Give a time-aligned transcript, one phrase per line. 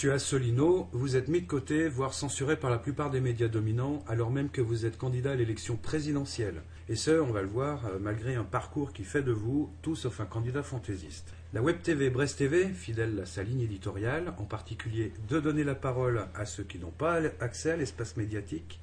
[0.00, 4.02] Monsieur Assolino, vous êtes mis de côté, voire censuré par la plupart des médias dominants,
[4.08, 6.62] alors même que vous êtes candidat à l'élection présidentielle.
[6.88, 9.96] Et ce, on va le voir, euh, malgré un parcours qui fait de vous tout
[9.96, 11.34] sauf un candidat fantaisiste.
[11.52, 15.74] La Web TV Brest TV, fidèle à sa ligne éditoriale, en particulier de donner la
[15.74, 18.80] parole à ceux qui n'ont pas accès à l'espace médiatique,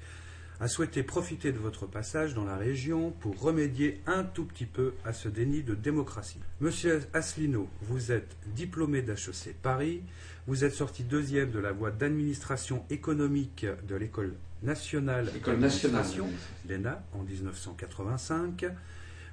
[0.60, 4.94] a souhaité profiter de votre passage dans la région pour remédier un tout petit peu
[5.04, 6.40] à ce déni de démocratie.
[6.62, 10.02] Monsieur Asselineau, vous êtes diplômé d'HEC Paris,
[10.48, 14.34] vous êtes sorti deuxième de la voie d'administration économique de l'école
[14.64, 16.30] nationale d'administration,
[16.70, 18.66] l'ENA, en 1985.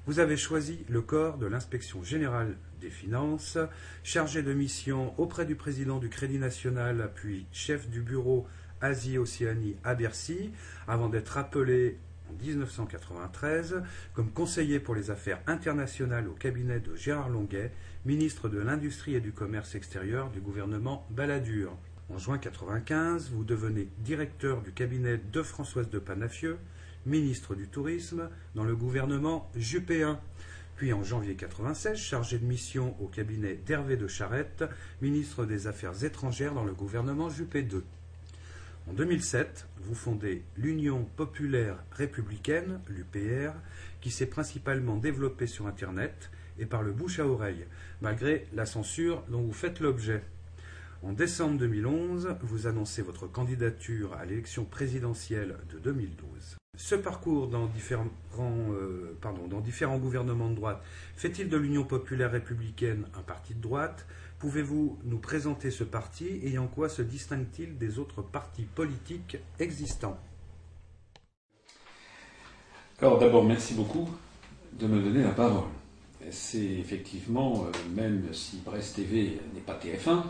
[0.07, 3.57] Vous avez choisi le corps de l'inspection générale des finances,
[4.03, 8.45] chargé de mission auprès du président du Crédit national, puis chef du bureau
[8.81, 10.51] Asie-Océanie à Bercy,
[10.85, 11.97] avant d'être appelé
[12.29, 17.71] en 1993 comme conseiller pour les affaires internationales au cabinet de Gérard Longuet,
[18.05, 21.75] ministre de l'Industrie et du Commerce extérieur du gouvernement Balladur.
[22.09, 26.59] En juin 1995, vous devenez directeur du cabinet de Françoise de Panafieux,
[27.07, 30.07] ministre du Tourisme dans le gouvernement Juppé
[30.75, 34.63] Puis en janvier 1996, chargé de mission au cabinet d'Hervé de Charette,
[35.01, 37.81] ministre des Affaires étrangères dans le gouvernement Juppé II.
[38.87, 43.53] En 2007, vous fondez l'Union populaire républicaine, l'UPR,
[43.99, 47.65] qui s'est principalement développée sur Internet et par le bouche à oreille,
[48.01, 50.23] malgré la censure dont vous faites l'objet.
[51.03, 56.57] En décembre 2011, vous annoncez votre candidature à l'élection présidentielle de 2012.
[56.77, 58.07] Ce parcours dans différents,
[58.39, 59.15] euh,
[59.49, 60.83] dans différents gouvernements de droite
[61.15, 64.05] fait-il de l'Union populaire républicaine un parti de droite?
[64.39, 70.19] Pouvez-vous nous présenter ce parti et en quoi se distingue-t-il des autres partis politiques existants?
[72.99, 74.09] Alors d'abord, merci beaucoup
[74.73, 75.69] de me donner la parole.
[76.31, 80.23] C'est effectivement, euh, même si Brest TV n'est pas TF1,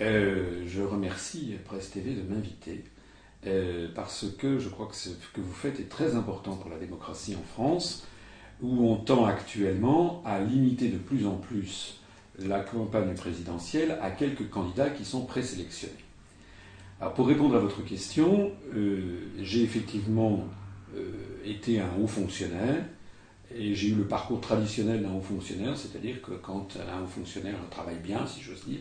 [0.00, 2.84] euh, je remercie Brest TV de m'inviter
[3.46, 6.78] euh, parce que je crois que ce que vous faites est très important pour la
[6.78, 8.06] démocratie en France,
[8.62, 12.00] où on tend actuellement à limiter de plus en plus
[12.38, 15.92] la campagne présidentielle à quelques candidats qui sont présélectionnés.
[17.00, 18.52] Alors pour répondre à votre question,
[19.40, 20.44] j'ai effectivement
[21.44, 22.84] été un haut fonctionnaire
[23.58, 27.54] et j'ai eu le parcours traditionnel d'un haut fonctionnaire, c'est-à-dire que quand un haut fonctionnaire
[27.70, 28.80] travaille bien, si j'ose dire,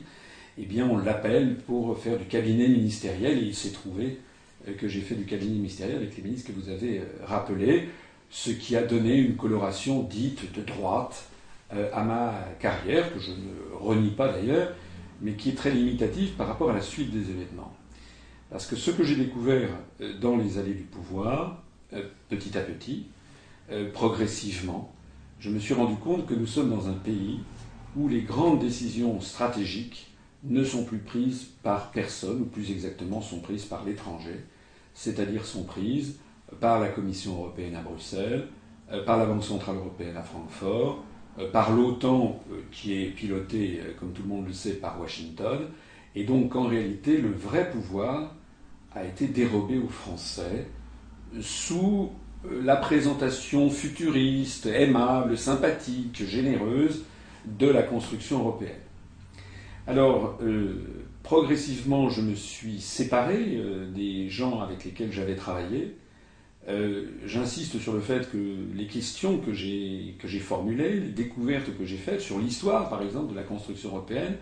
[0.57, 4.19] eh bien on l'appelle pour faire du cabinet ministériel et il s'est trouvé
[4.67, 7.89] euh, que j'ai fait du cabinet ministériel avec les ministres que vous avez rappelés,
[8.29, 11.25] ce qui a donné une coloration dite de droite
[11.73, 14.73] euh, à ma carrière, que je ne renie pas d'ailleurs,
[15.21, 17.73] mais qui est très limitative par rapport à la suite des événements.
[18.49, 19.69] Parce que ce que j'ai découvert
[20.01, 23.05] euh, dans les allées du pouvoir, euh, petit à petit,
[23.93, 24.93] progressivement,
[25.39, 27.39] je me suis rendu compte que nous sommes dans un pays
[27.95, 30.11] où les grandes décisions stratégiques
[30.43, 34.45] ne sont plus prises par personne, ou plus exactement sont prises par l'étranger,
[34.93, 36.17] c'est-à-dire sont prises
[36.59, 38.47] par la Commission européenne à Bruxelles,
[39.05, 41.03] par la Banque centrale européenne à Francfort,
[41.39, 44.99] euh, par l'OTAN, euh, qui est pilotée, euh, comme tout le monde le sait, par
[44.99, 45.59] Washington,
[46.13, 48.35] et donc en réalité, le vrai pouvoir
[48.93, 50.67] a été dérobé aux Français
[51.39, 52.11] sous
[52.63, 57.03] la présentation futuriste, aimable, sympathique, généreuse
[57.45, 58.71] de la construction européenne.
[59.87, 60.39] Alors,
[61.23, 63.61] progressivement, je me suis séparé
[63.93, 65.95] des gens avec lesquels j'avais travaillé,
[66.69, 68.37] euh, j'insiste sur le fait que
[68.75, 73.35] les questions que j'ai formulées, les découvertes que j'ai faites sur l'histoire, par exemple, de
[73.35, 74.35] la construction européenne,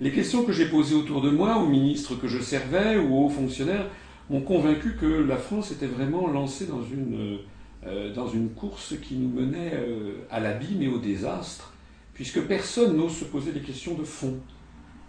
[0.00, 3.28] les questions que j'ai posées autour de moi, aux ministres que je servais ou aux
[3.28, 3.86] fonctionnaires,
[4.30, 7.38] m'ont convaincu que la France était vraiment lancée dans une,
[7.84, 11.72] euh, dans une course qui nous menait euh, à l'abîme et au désastre,
[12.14, 14.38] puisque personne n'ose se poser des questions de fond.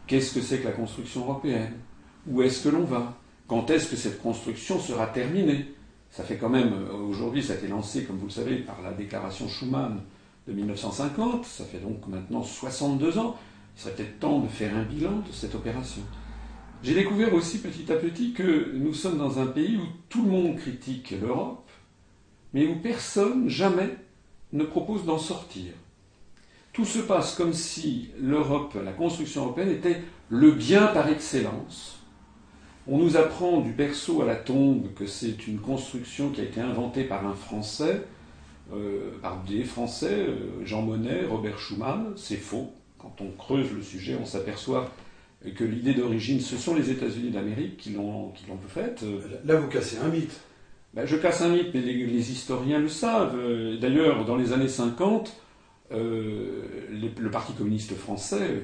[0.07, 1.73] Qu'est-ce que c'est que la construction européenne?
[2.27, 3.17] Où est-ce que l'on va?
[3.47, 5.67] Quand est-ce que cette construction sera terminée?
[6.09, 8.81] Ça fait quand même, euh, aujourd'hui, ça a été lancé, comme vous le savez, par
[8.81, 10.01] la déclaration Schuman
[10.47, 13.37] de 1950, ça fait donc maintenant 62 ans.
[13.77, 16.01] Il serait peut-être temps de faire un bilan de cette opération.
[16.83, 20.31] J'ai découvert aussi petit à petit que nous sommes dans un pays où tout le
[20.31, 21.69] monde critique l'Europe,
[22.53, 23.95] mais où personne, jamais,
[24.51, 25.73] ne propose d'en sortir.
[26.73, 32.01] Tout se passe comme si l'Europe, la construction européenne, était le bien par excellence,
[32.87, 36.59] on nous apprend du berceau à la tombe que c'est une construction qui a été
[36.59, 38.01] inventée par un Français,
[38.73, 42.13] euh, par des Français, euh, Jean Monnet, Robert Schuman.
[42.15, 42.73] C'est faux.
[42.97, 44.89] Quand on creuse le sujet, on s'aperçoit
[45.55, 48.33] que l'idée d'origine, ce sont les États-Unis d'Amérique qui l'ont
[48.67, 49.03] faite.
[49.45, 50.39] Là, vous cassez un mythe.
[50.93, 53.37] Ben, je casse un mythe, mais les, historiens le savent.
[53.79, 55.35] D'ailleurs, dans les années 50,
[55.91, 56.61] euh,
[56.91, 58.63] le Parti communiste français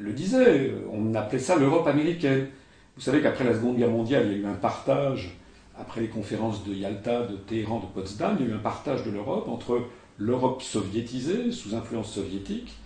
[0.00, 2.48] le disait, on appelait ça l'Europe américaine.
[2.96, 5.36] Vous savez qu'après la Seconde Guerre mondiale, il y a eu un partage,
[5.78, 9.04] après les conférences de Yalta, de Téhéran, de Potsdam, il y a eu un partage
[9.04, 9.82] de l'Europe entre
[10.18, 12.76] l'Europe soviétisée, sous influence soviétique,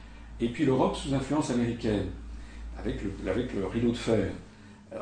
[0.41, 2.07] et puis l'Europe sous influence américaine,
[2.79, 4.31] avec le, avec rideau de fer.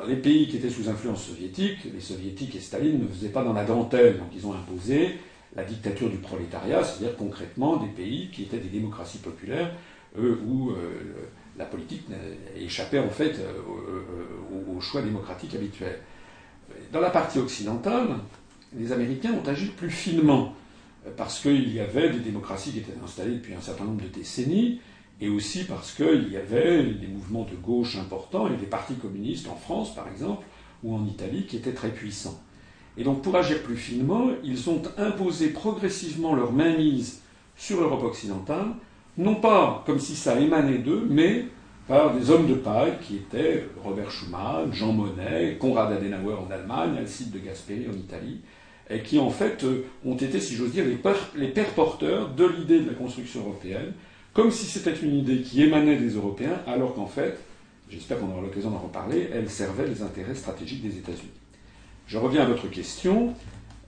[0.08, 3.52] Les pays qui étaient sous influence soviétique, les soviétiques et Staline ne faisaient pas dans
[3.52, 5.18] la dentelle, donc ils ont imposé
[5.54, 9.70] la dictature du prolétariat, c'est-à-dire concrètement des pays qui étaient des démocraties populaires,
[10.16, 10.76] où euh,
[11.58, 12.06] la politique
[12.56, 15.98] échappait en fait euh, au, choix démocratique habituel.
[16.92, 18.08] Dans la partie occidentale,
[18.76, 20.54] les Américains ont agi plus finement,
[21.16, 24.80] parce qu'il y avait des démocraties qui étaient installées depuis un certain nombre de décennies,
[25.22, 29.48] et aussi parce qu'il y avait des mouvements de gauche importants et des partis communistes
[29.48, 30.44] en France, par exemple,
[30.82, 32.40] ou en Italie, qui étaient très puissants.
[32.96, 37.20] Et donc, pour agir plus finement, ils ont imposé progressivement leur mainmise
[37.56, 38.66] sur l'Europe occidentale,
[39.16, 41.44] non pas comme si ça émanait d'eux, mais
[41.86, 46.96] par des hommes de paille qui étaient Robert Schuman, Jean Monnet, Konrad Adenauer en Allemagne,
[46.98, 48.40] Alcide de Gasperi en Italie,
[48.90, 52.80] et qui en fait euh, ont été, si j'ose dire, les pères porteurs de l'idée
[52.80, 53.92] de la construction européenne,
[54.32, 57.38] comme si c'était une idée qui émanait des Européens, alors qu'en fait,
[57.90, 61.30] j'espère qu'on aura l'occasion d'en reparler, elle servait les intérêts stratégiques des États-Unis.
[62.06, 63.34] Je reviens à votre question.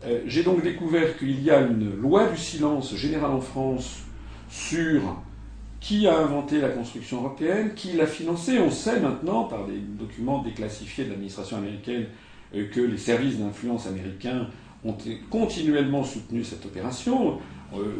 [0.05, 4.03] Euh, j'ai donc découvert qu'il y a une loi du silence générale en France
[4.51, 5.17] sur
[5.81, 8.59] qui a inventé la construction européenne, qui l'a financée.
[8.59, 12.07] On sait maintenant, par des documents déclassifiés de l'administration américaine,
[12.55, 14.49] euh, que les services d'influence américains
[14.85, 14.97] ont
[15.31, 17.39] continuellement soutenu cette opération.
[17.79, 17.93] Euh,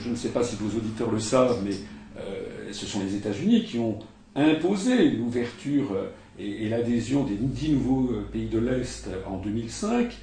[0.00, 1.74] je ne sais pas si vos auditeurs le savent, mais
[2.18, 3.98] euh, ce sont les États-Unis qui ont
[4.34, 6.08] imposé l'ouverture euh,
[6.38, 10.16] et, l'adhésion des dix nouveaux pays de l'Est en 2005,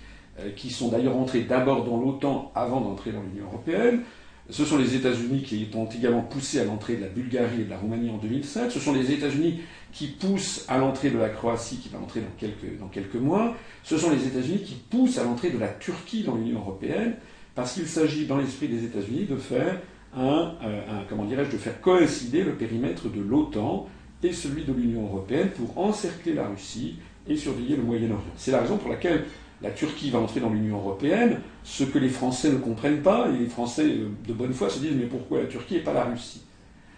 [0.56, 4.02] qui sont d'ailleurs entrés d'abord dans l'OTAN avant d'entrer dans l'Union européenne.
[4.50, 7.70] Ce sont les États-Unis qui ont également poussé à l'entrée de la Bulgarie et de
[7.70, 8.72] la Roumanie en 2007.
[8.72, 9.60] Ce sont les États-Unis
[9.92, 13.56] qui poussent à l'entrée de la Croatie, qui va entrer dans quelques, dans quelques mois.
[13.84, 17.16] Ce sont les États-Unis qui poussent à l'entrée de la Turquie dans l'Union européenne
[17.58, 19.82] parce qu'il s'agit dans l'esprit des États-Unis de faire
[20.16, 23.88] un, euh, comment dirais-je, de faire coïncider le périmètre de l'OTAN
[24.22, 28.22] et celui de l'Union européenne pour encercler la Russie et surveiller le Moyen-Orient.
[28.36, 29.26] C'est la raison pour laquelle
[29.64, 33.40] la Turquie va entrer dans l'Union européenne, ce que les Français ne comprennent pas, et
[33.40, 36.04] les Français euh, de bonne foi se disent mais pourquoi la Turquie et pas la
[36.04, 36.44] Russie?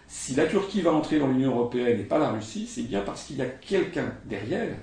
[0.08, 3.24] Si la Turquie va entrer dans l'Union européenne et pas la Russie, c'est bien parce
[3.24, 4.76] qu'il y a quelqu'un derrière,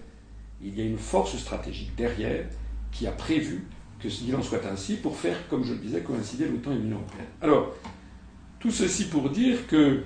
[0.60, 2.46] il y a une force stratégique derrière
[2.92, 3.68] qui a prévu
[4.00, 6.98] que qu'il en soit ainsi pour faire, comme je le disais, coïncider l'OTAN et l'Union
[6.98, 7.28] européenne.
[7.42, 7.74] Alors,
[8.60, 10.04] tout ceci pour dire que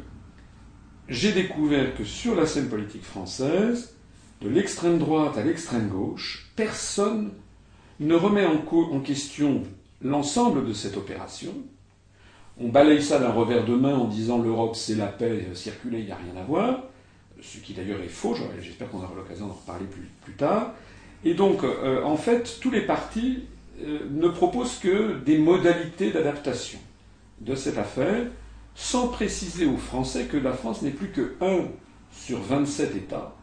[1.08, 3.96] j'ai découvert que sur la scène politique française,
[4.42, 7.32] de l'extrême droite à l'extrême gauche, personne
[8.00, 9.64] ne remet en, question
[10.02, 11.54] l'ensemble de cette opération.
[12.60, 16.06] On balaye ça d'un revers de main en disant l'Europe c'est la paix, circuler, il
[16.06, 16.84] n'y a rien à voir,
[17.42, 20.74] ce qui d'ailleurs est faux, j'espère qu'on aura l'occasion d'en reparler plus, tard.
[21.24, 26.80] Et donc, euh, en fait, tous les partis euh, ne propose que des modalités d'adaptation
[27.40, 28.28] de cette affaire,
[28.76, 31.66] sans préciser aux Français que la France n'est plus que 1
[32.12, 33.36] sur 27 États,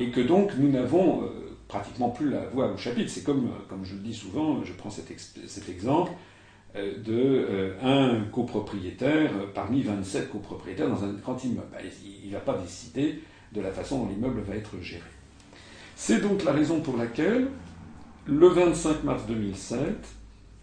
[0.00, 1.28] et que donc nous n'avons euh,
[1.68, 3.10] pratiquement plus la voix au chapitre.
[3.10, 5.10] C'est comme, euh, comme je le dis souvent, je prends cet,
[5.68, 6.12] exemple
[6.74, 11.66] de un copropriétaire parmi 27 copropriétaires dans un grand immeuble.
[11.70, 13.20] Bah, il ne va pas décider
[13.52, 15.02] de la façon dont l'immeuble va être géré.
[15.96, 17.48] C'est donc la raison pour laquelle
[18.26, 19.84] le 25 mars 2007,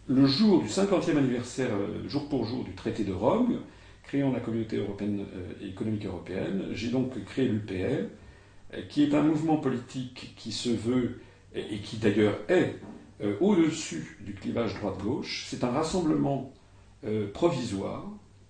[0.08, 3.60] le jour du 50e anniversaire, euh, jour pour jour, du traité de Rome,
[4.04, 8.08] créant la communauté européenne, euh, économique européenne, j'ai donc créé l'UPR,
[8.74, 11.20] euh, qui est un mouvement politique qui se veut,
[11.56, 12.76] et qui d'ailleurs est,
[13.42, 15.46] au-dessus du clivage droite-gauche.
[15.50, 16.54] C'est un rassemblement
[17.34, 18.06] provisoire.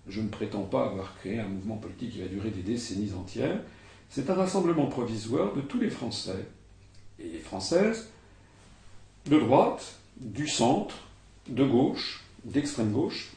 [0.06, 3.58] Je ne prétends pas avoir créé un mouvement politique qui va durer des décennies entières.
[4.10, 6.46] C'est un rassemblement provisoire de tous les Français
[7.18, 8.10] et Françaises
[9.26, 10.96] de droite, du centre,
[11.48, 13.32] de gauche, d'extrême gauche,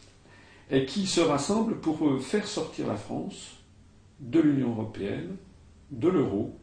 [0.71, 3.57] et qui se rassemblent pour euh, faire sortir la France
[4.19, 5.35] de l'Union européenne,
[5.91, 6.55] de l'euro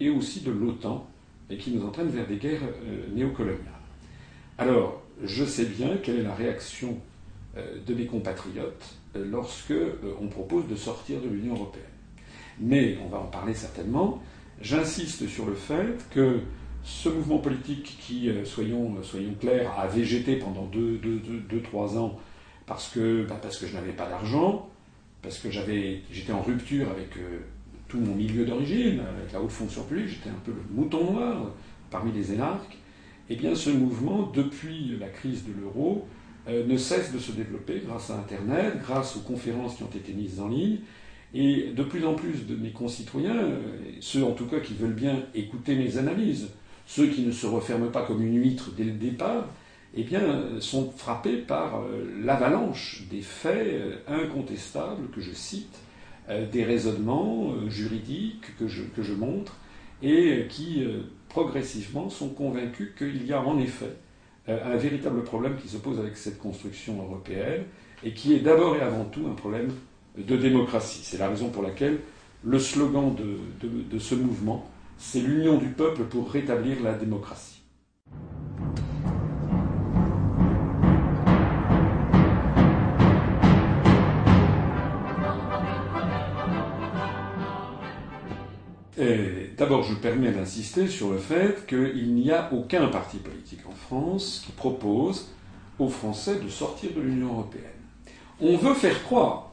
[0.00, 1.06] et aussi de l'OTAN,
[1.50, 3.58] et qui nous entraînent vers des guerres euh, néocoloniales.
[4.58, 6.98] Alors, je sais bien quelle est la réaction
[7.56, 9.74] euh, de mes compatriotes lorsque
[10.20, 11.84] on propose de sortir de l'Union européenne.
[12.60, 14.22] Mais, on va en parler certainement,
[14.60, 16.40] j'insiste sur le fait que
[16.84, 22.18] ce mouvement politique qui, euh, soyons, euh, soyons clairs, a végété pendant 2-3 ans
[22.66, 24.68] parce que, bah, parce que je n'avais pas d'argent,
[25.22, 27.40] parce que j'étais en rupture avec euh,
[27.88, 31.52] tout mon milieu d'origine, avec la haute fonction publique, j'étais un peu le mouton noir
[31.90, 32.76] parmi les énarques,
[33.30, 36.06] eh bien ce mouvement, depuis la crise de l'euro,
[36.46, 40.40] ne cesse de se développer grâce à Internet, grâce aux conférences qui ont été mises
[40.40, 40.78] en ligne,
[41.34, 43.50] Et de plus en plus de mes concitoyens,
[44.00, 46.48] ceux en tout cas qui veulent bien écouter mes analyses,
[46.88, 49.44] ceux qui ne se referment pas comme une huître dès le départ,
[49.94, 50.20] eh bien,
[50.58, 51.82] sont frappés par
[52.22, 55.78] l'avalanche des faits incontestables que je cite,
[56.52, 59.54] des raisonnements juridiques que je, que je montre,
[60.02, 60.82] et qui
[61.28, 63.96] progressivement sont convaincus qu'il y a en effet
[64.46, 67.64] un véritable problème qui se pose avec cette construction européenne
[68.02, 69.70] et qui est d'abord et avant tout un problème
[70.16, 71.00] de démocratie.
[71.02, 71.98] C'est la raison pour laquelle
[72.44, 74.68] le slogan de, ce mouvement,
[74.98, 77.58] c'est l'union du peuple pour rétablir la démocratie.
[89.58, 94.44] D'abord, je permets d'insister sur le fait qu'il n'y a aucun parti politique en France
[94.46, 95.32] qui propose
[95.80, 97.64] aux Français de sortir de l'Union européenne.
[98.40, 99.52] On veut faire croire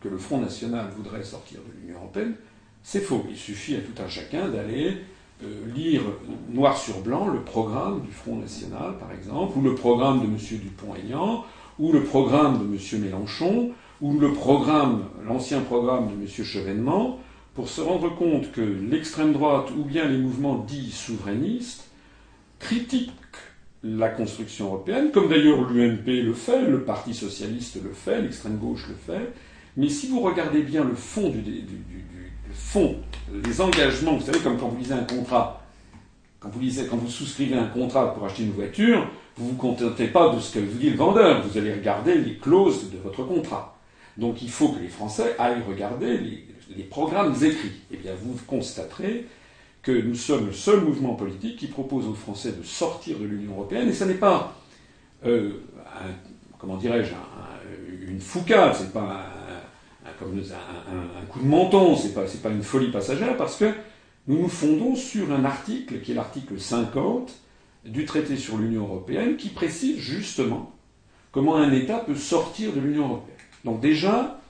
[0.00, 2.36] que le Front National voudrait sortir de l'Union européenne.
[2.82, 3.24] C'est faux.
[3.28, 4.96] Il suffit à tout un chacun d'aller
[5.44, 6.02] euh, lire
[6.50, 10.36] noir sur blanc le programme du Front National, par exemple, ou le programme de M.
[10.36, 11.44] Dupont-Aignan,
[11.78, 13.02] ou le programme de M.
[13.02, 13.70] Mélenchon,
[14.00, 16.26] ou le programme, l'ancien programme de M.
[16.26, 17.20] Chevènement,
[17.54, 21.88] pour se rendre compte que l'extrême droite ou bien les mouvements dits souverainistes
[22.60, 23.12] critiquent
[23.82, 28.86] la construction européenne, comme d'ailleurs l'UMP le fait, le Parti socialiste le fait, l'extrême gauche
[28.88, 29.32] le fait.
[29.76, 31.42] Mais si vous regardez bien le fond du,
[32.58, 32.96] fond,
[33.44, 35.62] les engagements, vous savez, comme quand vous lisez un contrat,
[36.40, 39.56] quand vous, lisez, quand vous souscrivez un contrat pour acheter une voiture, vous ne vous
[39.56, 42.98] contentez pas de ce que vous dit le vendeur, vous allez regarder les clauses de
[42.98, 43.76] votre contrat.
[44.16, 49.26] Donc il faut que les Français aillent regarder les, programmes écrits, eh bien vous constaterez
[49.82, 53.52] que nous sommes le seul mouvement politique qui propose aux Français de sortir de l'Union
[53.52, 54.54] européenne, et ce n'est pas,
[55.24, 55.50] euh,
[56.58, 57.12] comment dirais-je,
[58.06, 59.37] une foucade, c'est pas un,
[60.18, 63.72] comme un, coup de menton, c'est pas, pas une folie passagère, parce que
[64.26, 67.32] nous nous fondons sur un article qui est l'article 50
[67.84, 70.72] du traité sur l'Union européenne, qui précise justement
[71.32, 73.36] comment un État peut sortir de l'Union européenne.
[73.64, 74.40] Donc déjà,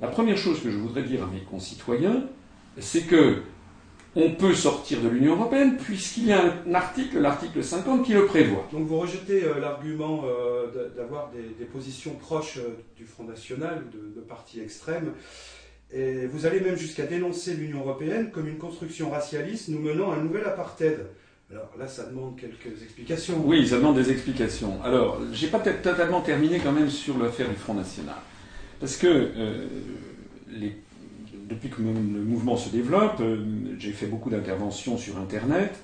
[0.00, 2.24] la première chose que je voudrais dire à mes concitoyens,
[2.78, 3.42] c'est que
[4.16, 8.24] on peut sortir de l'Union européenne puisqu'il y a un article, l'article 50, qui le
[8.24, 8.66] prévoit.
[8.72, 14.18] Donc vous rejetez euh, l'argument euh, d'avoir des, positions proches euh, du Front National, de,
[14.18, 15.12] de partis extrêmes,
[15.92, 20.16] et vous allez même jusqu'à dénoncer l'Union européenne comme une construction racialiste nous menant à
[20.16, 21.06] un nouvel apartheid.
[21.50, 23.40] Alors là, ça demande quelques explications.
[23.46, 24.82] Oui, ça demande des explications.
[24.82, 28.16] Alors, j'ai pas peut-être totalement terminé quand même sur l'affaire du Front National.
[28.80, 29.66] Parce que euh,
[31.48, 33.44] depuis que le mouvement se développe, euh,
[33.78, 35.78] j'ai fait beaucoup d'interventions sur Internet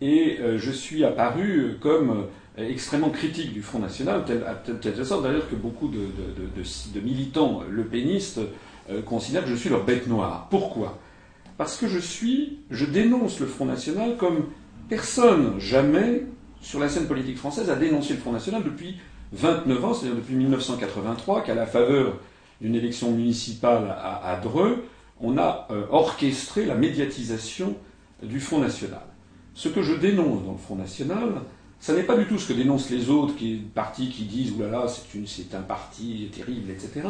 [0.00, 5.48] et euh, je suis apparu comme extrêmement critique du Front National, à telle sorte d'ailleurs
[5.48, 8.40] que beaucoup de, militants lepénistes
[9.06, 10.48] considèrent que je suis leur bête noire.
[10.50, 10.98] Pourquoi?
[11.56, 14.46] Parce que je suis, je dénonce le Front National comme
[14.88, 16.24] personne jamais
[16.60, 18.96] sur la scène politique française a dénoncé le Front National depuis
[19.32, 22.18] 29 ans, c'est-à-dire depuis 1983, qu'à la faveur
[22.60, 24.84] d'une élection municipale à, Dreux,
[25.20, 27.76] on a euh, orchestré la médiatisation
[28.22, 29.02] du Front National.
[29.54, 31.42] Ce que je dénonce dans le Front National,
[31.80, 34.86] ce n'est pas du tout ce que dénoncent les autres qui, partis qui disent «oulala,
[35.26, 37.08] c'est un parti terrible, etc.»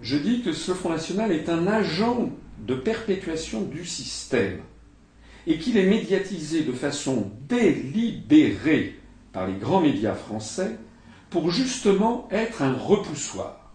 [0.00, 2.30] Je dis que ce Front National est un agent
[2.66, 4.60] de perpétuation du système
[5.46, 9.00] et qu'il est médiatisé de façon délibérée
[9.32, 10.76] par les grands médias français
[11.30, 13.65] pour justement être un repoussoir.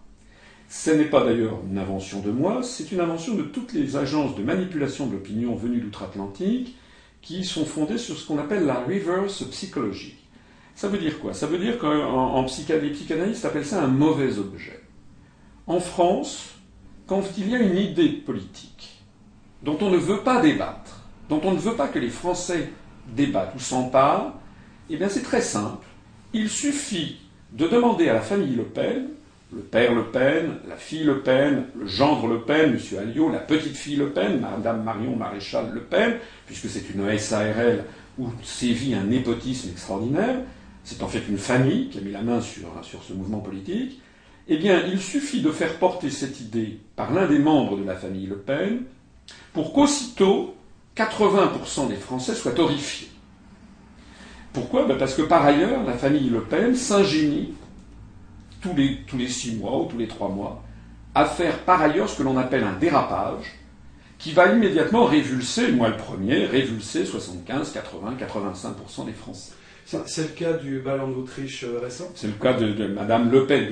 [0.74, 4.34] Ce n'est pas d'ailleurs une invention de moi, c'est une invention de toutes les agences
[4.34, 6.74] de manipulation de l'opinion venues d'outre-Atlantique
[7.20, 10.16] qui sont fondées sur ce qu'on appelle la reverse psychologie.
[10.74, 11.34] Ça veut dire quoi?
[11.34, 14.80] Ça veut dire qu'en psychanalyse, les psychanalystes appellent ça un mauvais objet.
[15.66, 16.54] En France,
[17.06, 19.02] quand il y a une idée politique
[19.62, 22.70] dont on ne veut pas débattre, dont on ne veut pas que les Français
[23.14, 24.40] débattent ou s'emparent,
[24.88, 25.86] eh bien c'est très simple.
[26.32, 27.18] Il suffit
[27.52, 29.10] de demander à la famille Le Pen
[29.54, 32.98] le père Le Pen, la fille Le Pen, le gendre Le Pen, M.
[32.98, 36.16] Alliot, la petite fille Le Pen, Madame Marion Maréchal Le Pen,
[36.46, 37.84] puisque c'est une SARL
[38.18, 40.36] où sévit un népotisme extraordinaire,
[40.84, 44.00] c'est en fait une famille qui a mis la main sur, sur ce mouvement politique,
[44.48, 47.94] eh bien, il suffit de faire porter cette idée par l'un des membres de la
[47.94, 48.82] famille Le Pen
[49.52, 50.54] pour qu'aussitôt
[50.96, 53.08] 80% des Français soient horrifiés.
[54.52, 54.86] Pourquoi?
[54.86, 57.54] Ben Parce que par ailleurs, la famille Le Pen s'ingénie
[58.62, 60.62] tous les, tous les six mois ou tous les trois mois,
[61.14, 63.58] à faire par ailleurs ce que l'on appelle un dérapage,
[64.18, 69.52] qui va immédiatement révulser, moi le premier, révulser 75, 80, 85% des Français.
[69.84, 72.08] C'est le cas du ballon d'Autriche euh, récent?
[72.14, 73.66] C'est le cas de, Madame Le Pen.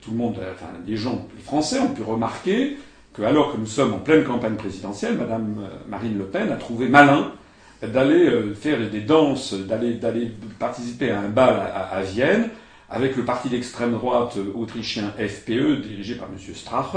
[0.00, 2.76] Tout le monde, enfin, les gens, les Français ont pu remarquer
[3.12, 6.88] que, alors que nous sommes en pleine campagne présidentielle, Madame Marine Le Pen a trouvé
[6.88, 7.32] malin
[7.82, 9.98] d'aller faire des danses, d'aller,
[10.60, 12.48] participer à un bal à Vienne
[12.88, 16.54] avec le parti d'extrême droite autrichien FPE dirigé par M.
[16.54, 16.96] Strache,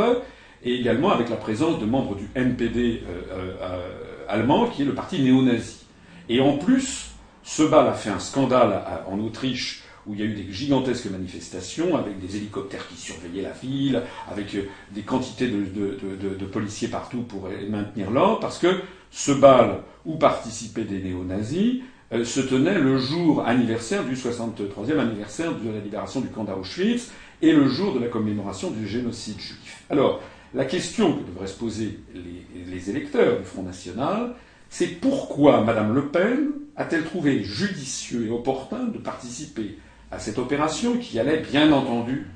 [0.64, 3.90] et également avec la présence de membres du NPD euh, euh,
[4.28, 5.86] allemand, qui est le parti néo-nazi.
[6.28, 7.12] Et en plus,
[7.44, 11.10] ce bal a fait un scandale en Autriche où il y a eu des gigantesques
[11.10, 17.22] manifestations avec des hélicoptères qui surveillaient la ville, avec euh, des quantités de, policiers partout
[17.22, 18.82] pour maintenir l'ordre, parce que
[19.12, 25.54] ce bal où participaient des néo-nazis euh, se tenait le jour anniversaire du 63e anniversaire
[25.56, 27.12] de la libération du camp d'Auschwitz
[27.42, 29.84] et le jour de la commémoration du génocide juif.
[29.90, 30.22] Alors,
[30.54, 34.34] la question que devraient se poser les, électeurs du Front National,
[34.70, 39.78] c'est pourquoi Mme Le Pen a-t-elle trouvé judicieux et opportun de participer
[40.12, 42.28] à cette opération qui allait, bien entendu,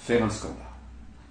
[0.00, 0.56] faire un scandale?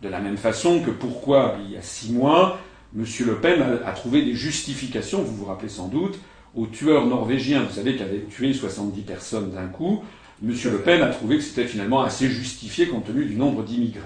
[0.01, 2.59] De la même façon que pourquoi, il y a six mois,
[2.95, 3.05] M.
[3.25, 6.17] Le Pen a trouvé des justifications, vous vous rappelez sans doute,
[6.57, 10.01] au tueur norvégien, vous savez, qui avait tué 70 personnes d'un coup,
[10.43, 10.51] M.
[10.51, 14.01] Le Pen a trouvé que c'était finalement assez justifié compte tenu du nombre d'immigrés.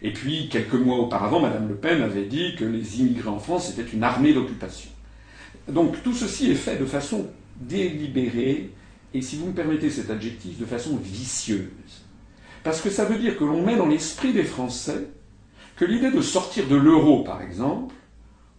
[0.00, 3.70] Et puis, quelques mois auparavant, Mme Le Pen avait dit que les immigrés en France
[3.70, 4.90] étaient une armée d'occupation.
[5.68, 8.70] Donc tout ceci est fait de façon délibérée,
[9.12, 11.68] et si vous me permettez cet adjectif, de façon vicieuse.
[12.62, 15.08] Parce que ça veut dire que l'on met dans l'esprit des Français
[15.76, 17.94] que l'idée de sortir de l'euro, par exemple,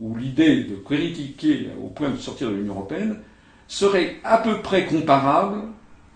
[0.01, 3.19] ou l'idée de critiquer au point de sortir de l'Union européenne
[3.67, 5.61] serait à peu près comparable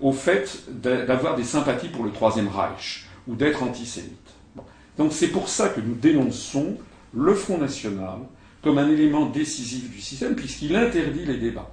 [0.02, 4.12] au fait d'avoir des sympathies pour le Troisième Reich ou d'être antisémite.
[4.98, 6.78] Donc c'est pour ça que nous dénonçons
[7.14, 8.20] le Front National
[8.62, 11.72] comme un élément décisif du système puisqu'il interdit les débats.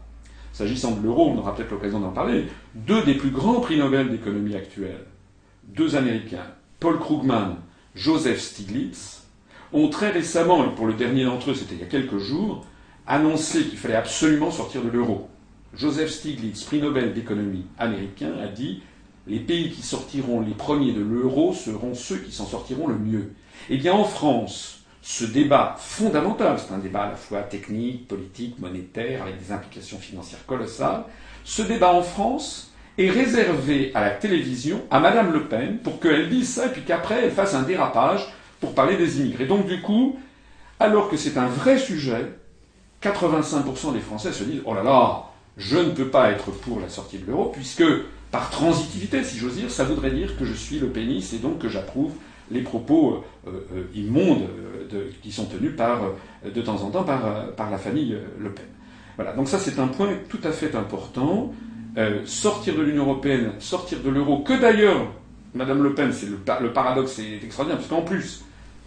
[0.53, 4.11] S'agissant de l'euro, on aura peut-être l'occasion d'en parler, deux des plus grands prix Nobel
[4.11, 5.07] d'économie actuels,
[5.65, 6.47] deux Américains,
[6.79, 7.57] Paul Krugman,
[7.95, 9.22] Joseph Stiglitz,
[9.73, 12.65] ont très récemment, pour le dernier d'entre eux c'était il y a quelques jours,
[13.07, 15.29] annoncé qu'il fallait absolument sortir de l'euro.
[15.75, 18.83] Joseph Stiglitz, prix Nobel d'économie américain, a dit
[19.27, 23.33] les pays qui sortiront les premiers de l'euro seront ceux qui s'en sortiront le mieux.
[23.71, 28.59] Eh bien, en France, ce débat fondamental, c'est un débat à la fois technique, politique,
[28.59, 31.05] monétaire, avec des implications financières colossales,
[31.45, 36.29] ce débat en France est réservé à la télévision, à Madame Le Pen, pour qu'elle
[36.29, 38.33] dise ça, et puis qu'après elle fasse un dérapage
[38.63, 39.45] pour parler des immigrés.
[39.45, 40.17] Donc du coup,
[40.79, 42.33] alors que c'est un vrai sujet,
[43.03, 45.25] 85% des Français se disent Oh là là,
[45.57, 47.85] je ne peux pas être pour la sortie de l'euro, puisque
[48.31, 51.59] par transitivité, si j'ose dire, ça voudrait dire que je suis le pénis et donc
[51.59, 52.13] que j'approuve
[52.53, 54.47] les propos euh, euh, immondes
[54.95, 56.01] euh, qui sont tenus par,
[56.45, 58.65] de temps en temps par, par la famille Le Pen.
[59.17, 61.53] Voilà, donc ça c'est un point tout à fait important.
[62.25, 65.09] sortir de l'Union européenne, sortir de l'euro, que d'ailleurs,
[65.55, 68.45] Madame Le Pen, c'est le, le paradoxe est extraordinaire, parce qu'en plus,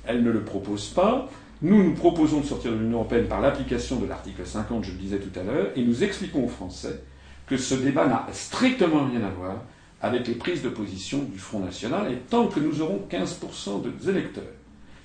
[0.08, 1.30] elle ne le propose pas.
[1.62, 4.98] Nous, nous proposons de sortir de l'Union européenne par l'application de l'article 50, je le
[4.98, 7.02] disais tout à l'heure, et nous expliquons aux Français
[7.48, 9.62] que ce débat n'a strictement rien à voir
[10.02, 14.10] avec les prises de position du Front National, et tant que nous aurons 15% des
[14.10, 14.44] électeurs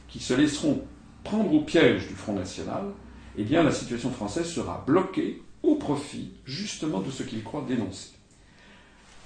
[0.08, 0.82] qui se laisseront
[1.22, 2.84] prendre au piège du Front National,
[3.38, 8.10] eh bien la situation française sera bloquée au profit justement de ce qu'ils croient dénoncer.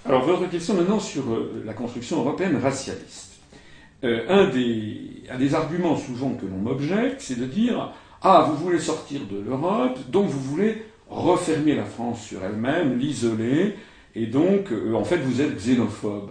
[0.04, 3.38] Alors votre question maintenant sur euh, la construction européenne racialiste.
[4.02, 5.13] Euh, un, des,
[5.54, 10.28] arguments souvent que l'on m'objecte, c'est de dire Ah, vous voulez sortir de l'Europe, donc
[10.28, 13.76] vous voulez refermer la France sur elle-même, l'isoler,
[14.14, 16.30] et donc, euh, en fait, vous êtes xénophobe.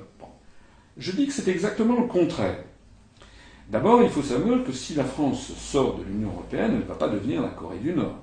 [0.97, 2.63] Je dis que c'est exactement le contraire.
[3.69, 6.95] D'abord, il faut savoir que si la France sort de l'Union européenne, elle ne va
[6.95, 8.19] pas devenir la Corée du Nord.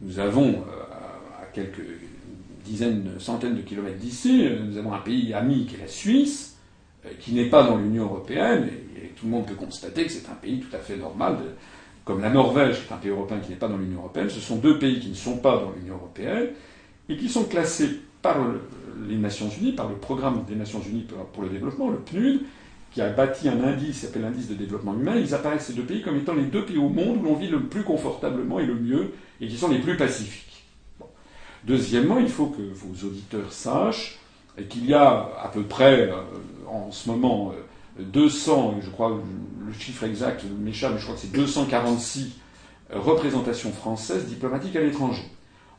[0.00, 1.82] Nous avons, euh, à quelques
[2.64, 6.58] dizaines, centaines de kilomètres d'ici, nous avons un pays ami qui est la Suisse,
[7.04, 8.68] euh, qui n'est pas dans l'Union européenne,
[9.16, 11.38] tout le monde peut constater que c'est un pays tout à fait normal,
[12.04, 14.40] comme la Norvège, qui est un pays européen qui n'est pas dans l'Union européenne, ce
[14.40, 16.48] sont deux pays qui ne sont pas dans l'Union européenne,
[17.08, 18.36] et qui sont classés par
[19.08, 22.42] les Nations Unies, par le programme des Nations Unies pour le développement, le PNUD,
[22.92, 25.82] qui a bâti un indice qui s'appelle l'indice de développement humain, ils apparaissent ces deux
[25.82, 28.66] pays comme étant les deux pays au monde où l'on vit le plus confortablement et
[28.66, 30.64] le mieux, et qui sont les plus pacifiques.
[31.64, 34.18] Deuxièmement, il faut que vos auditeurs sachent
[34.68, 36.14] qu'il y a à peu près euh,
[36.66, 37.52] en ce moment
[37.98, 39.20] 200, euh, je crois,
[39.66, 42.32] le chiffre exact m'échappe, mais je crois que c'est 246
[42.92, 45.24] euh, représentations françaises diplomatiques à l'étranger.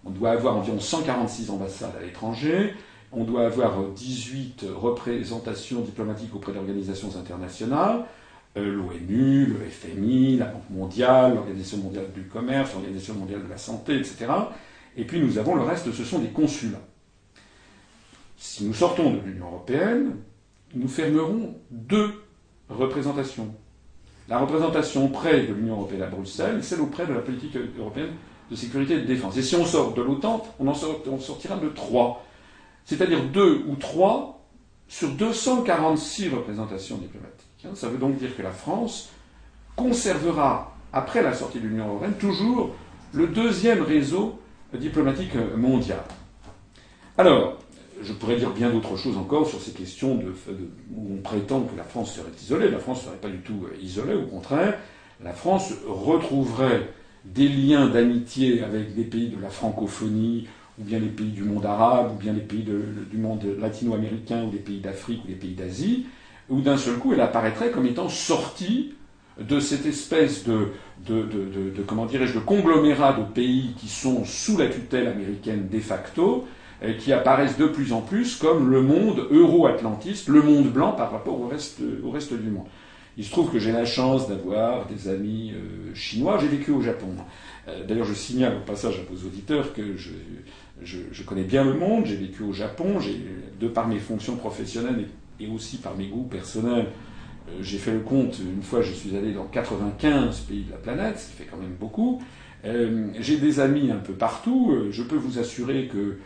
[0.06, 2.74] On doit avoir environ 146 ambassades à l'étranger,
[3.12, 8.06] on doit avoir 18 représentations diplomatiques auprès d'organisations internationales,
[8.56, 13.96] l'ONU, le FMI, la Banque mondiale, l'Organisation mondiale du commerce, l'Organisation mondiale de la santé,
[13.98, 14.26] etc.
[14.96, 16.82] Et puis nous avons le reste, ce sont des consulats.
[18.38, 20.16] Si nous sortons de l'Union européenne,
[20.74, 22.12] nous fermerons deux
[22.70, 23.54] représentations.
[24.30, 28.12] La représentation auprès de l'Union européenne à Bruxelles, celle auprès de la politique européenne
[28.52, 29.38] de sécurité et de défense.
[29.38, 30.74] Et si on sort de l'OTAN, on
[31.20, 32.26] sortira de trois.
[32.86, 34.46] C'est-à-dire deux ou trois
[34.88, 37.66] sur 246 représentations diplomatiques.
[37.66, 37.72] Hein.
[37.76, 39.10] Ça veut donc dire que la France
[39.76, 42.72] conservera, après la sortie de l'Union européenne, toujours
[43.14, 44.40] le deuxième réseau
[44.74, 46.04] diplomatique mondial.
[47.18, 47.58] Alors,
[48.02, 50.20] je pourrais dire bien d'autres choses encore sur ces questions
[50.96, 52.70] où on prétend que la France serait isolée.
[52.70, 54.78] La France ne serait pas du tout euh, isolée, au contraire.
[55.24, 56.90] La France retrouverait
[57.26, 60.48] des liens d'amitié avec des pays de la francophonie,
[60.80, 64.52] ou bien les pays du monde arabe, ou bien les pays du monde latino-américain, ou
[64.52, 66.06] les pays d'Afrique, ou les pays d'Asie,
[66.50, 68.94] où d'un seul coup elle apparaîtrait comme étant sortie
[69.40, 70.46] de cette espèce
[71.86, 76.48] comment dirais-je, de conglomérat de pays qui sont sous la tutelle américaine de facto,
[77.00, 81.40] qui apparaissent de plus en plus comme le monde euro-atlantiste, le monde blanc par rapport
[81.40, 82.68] au reste, du monde.
[83.18, 86.38] Il se trouve que j'ai la chance d'avoir des amis euh, chinois.
[86.40, 87.08] J'ai vécu au Japon.
[87.68, 92.06] Euh, d'ailleurs, je signale au passage à vos auditeurs que je, connais bien le monde.
[92.06, 93.00] J'ai vécu au Japon.
[93.60, 95.08] De par mes fonctions professionnelles
[95.40, 96.86] et, aussi par mes goûts personnels,
[97.50, 98.38] euh, j'ai fait le compte.
[98.40, 101.58] Une fois, je suis allé dans 95 pays de la planète, ce qui fait quand
[101.58, 102.22] même beaucoup.
[102.64, 104.76] j'ai des amis un peu partout.
[104.92, 106.18] Je peux vous assurer que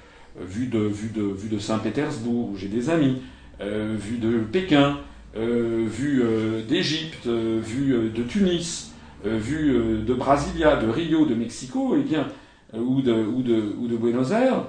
[0.47, 3.21] vu de, Saint-Pétersbourg, j'ai des amis,
[3.62, 4.97] euh, vu de Pékin,
[5.36, 8.91] euh, vu euh, d'Égypte, vu de Tunis,
[9.23, 9.73] vu
[10.04, 13.41] de Brasilia, de Rio, de Mexico, eh ou, de, ou,
[13.88, 14.65] de, Buenos Aires,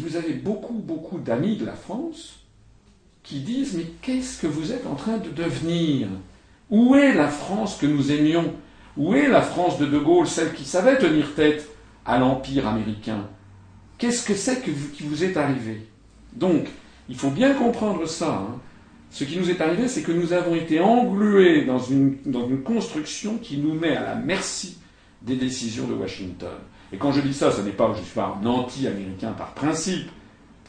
[0.00, 2.40] vous avez beaucoup, beaucoup d'amis de la France
[3.22, 6.08] qui disent Mais qu'est-ce que vous êtes en train de devenir?
[6.70, 8.52] Où est la France que nous aimions?
[8.96, 11.68] Où est la France de De Gaulle, celle qui savait tenir tête
[12.04, 13.28] à l'Empire américain?
[13.98, 15.88] Qu'est-ce que c'est qui vous est arrivé?
[16.34, 16.68] Donc,
[17.08, 18.46] il faut bien comprendre ça.
[18.48, 18.60] Hein.
[19.10, 22.18] Ce qui nous est arrivé, c'est que nous avons été englués dans une,
[22.62, 24.78] construction qui nous met à la merci
[25.22, 26.58] des décisions de Washington.
[26.92, 30.08] Et quand je dis ça, ce n'est pas que je suis un anti-américain par principe.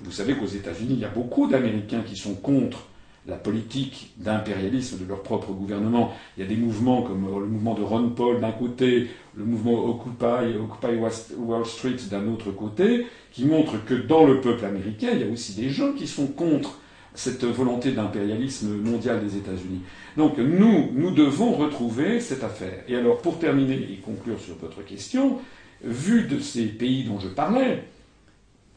[0.02, 2.88] Vous savez qu'aux États-Unis, il y a beaucoup d'Américains qui sont contre
[3.28, 6.14] la politique d'impérialisme de leur propre gouvernement.
[6.38, 9.86] Il y a des mouvements comme le mouvement de Ron Paul d'un côté, le mouvement
[9.86, 10.96] Occupy, Occupy
[11.38, 15.32] Wall Street d'un autre côté, qui montrent que dans le peuple américain, il y a
[15.32, 16.80] aussi des gens qui sont contre
[17.14, 19.82] cette volonté d'impérialisme mondial des États-Unis.
[20.16, 22.84] Donc nous, nous devons retrouver cette affaire.
[22.88, 25.38] Et alors, pour terminer et conclure sur votre question,
[25.84, 27.84] vu de ces pays dont je parlais,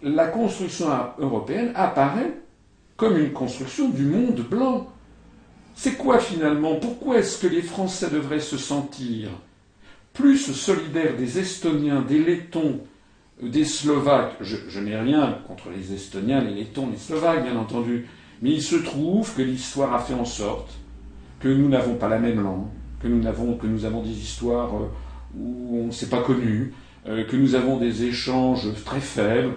[0.03, 0.87] la construction
[1.19, 2.33] européenne apparaît
[3.03, 4.87] comme une construction du monde blanc.
[5.75, 6.77] C'est quoi finalement?
[6.77, 9.29] Pourquoi est-ce que les Français devraient se sentir
[10.13, 12.79] plus solidaires des Estoniens, des Lettons,
[13.43, 14.37] des Slovaques?
[14.41, 18.07] Je, n'ai rien contre les Estoniens, les Lettons, les Slovaques, bien entendu.
[18.41, 20.71] Mais il se trouve que l'histoire a fait en sorte
[21.41, 22.69] que nous n'avons pas la même langue,
[23.01, 24.87] que nous avons, que nous avons des histoires euh,
[25.37, 26.73] où on ne s'est pas connu,
[27.09, 29.55] euh, que nous avons des échanges très faibles,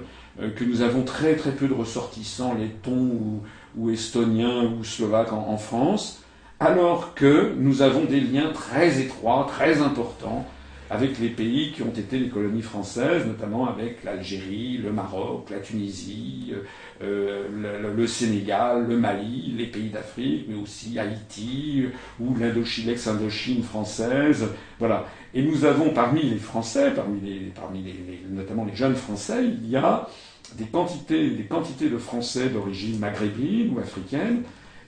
[0.56, 3.42] que nous avons très très peu de ressortissants lettons
[3.78, 6.24] ou, estoniens ou slovaques en, France,
[6.60, 10.46] alors que nous avons des liens très étroits, très importants
[10.90, 15.60] avec les pays qui ont été les colonies françaises, notamment avec l'Algérie, le Maroc, la
[15.60, 16.54] Tunisie,
[17.02, 21.86] euh, le, le, Sénégal, le Mali, les pays d'Afrique, mais aussi Haïti
[22.20, 24.48] ou l'Indochine, l'ex-Indochine française.
[24.80, 25.06] Voilà.
[25.34, 29.70] Et nous avons parmi les Français, parmi, les, parmi les, notamment les jeunes Français, il
[29.70, 30.08] y a
[30.58, 34.44] des quantités, des quantités de Français d'origine maghrébine ou africaine,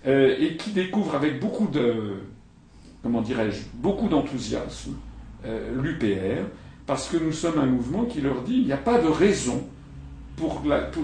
[0.05, 2.13] euh, et qui découvrent avec beaucoup de,
[3.03, 4.95] comment dirais-je, beaucoup d'enthousiasme
[5.45, 6.43] euh, l'UPR,
[6.85, 9.63] parce que nous sommes un mouvement qui leur dit il n'y a pas de raison
[10.37, 10.61] pour,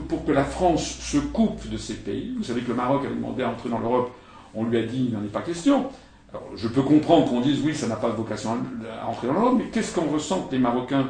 [0.08, 2.34] pour, que la France se coupe de ces pays.
[2.38, 4.12] Vous savez que le Maroc avait demandé à entrer dans l'Europe,
[4.54, 5.88] on lui a dit il n'en est pas question.
[6.30, 8.58] Alors, je peux comprendre qu'on dise oui, ça n'a pas de vocation
[9.02, 11.08] à entrer dans l'Europe, mais qu'est-ce qu'on ressent les Marocains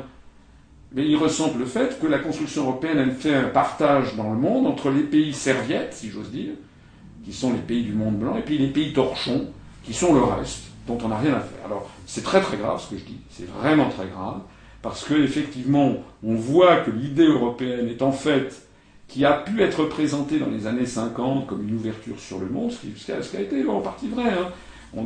[0.93, 4.37] mais ils ressentent le fait que la construction européenne, elle fait un partage dans le
[4.37, 6.53] monde entre les pays serviettes, si j'ose dire,
[7.25, 9.47] qui sont les pays du monde blanc, et puis les pays torchons,
[9.83, 11.65] qui sont le reste, dont on n'a rien à faire.
[11.65, 14.41] Alors, c'est très très grave ce que je dis, c'est vraiment très grave,
[14.81, 18.67] parce que effectivement, on voit que l'idée européenne est en fait
[19.07, 22.71] qui a pu être présentée dans les années 50 comme une ouverture sur le monde,
[22.71, 24.29] ce qui, a été en partie vrai.
[24.29, 24.47] Hein.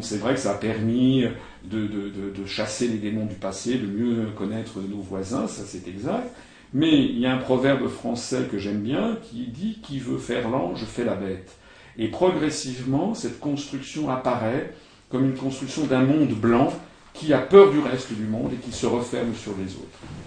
[0.02, 1.26] C'est vrai que ça a permis
[1.63, 6.30] de, chasser les démons du passé, de mieux connaître nos voisins, ça c'est exact.
[6.73, 10.50] Mais il y a un proverbe français que j'aime bien qui dit Qui veut faire
[10.50, 11.56] l'ange fait la bête.
[11.97, 14.73] Et progressivement, cette construction apparaît
[15.10, 16.73] comme une construction d'un monde blanc
[17.13, 20.27] qui a peur du reste du monde et qui se referme sur les autres.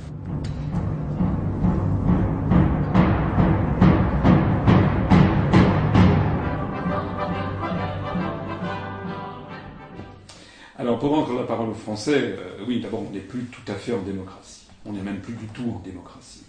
[11.01, 12.37] Pour rendre la parole aux Français,
[12.69, 14.67] oui, d'abord, on n'est plus tout à fait en démocratie.
[14.85, 16.45] On n'est même plus du tout en démocratie.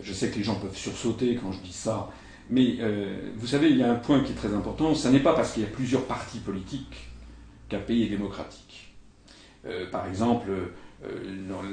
[0.00, 2.10] Je sais que les gens peuvent sursauter quand je dis ça,
[2.50, 2.78] mais
[3.36, 4.94] vous savez, il y a un point qui est très important.
[4.94, 7.08] Ce n'est pas parce qu'il y a plusieurs partis politiques
[7.68, 8.94] qu'un pays est démocratique.
[9.90, 10.50] par exemple,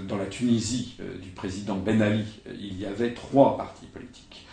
[0.07, 2.25] dans, la Tunisie du président Ben Ali,
[2.59, 4.44] il y avait trois partis politiques.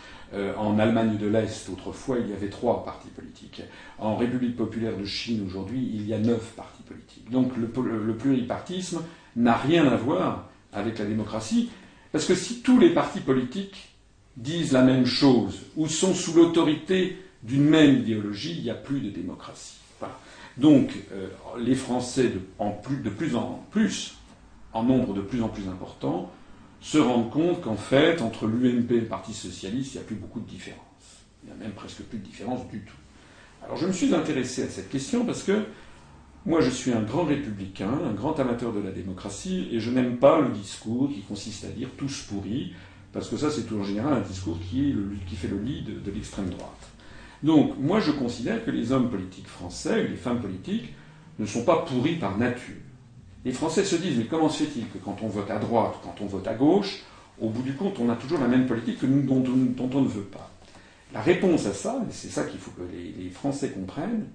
[0.57, 3.61] En Allemagne de l'Est, autrefois, il y avait trois partis politiques.
[3.99, 7.29] En République populaire de Chine, aujourd'hui, il y a neuf partis politiques.
[7.29, 9.01] Donc le pluripartisme
[9.35, 11.69] n'a rien à voir avec la démocratie,
[12.11, 13.93] parce que si tous les partis politiques
[14.37, 19.01] disent la même chose ou sont sous l'autorité d'une même idéologie, il n'y a plus
[19.01, 19.77] de démocratie.
[20.57, 21.27] Donc euh,
[21.59, 24.15] les Français, de plus en plus,
[24.73, 26.31] en nombre de plus en plus important,
[26.83, 30.15] se rendent compte qu'en fait, entre l'UMP et le Parti socialiste, il n'y a plus
[30.15, 30.77] beaucoup de différence.
[31.41, 32.93] Il n'y a même presque plus de différence du tout.
[33.63, 35.63] Alors je me suis intéressé à cette question parce que
[36.45, 40.17] moi, je suis un grand républicain, un grand amateur de la démocratie, et je n'aime
[40.17, 42.73] pas le discours qui consiste à dire tous pourris,
[43.13, 44.93] parce que ça, c'est en général un discours qui,
[45.37, 46.89] fait le lit de, l'extrême droite.
[47.43, 50.93] Donc, moi, je considère que les hommes politiques français, les femmes politiques,
[51.39, 52.75] ne sont pas pourris par nature.
[53.45, 56.15] Les Français se disent, mais comment se fait-il que quand on vote à droite, quand
[56.21, 57.01] on vote à gauche,
[57.41, 59.43] au bout du compte, on a toujours la même politique que nous, dont,
[59.93, 60.49] on ne veut pas?
[61.13, 64.27] La réponse à ça, et c'est ça qu'il faut que les Français comprennent,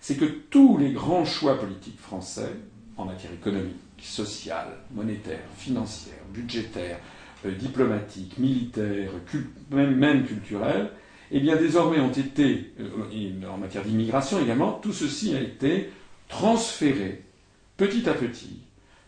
[0.00, 2.50] c'est que tous les grands choix politiques français,
[2.96, 6.98] en matière économique, sociale, monétaire, financière, budgétaire,
[7.46, 9.10] euh, diplomatique, militaire,
[9.70, 10.90] même, même culturel,
[11.30, 15.90] eh bien désormais ont été, euh, en matière d'immigration également, tout ceci a été
[16.28, 17.22] transféré
[17.80, 18.60] petit à petit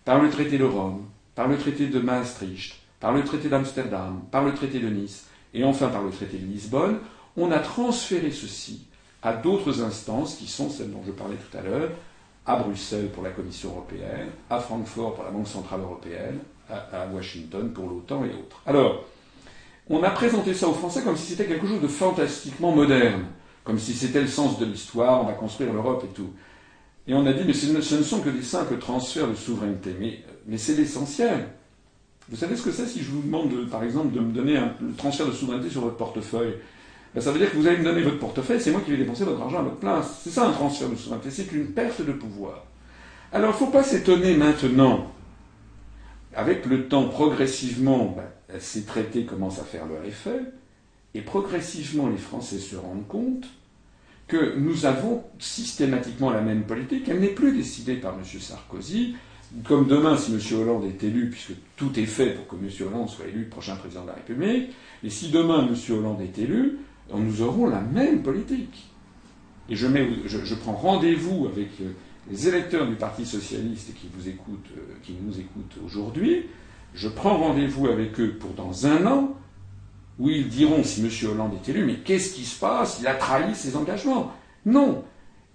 [0.03, 1.05] par le traité de Rome,
[1.35, 5.63] par le traité de Maastricht, par le traité d'Amsterdam, par le traité de Nice et
[5.63, 6.99] enfin par le traité de Lisbonne,
[7.37, 8.87] on a transféré ceci
[9.23, 11.91] à d'autres instances qui sont celles dont je parlais tout à l'heure,
[12.47, 16.39] à Bruxelles pour la Commission européenne, à Francfort pour la Banque centrale européenne,
[16.71, 18.63] à, Washington pour l'OTAN et autres.
[18.65, 19.05] Alors,
[19.91, 23.27] on a présenté ça aux Français comme si c'était quelque chose de fantastiquement moderne,
[23.65, 26.31] comme si c'était le sens de l'histoire, on va construire l'Europe et tout.
[27.07, 29.97] Et on a dit, mais ce ne, sont que des simples transferts de souveraineté,
[30.47, 31.49] mais, c'est l'essentiel.
[32.29, 34.73] Vous savez ce que c'est si je vous demande, par exemple, de me donner un
[34.97, 36.55] transfert de souveraineté sur votre portefeuille?
[37.15, 38.97] Ben, ça veut dire que vous allez me donner votre portefeuille, c'est moi qui vais
[38.97, 40.21] dépenser votre argent à votre place.
[40.23, 42.65] C'est ça un transfert de souveraineté, c'est une perte de pouvoir.
[43.33, 45.13] Alors il ne faut pas s'étonner maintenant,
[46.35, 50.41] avec le temps progressivement, ben, ces traités commencent à faire leur effet,
[51.15, 53.47] et progressivement les Français se rendent compte
[54.33, 58.25] que nous avons systématiquement la même politique, elle n'est plus décidée par M.
[58.25, 59.15] Sarkozy,
[59.65, 60.41] comme demain, si M.
[60.59, 62.71] Hollande est élu, puisque tout est fait pour que M.
[62.89, 64.71] Hollande soit élu prochain président de la République,
[65.05, 65.77] et si demain M.
[65.95, 66.79] Hollande est élu,
[67.15, 68.87] nous aurons la même politique.
[69.69, 71.93] Et je, prends rendez-vous avec euh,
[72.31, 76.47] les électeurs du Parti socialiste qui vous écoutent, euh, qui nous écoutent aujourd'hui.
[76.95, 79.37] Je prends rendez-vous avec eux pour dans un an,
[80.23, 81.11] où ils diront, si M.
[81.31, 82.99] Hollande est élu, mais qu'est-ce qui se passe?
[83.01, 84.33] Il a trahi ses engagements.
[84.65, 85.03] Non.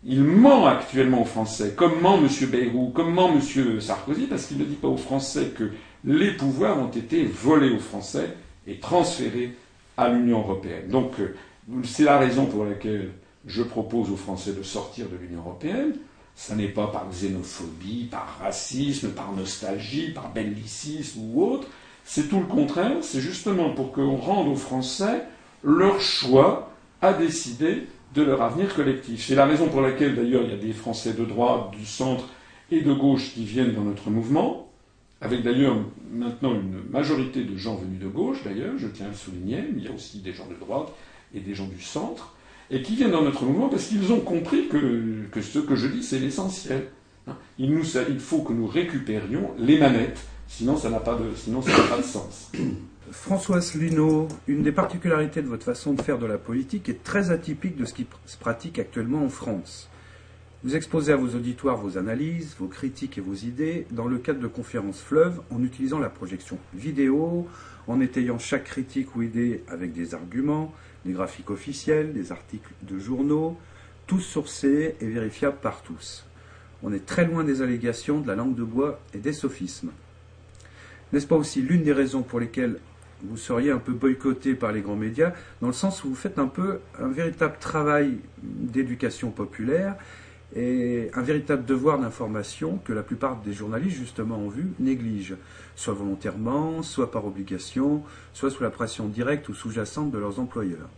[0.04, 2.28] Il ment actuellement aux Français, comme ment M.
[2.50, 3.80] Bayrou, comme ment M.
[3.80, 5.72] Sarkozy, parce qu'il ne dit pas aux Français que
[6.04, 8.36] les pouvoirs ont été volés aux Français
[8.68, 9.56] et transférés
[9.96, 10.90] à l'Union européenne.
[10.90, 11.34] Donc, euh,
[11.86, 13.12] c'est la raison pour laquelle
[13.46, 15.94] je propose aux Français de sortir de l'Union européenne.
[16.36, 21.68] Ce n'est pas par xénophobie, par racisme, par nostalgie, par bellicisme ou autre.
[22.10, 22.98] C'est tout le contraire.
[23.02, 25.24] C'est justement pour qu'on rende aux Français
[25.62, 27.84] leur choix à décider
[28.15, 29.26] de leur avenir collectif.
[29.28, 32.30] C'est la raison pour laquelle, d'ailleurs, il y a des Français de droite, du centre
[32.72, 34.72] et de gauche qui viennent dans notre mouvement,
[35.20, 35.76] avec d'ailleurs
[36.12, 39.82] maintenant une majorité de gens venus de gauche, d'ailleurs, je tiens à le souligner, mais
[39.82, 40.93] il y a aussi des gens de droite
[41.36, 42.34] et des gens du centre,
[42.72, 46.04] et qui viennent dans notre mouvement parce qu'ils ont compris que, ce que je dis,
[46.04, 46.88] c'est l'essentiel.
[47.28, 47.36] Hein.
[47.60, 47.84] Il,
[48.20, 51.34] faut que nous récupérions les manettes, sinon ça n'a pas, de,
[52.02, 52.52] sens.
[53.12, 57.32] Françoise Luneau, une des particularités de votre façon de faire de la politique est très
[57.32, 59.90] atypique de ce qui se pratique actuellement en France.
[60.64, 64.40] Vous exposez à vos auditoires vos analyses, vos critiques et vos idées dans le cadre
[64.40, 67.48] de conférences fleuves en utilisant la projection vidéo,
[67.88, 70.74] en étayant chaque critique ou idée avec des arguments,
[71.06, 73.56] des graphiques officiels, des articles de journaux,
[74.08, 76.26] tous sourcés et vérifiables par tous.
[76.84, 79.92] On est très loin des allégations, de la langue de bois et des sophismes.
[81.13, 82.80] N'est-ce pas aussi l'une des raisons pour lesquelles
[83.24, 86.39] vous seriez un peu boycotté par les grands médias, dans le sens où vous faites
[86.39, 89.96] un peu un véritable travail d'éducation populaire
[90.56, 95.36] et un véritable devoir d'information que la plupart des journalistes, justement en vue, négligent,
[95.76, 100.89] soit volontairement, soit par obligation, soit sous la pression directe ou sous-jacente de leurs employeurs.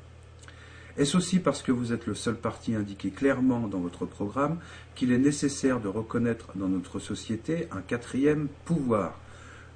[0.98, 4.58] Est-ce aussi parce que vous êtes le seul parti indiqué clairement dans votre programme
[4.96, 9.18] qu'il est nécessaire de reconnaître dans notre société un quatrième pouvoir,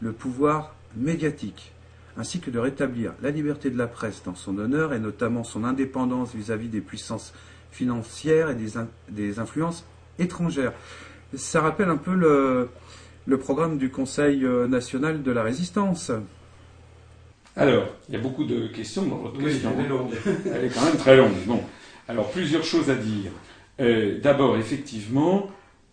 [0.04, 1.72] le pouvoir médiatique,
[2.18, 5.64] ainsi que de rétablir la liberté de la presse dans son honneur et notamment son
[5.64, 7.34] indépendance vis-à-vis des puissances
[7.72, 8.56] financières et
[9.10, 9.86] des, influences
[10.20, 10.74] étrangères
[11.34, 12.70] Ça rappelle un peu le,
[13.26, 16.12] le programme du Conseil euh, national de la résistance.
[17.56, 19.72] Alors, il y a beaucoup de questions dans votre question.
[19.78, 20.14] Elle est longue.
[20.54, 21.34] Elle est quand même très longue.
[21.46, 21.62] Bon,
[22.08, 23.32] alors plusieurs choses à dire.
[23.80, 25.50] Euh, d'abord, effectivement,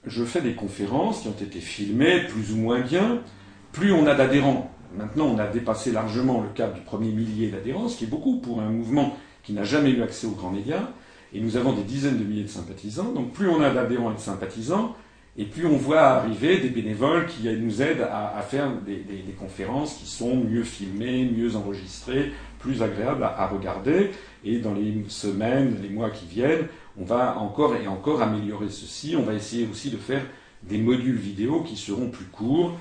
[0.07, 3.23] je fais des conférences qui ont été filmées plus ou moins bien.
[3.73, 7.89] Plus on a d'adhérents, maintenant on a dépassé largement le cap du premier millier d'adhérents,
[7.89, 10.89] ce qui est beaucoup pour un mouvement qui n'a jamais eu accès aux grands médias.
[11.33, 13.13] Et nous avons des dizaines de milliers de sympathisants.
[13.13, 14.97] Donc plus on a d'adhérents et de sympathisants,
[15.39, 19.05] et plus on voit arriver des bénévoles qui nous aident à, faire des,
[19.39, 24.11] conférences qui sont mieux filmées, mieux enregistrées, plus agréables à, regarder.
[24.45, 26.67] Et dans les semaines, les mois qui viennent,
[27.01, 29.15] on va encore et encore améliorer ceci.
[29.17, 30.25] On va essayer aussi de faire
[30.65, 32.77] des modules vidéo qui seront plus courts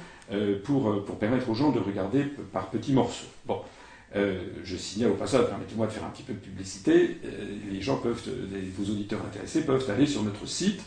[0.64, 3.28] pour, pour, permettre aux gens de regarder par petits morceaux.
[3.46, 3.62] Bon.
[4.16, 7.80] Euh, je signale au passage, permettez-moi de faire un petit peu de publicité, euh, les
[7.80, 8.20] gens peuvent,
[8.76, 10.82] vos auditeurs intéressés peuvent aller sur notre site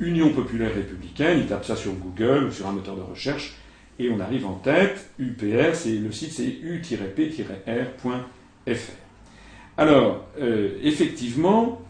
[0.00, 3.54] Union populaire républicaine, ils tapent ça sur Google ou sur un moteur de recherche,
[4.00, 7.10] et on arrive en tête, UPR, le site c'est u-p-r.fr.
[9.78, 11.80] Alors, euh, effectivement,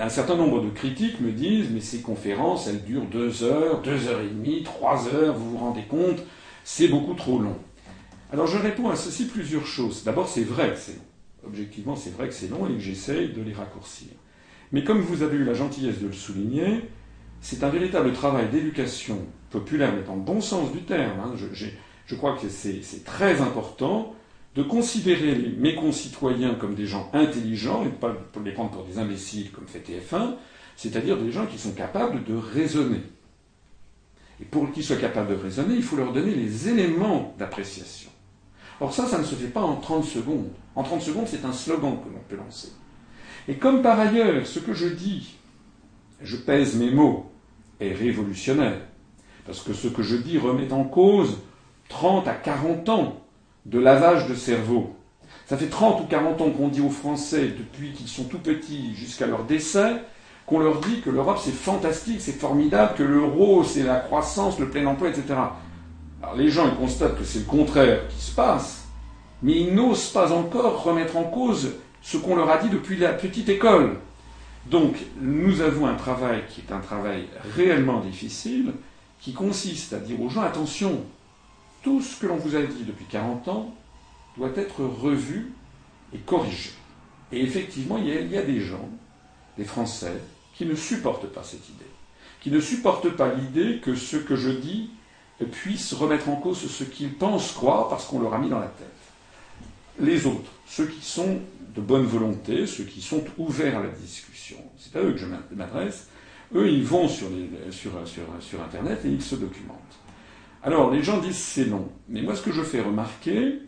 [0.00, 4.08] un certain nombre de critiques me disent, mais ces conférences, elles durent deux heures, deux
[4.08, 6.18] heures et demie, trois heures, vous vous rendez compte,
[6.64, 7.56] c'est beaucoup trop long.
[8.32, 10.04] Alors je réponds à ceci plusieurs choses.
[10.04, 11.46] D'abord, c'est vrai que c'est long.
[11.46, 14.08] Objectivement, c'est vrai que c'est long et que j'essaye de les raccourcir.
[14.72, 16.82] Mais comme vous avez eu la gentillesse de le souligner,
[17.40, 19.18] c'est un véritable travail d'éducation
[19.50, 21.18] populaire, mais dans le bon sens du terme.
[21.20, 21.34] Hein.
[22.06, 24.14] Je, crois que c'est très important
[24.54, 28.98] de considérer mes concitoyens comme des gens intelligents et de pas les prendre pour des
[28.98, 30.34] imbéciles comme fait TF1,
[30.76, 33.02] c'est-à-dire des gens qui sont capables de raisonner.
[34.40, 38.10] Et pour qu'ils soient capables de raisonner, il faut leur donner les éléments d'appréciation.
[38.80, 40.48] Or ça, ça ne se fait pas en 30 secondes.
[40.74, 42.72] En 30 secondes, c'est un slogan que l'on peut lancer.
[43.46, 45.34] Et comme par ailleurs, ce que je dis,
[46.22, 47.30] je pèse mes mots,
[47.78, 48.80] est révolutionnaire.
[49.46, 51.38] Parce que ce que je dis remet en cause
[51.88, 53.19] 30 à 40 ans
[53.66, 54.96] de lavage de cerveau.
[55.46, 58.94] Ça fait 30 ou 40 ans qu'on dit aux Français, depuis qu'ils sont tout petits
[58.94, 59.96] jusqu'à leur décès,
[60.46, 64.68] qu'on leur dit que l'Europe c'est fantastique, c'est formidable, que l'euro c'est la croissance, le
[64.68, 65.24] plein emploi, etc.
[66.22, 68.84] Alors les gens ils constatent que c'est le contraire qui se passe,
[69.42, 73.12] mais ils n'osent pas encore remettre en cause ce qu'on leur a dit depuis la
[73.12, 73.96] petite école.
[74.66, 77.24] Donc, nous avons un travail qui est un travail
[77.56, 78.72] réellement difficile,
[79.20, 81.00] qui consiste à dire aux gens, attention,
[81.82, 83.74] tout ce que l'on vous a dit depuis 40 ans
[84.36, 85.52] doit être revu
[86.14, 86.70] et corrigé.
[87.32, 88.88] Et effectivement, il y, a, des gens,
[89.56, 90.20] des Français,
[90.54, 91.86] qui ne supportent pas cette idée,
[92.40, 94.90] qui ne supportent pas l'idée que ce que je dis
[95.46, 98.66] puisse remettre en cause ce qu'ils pensent croire parce qu'on leur a mis dans la
[98.66, 98.86] tête.
[99.98, 101.40] Les autres, ceux qui sont
[101.74, 105.26] de bonne volonté, ceux qui sont ouverts à la discussion, c'est à eux que je
[105.54, 106.08] m'adresse,
[106.54, 107.28] eux, ils vont sur,
[108.64, 109.99] Internet et ils se documentent.
[110.62, 111.88] Alors, les gens disent c'est long.
[112.08, 113.60] Mais moi, ce que je fais remarquer,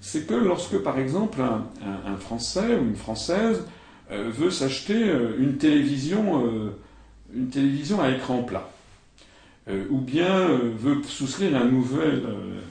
[0.00, 3.64] c'est que lorsque, par exemple, un, Français ou une Française
[4.10, 6.70] euh, veut s'acheter euh, une télévision, euh,
[7.34, 8.68] une télévision à écran plat,
[9.88, 12.24] ou bien veut souscrire un nouvel,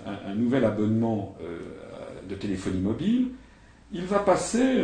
[0.06, 1.38] un nouvel abonnement
[2.28, 3.30] de téléphonie mobile,
[3.94, 4.84] il va passer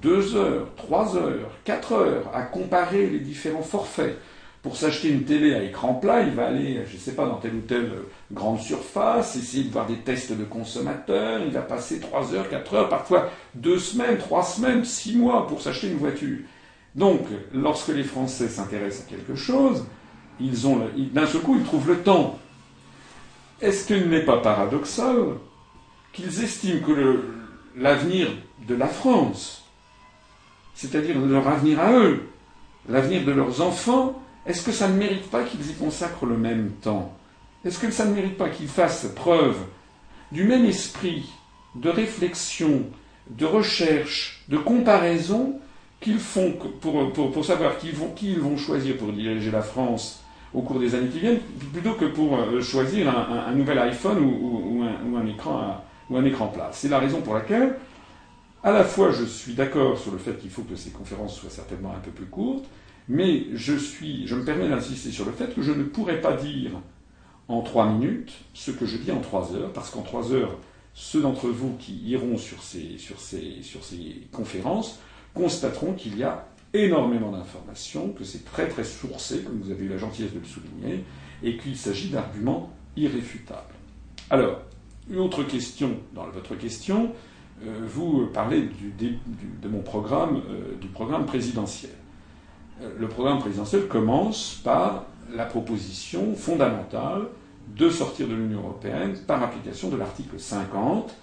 [0.00, 4.16] deux heures, trois heures, quatre heures à comparer les différents forfaits.
[4.62, 7.36] Pour s'acheter une télé à écran plat, il va aller, je ne sais pas, dans
[7.36, 11.62] telle ou telle euh, grande surface, essayer de voir des tests de consommateurs, il va
[11.62, 15.96] passer trois heures, quatre heures, parfois deux semaines, trois semaines, six mois pour s'acheter une
[15.96, 16.38] voiture.
[16.94, 17.22] Donc,
[17.54, 19.86] lorsque les Français s'intéressent à quelque chose,
[20.40, 22.38] ils ont, d'un seul coup, ils trouvent le temps.
[23.62, 25.36] Est-ce qu'il n'est pas paradoxal
[26.12, 27.24] qu'ils estiment que
[27.76, 28.28] l'avenir
[28.66, 29.64] de la France,
[30.74, 32.28] c'est-à-dire leur avenir à eux,
[32.88, 36.70] l'avenir de leurs enfants, est-ce que ça ne mérite pas qu'ils y consacrent le même
[36.82, 37.14] temps
[37.64, 39.56] Est-ce que ça ne mérite pas qu'ils fassent preuve
[40.32, 41.28] du même esprit
[41.74, 42.84] de réflexion,
[43.28, 45.60] de recherche, de comparaison
[46.00, 47.90] qu'ils font pour, savoir qui,
[48.22, 50.22] ils vont choisir pour diriger la France
[50.54, 51.40] au cours des années qui viennent,
[51.72, 56.70] plutôt que pour euh, choisir un, nouvel iPhone ou, un, écran ou un écran plat.
[56.72, 57.76] C'est la raison pour laquelle,
[58.64, 61.50] à la fois, je suis d'accord sur le fait qu'il faut que ces conférences soient
[61.50, 62.64] certainement un peu plus courtes,
[63.08, 66.34] mais je, suis, je me permets d'insister sur le fait que je ne pourrais pas
[66.34, 66.72] dire
[67.48, 70.56] en trois minutes ce que je dis en trois heures, parce qu'en trois heures,
[70.94, 75.00] ceux d'entre vous qui iront sur ces, sur, ces, sur ces conférences
[75.34, 79.88] constateront qu'il y a énormément d'informations, que c'est très très sourcé, comme vous avez eu
[79.88, 81.04] la gentillesse de le souligner,
[81.42, 83.74] et qu'il s'agit d'arguments irréfutables.
[84.28, 84.60] Alors,
[85.08, 87.12] une autre question dans votre question,
[87.64, 91.92] euh, vous parlez de mon programme, euh, du programme présidentiel.
[92.82, 97.26] Euh, le programme présidentiel commence par la proposition fondamentale
[97.76, 101.14] de sortir de l'Union européenne par application de l'article 50,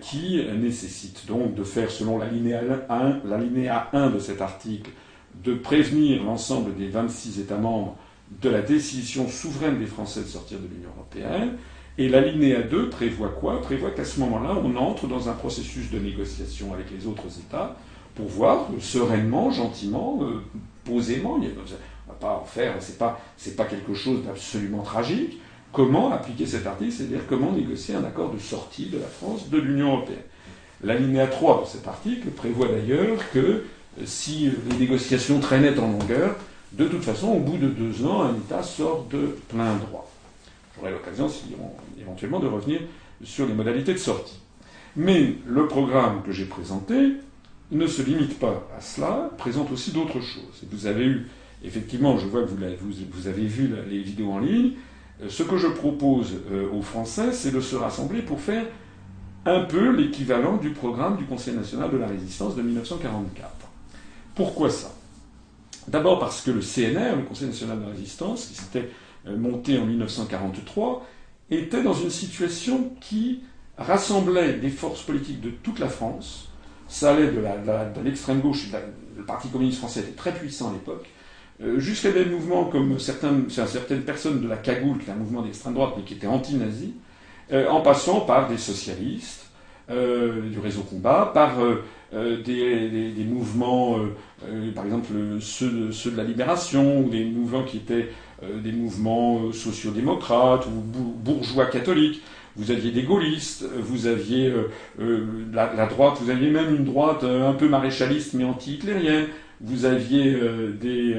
[0.00, 3.20] qui nécessite donc de faire, selon l'alinéa 1,
[3.92, 4.92] 1 de cet article,
[5.42, 7.96] de prévenir l'ensemble des 26 États membres
[8.40, 11.56] de la décision souveraine des Français de sortir de l'Union européenne,
[11.98, 13.60] et l'alinéa 2 prévoit quoi?
[13.60, 17.76] Prévoit qu'à ce moment-là, on entre dans un processus de négociation avec les autres États
[18.14, 20.42] pour voir sereinement, gentiment, euh,
[20.84, 25.40] posément, on ne va pas en faire, c'est pas, c'est pas quelque chose d'absolument tragique,
[25.72, 29.58] comment appliquer cet article, c'est-à-dire comment négocier un accord de sortie de la France de
[29.58, 30.18] l'Union européenne?
[30.82, 33.62] L'alinéa 3 de cet article prévoit d'ailleurs que euh,
[34.04, 36.36] si les négociations traînaient en longueur,
[36.72, 40.10] de toute façon, au bout de deux ans, un État sort de plein droit.
[40.74, 41.28] J'aurai l'occasion,
[42.00, 42.80] éventuellement, de revenir
[43.22, 44.40] sur les modalités de sortie.
[44.96, 47.12] Mais le programme que j'ai présenté
[47.72, 50.64] ne se limite pas à cela, présente aussi d'autres choses.
[50.70, 51.26] vous avez eu,
[51.64, 54.72] effectivement, je vois que vous, avez vu les vidéos en ligne,
[55.22, 58.66] euh, ce que je propose euh, aux Français, c'est de se rassembler pour faire
[59.44, 63.50] un peu l'équivalent du programme du Conseil national de la résistance de 1944.
[64.34, 64.94] Pourquoi ça?
[65.88, 68.88] D'abord parce que le CNR, le Conseil national de la résistance, qui s'était
[69.26, 71.06] euh, monté en 1943,
[71.50, 73.40] était dans une situation qui
[73.76, 76.51] rassemblait des forces politiques de toute la France.
[76.92, 77.40] Ça allait de
[78.04, 78.66] l'extrême gauche,
[79.16, 81.06] le Parti communiste français était très puissant à l'époque,
[81.62, 83.46] euh, jusqu'à des mouvements comme certaines
[84.04, 86.92] personnes de la Cagoule, qui est un mouvement d'extrême droite mais qui était anti-nazi,
[87.50, 89.46] euh, en passant par des socialistes,
[89.88, 91.56] du réseau combat, par
[92.12, 93.98] des, mouvements,
[94.74, 98.08] par exemple ceux ceux de, la libération, ou des mouvements qui étaient
[98.44, 102.22] euh, des mouvements euh, sociodémocrates ou bourgeois catholiques.
[102.56, 104.52] Vous aviez des gaullistes, vous aviez
[104.98, 109.26] euh, la, droite, vous aviez même une droite un peu maréchaliste mais anti-hitlérienne.
[109.60, 110.36] Vous aviez
[110.80, 111.16] des,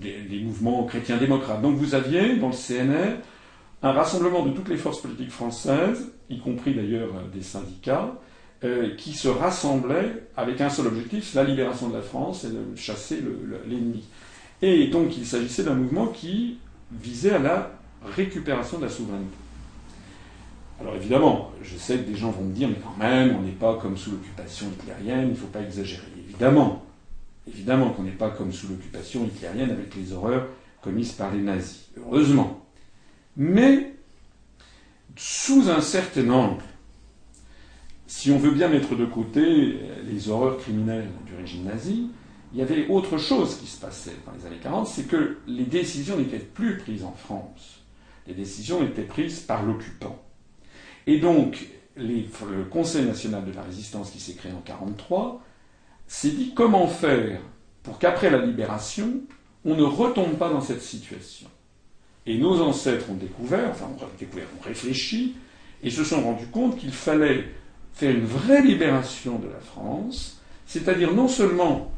[0.00, 1.62] des, mouvements chrétiens démocrates.
[1.62, 3.16] Donc vous aviez dans le CNR
[3.82, 8.12] un rassemblement de toutes les forces politiques françaises, y compris d'ailleurs des syndicats,
[8.98, 13.22] qui se rassemblaient avec un seul objectif, la libération de la France et de chasser
[13.66, 14.04] l'ennemi.
[14.62, 16.58] Et donc il s'agissait d'un mouvement qui
[16.92, 17.70] visait à la
[18.04, 19.36] récupération de la souveraineté.
[20.80, 23.52] Alors évidemment, je sais que des gens vont me dire, mais quand même, on n'est
[23.52, 26.06] pas comme sous l'occupation hitlérienne, il ne faut pas exagérer.
[26.28, 26.84] Évidemment,
[27.46, 30.48] évidemment qu'on n'est pas comme sous l'occupation hitlérienne avec les horreurs
[30.82, 31.88] commises par les nazis.
[31.98, 32.66] Heureusement.
[33.36, 33.94] Mais,
[35.16, 36.62] sous un certain angle,
[38.06, 42.10] si on veut bien mettre de côté les horreurs criminelles du régime nazi,
[42.52, 45.64] il y avait autre chose qui se passait dans les années 40, c'est que les
[45.64, 47.80] décisions n'étaient plus prises en France.
[48.26, 50.22] Les décisions étaient prises par l'occupant.
[51.06, 55.42] Et donc, le Conseil national de la résistance qui s'est créé en 1943
[56.06, 57.40] s'est dit comment faire
[57.82, 59.20] pour qu'après la libération,
[59.64, 61.48] on ne retombe pas dans cette situation.
[62.26, 65.36] Et nos ancêtres ont découvert, enfin ont découvert, ont réfléchi,
[65.82, 67.44] et se sont rendus compte qu'il fallait
[67.94, 71.92] faire une vraie libération de la France, c'est-à-dire non seulement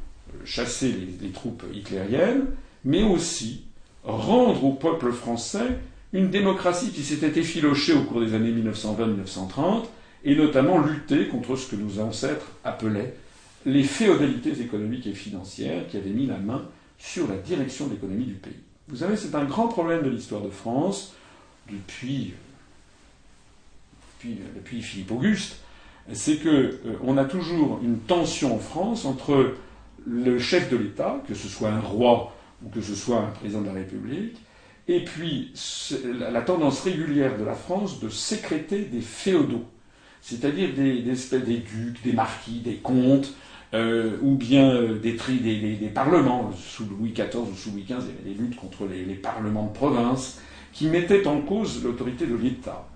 [0.45, 2.47] chasser les, troupes hitlériennes,
[2.85, 3.65] mais aussi
[4.05, 5.79] rendre au peuple français
[6.13, 9.85] une démocratie qui s'était effilochée au cours des années 1920-1930,
[10.25, 13.15] et notamment lutter contre ce que nos ancêtres appelaient
[13.67, 16.65] les féodalités économiques et financières qui avaient mis la main
[16.99, 18.57] sur la direction de l'économie du pays.
[18.89, 21.15] Vous savez, c'est un grand problème de l'histoire de France
[21.71, 22.33] depuis,
[24.25, 25.57] depuis, Philippe Auguste,
[26.13, 29.55] c'est qu'on euh, a toujours une tension en France entre
[30.07, 32.35] le chef de l'État, que ce soit un roi
[32.65, 34.39] ou que ce soit un président de la République,
[34.89, 35.53] et puis
[36.19, 39.65] la tendance régulière de la France de sécréter des féodaux,
[40.23, 43.35] c'est-à-dire des, des, des ducs, des marquis, des comtes,
[43.75, 46.51] euh, ou bien euh, des, des, des, parlements.
[46.57, 49.67] Sous Louis XIV ou sous Louis XV, il y avait des luttes contre les, parlements
[49.67, 50.41] de province
[50.73, 52.89] qui mettaient en cause l'autorité de l'État.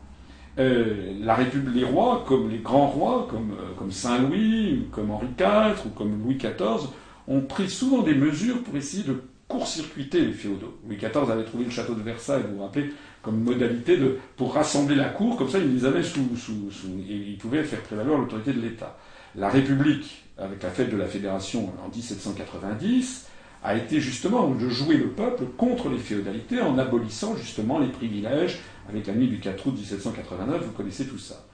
[0.58, 5.86] Euh, la République, les rois, comme les grands rois, comme, comme Saint-Louis, comme Henri IV
[5.86, 6.88] ou comme Louis XIV,
[7.28, 9.22] ont pris souvent des mesures pour essayer de
[9.52, 10.78] court-circuiter les féodaux.
[10.86, 12.90] Louis XIV avait trouvé le château de Versailles, vous vous rappelez,
[13.20, 16.70] comme modalité de, pour rassembler la cour, comme ça il les avait sous, sous,
[17.06, 18.96] il pouvait faire prévaloir l'autorité de l'État.
[19.36, 23.28] La République, avec la fête de la Fédération en 1790,
[23.62, 28.58] a été justement de jouer le peuple contre les féodalités en abolissant justement les privilèges
[28.88, 31.44] avec la nuit du 4 août 1789, vous connaissez tout ça.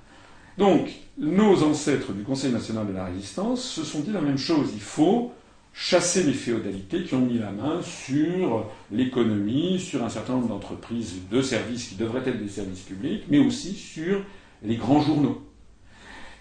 [0.57, 4.71] Donc, nos ancêtres du Conseil national de la résistance se sont dit la même chose.
[4.75, 5.33] Il faut
[5.81, 11.21] chasser les féodalités qui ont mis la main sur l'économie, sur un certain nombre d'entreprises
[11.31, 14.21] de services qui devraient être des services publics, mais aussi sur
[14.65, 15.41] les grands journaux.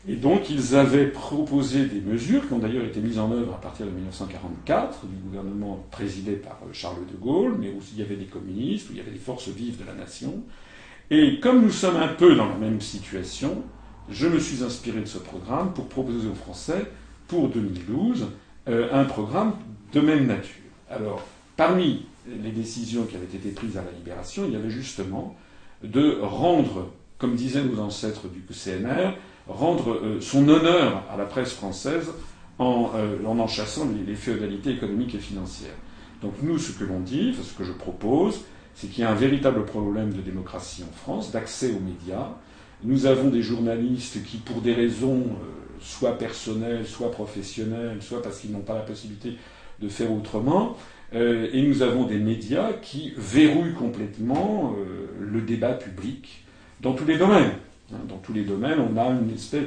[0.09, 3.61] Et donc ils avaient proposé des mesures qui ont d'ailleurs été mises en œuvre à
[3.61, 8.15] partir de 1944 du gouvernement présidé par Charles de Gaulle, mais aussi il y avait
[8.15, 10.33] des communistes, où il y avait des forces vives de la nation.
[11.11, 13.61] Et comme nous sommes un peu dans la même situation,
[14.09, 16.91] je me suis inspiré de ce programme pour proposer aux Français,
[17.27, 18.25] pour 2012,
[18.69, 19.53] euh, un programme
[19.93, 20.55] de même nature.
[20.89, 21.21] Alors,
[21.55, 25.35] parmi les décisions qui avaient été prises à la libération, il y avait justement
[25.83, 29.13] de rendre, comme disaient nos ancêtres du CNR,
[29.47, 32.09] rendre euh, son honneur à la presse française
[32.59, 35.75] en euh, en, chassant les, féodalités économiques et financières.
[36.21, 38.41] Donc nous, ce que l'on dit, ce que je propose,
[38.75, 42.29] c'est qu'il y a un véritable problème de démocratie en France, d'accès aux médias.
[42.83, 45.25] Nous avons des journalistes qui, pour des raisons
[45.79, 49.33] soit personnels, soit professionnels, soit parce qu'ils n'ont pas la possibilité
[49.79, 50.75] de faire autrement.
[51.15, 56.43] Euh, et nous avons des médias qui verrouillent complètement euh, le débat public
[56.81, 57.51] dans tous les domaines.
[57.93, 59.63] Hein, dans tous les domaines, on a une espèce,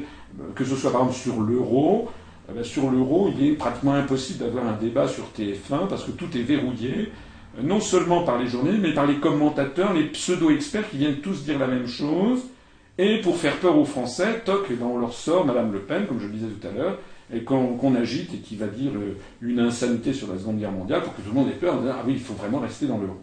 [0.54, 2.10] que ce soit par exemple sur l'euro,
[2.50, 6.10] eh ben, sur l'euro, il est pratiquement impossible d'avoir un débat sur TF1 parce que
[6.10, 7.10] tout est verrouillé,
[7.62, 11.58] non seulement par les journalistes, mais par les commentateurs, les pseudo-experts qui viennent tous dire
[11.58, 12.42] la même chose
[13.00, 16.06] et pour faire peur aux Français, toc, et ben on leur sort Madame Le Pen,
[16.06, 16.98] comme je le disais tout à l'heure,
[17.32, 21.02] et qu'on agite et qui va dire euh, une insanité sur la Seconde Guerre mondiale
[21.02, 22.86] pour que tout le monde ait peur en disant Ah oui, il faut vraiment rester
[22.86, 23.20] dans l'euro.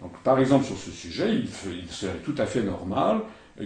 [0.00, 1.48] Donc, par exemple, sur ce sujet, il,
[1.90, 3.18] serait tout à fait normal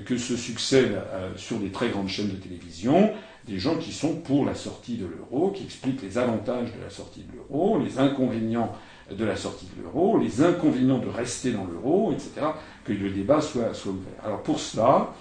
[0.05, 3.13] que se succèdent euh, sur des très grandes chaînes de télévision
[3.47, 6.91] des gens qui sont pour la sortie de l'euro, qui expliquent les avantages de la
[6.91, 8.73] sortie de l'euro, les inconvénients
[9.11, 12.47] de la sortie de l'euro, les inconvénients de rester dans l'euro, etc.,
[12.85, 14.25] que le débat soit, soit ouvert.
[14.25, 15.13] Alors pour cela,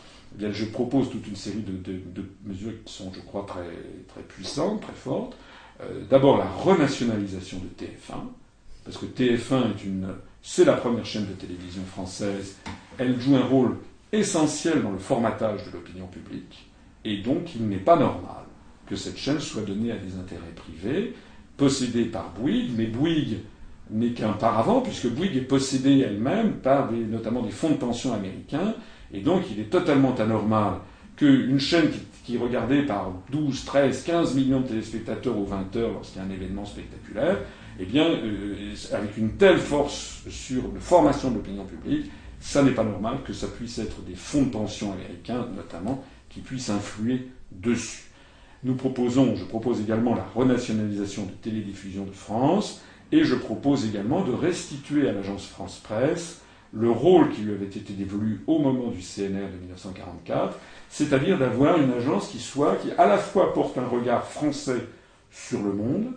[0.42, 3.70] eh je propose toute une série de, mesures qui sont, je crois, très,
[4.08, 5.36] très puissantes, très fortes.
[5.82, 8.20] Euh, d'abord, la renationalisation de TF1,
[8.84, 10.08] parce que TF1 est une,
[10.42, 12.58] c'est la première chaîne de télévision française.
[12.98, 13.78] Elle joue un rôle
[14.12, 16.70] essentiel dans le formatage de l'opinion publique,
[17.04, 18.44] et donc il n'est pas normal
[18.88, 21.14] que cette chaîne soit donnée à des intérêts privés,
[21.58, 23.40] possédée par Bouygues, mais Bouygues
[23.90, 28.76] n'est qu'un paravent, puisque Bouygues est possédée elle-même par notamment des fonds de pension américains
[29.14, 30.80] et donc, il est totalement anormal
[31.16, 31.90] qu'une chaîne
[32.26, 36.26] qui, est regardée par 12, 13, 15 millions de téléspectateurs aux 20 heures lorsqu'il y
[36.26, 37.38] a un événement spectaculaire,
[37.80, 42.10] eh bien, euh, avec une telle force sur la formation de l'opinion publique,
[42.40, 46.42] ça n'est pas normal que ça puisse être des fonds de pension américains, notamment, qui
[46.42, 48.06] puissent influer dessus.
[48.64, 54.24] Nous proposons, je propose également la renationalisation de Télédiffusion de France, et je propose également
[54.24, 56.43] de restituer à l'agence France Presse
[56.74, 60.58] le rôle qui lui avait été dévolu au moment du CNR de 1944,
[60.90, 64.88] c'est-à-dire d'avoir une agence qui soit, qui à la fois porte un regard français
[65.32, 66.14] sur le monde,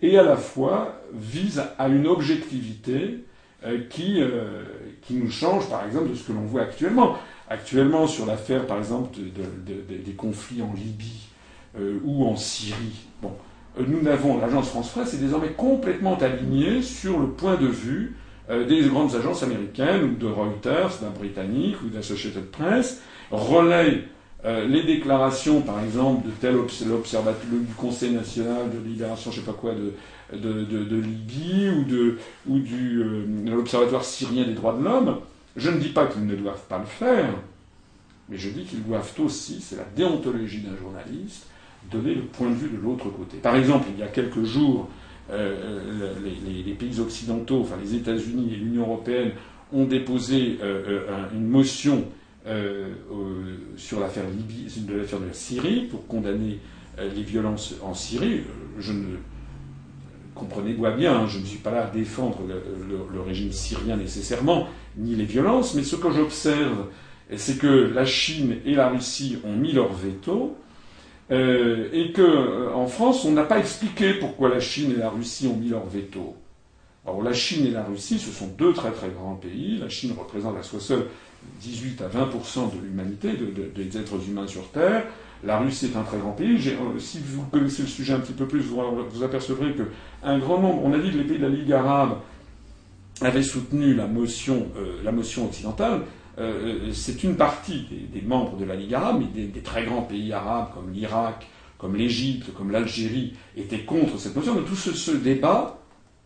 [0.00, 3.24] et à la fois vise à une objectivité
[3.64, 4.64] euh, qui, euh,
[5.02, 7.16] qui nous change, par exemple, de ce que l'on voit actuellement.
[7.48, 11.28] Actuellement, sur l'affaire, par exemple, des conflits en Libye
[11.78, 13.32] euh, ou en Syrie, bon,
[13.78, 18.16] nous n'avons, l'agence France-Presse est désormais complètement alignée sur le point de vue
[18.48, 24.04] des grandes agences américaines, ou de Reuters, d'un britannique, ou d'Associated Press, relaient
[24.44, 29.46] euh, les déclarations, par exemple, de tel observatoire du Conseil national de libération, je sais
[29.46, 29.94] pas quoi, de,
[30.36, 32.18] de, Libye, ou, de,
[32.48, 35.18] ou du, euh, l'Observatoire syrien des droits de l'homme.
[35.56, 37.34] Je ne dis pas qu'ils ne doivent pas le faire,
[38.28, 41.46] mais je dis qu'ils doivent aussi, c'est la déontologie d'un journaliste,
[41.90, 43.36] donner le point de vue de l'autre côté.
[43.36, 44.88] Par exemple, il y a quelques jours,
[45.32, 46.12] euh,
[46.66, 49.30] les, pays occidentaux, enfin les États-Unis et l'Union européenne
[49.72, 52.04] ont déposé euh, euh, une motion
[53.76, 56.58] sur l'affaire de de la Syrie pour condamner
[56.98, 58.40] les violences en Syrie.
[58.80, 59.04] Je ne
[60.34, 64.66] comprenez moi bien, hein, je ne suis pas là à défendre le, régime syrien nécessairement,
[64.96, 66.86] ni les violences, mais ce que j'observe,
[67.36, 70.56] c'est que la Chine et la Russie ont mis leur veto
[71.32, 75.46] euh, et qu'en euh, France, on n'a pas expliqué pourquoi la Chine et la Russie
[75.46, 76.36] ont mis leur veto.
[77.06, 79.78] Alors la Chine et la Russie, ce sont deux très très grands pays.
[79.78, 81.06] La Chine représente à soi seule
[81.62, 83.30] 18 à 20 de l'humanité,
[83.74, 85.04] des êtres humains sur Terre.
[85.42, 86.58] La Russie est un très grand pays.
[86.68, 88.80] Euh, si vous connaissez le sujet un petit peu plus, vous,
[89.10, 92.18] vous apercevrez qu'un grand nombre, on a dit que les pays de la Ligue arabe
[93.22, 94.66] avaient soutenu la motion,
[95.02, 96.02] la motion occidentale.
[96.42, 100.32] Euh, c'est une partie des, membres de la Ligue arabe, mais des, très grands pays
[100.32, 101.46] arabes comme l'Irak,
[101.78, 104.54] comme l'Égypte, comme l'Algérie étaient contre cette motion.
[104.54, 105.78] Mais tout ce, débat,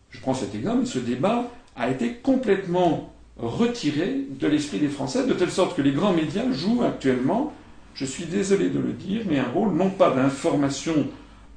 [0.09, 5.33] je prends cet exemple, ce débat a été complètement retiré de l'esprit des Français, de
[5.33, 7.53] telle sorte que les grands médias jouent actuellement,
[7.93, 11.07] je suis désolé de le dire, mais un rôle non pas d'information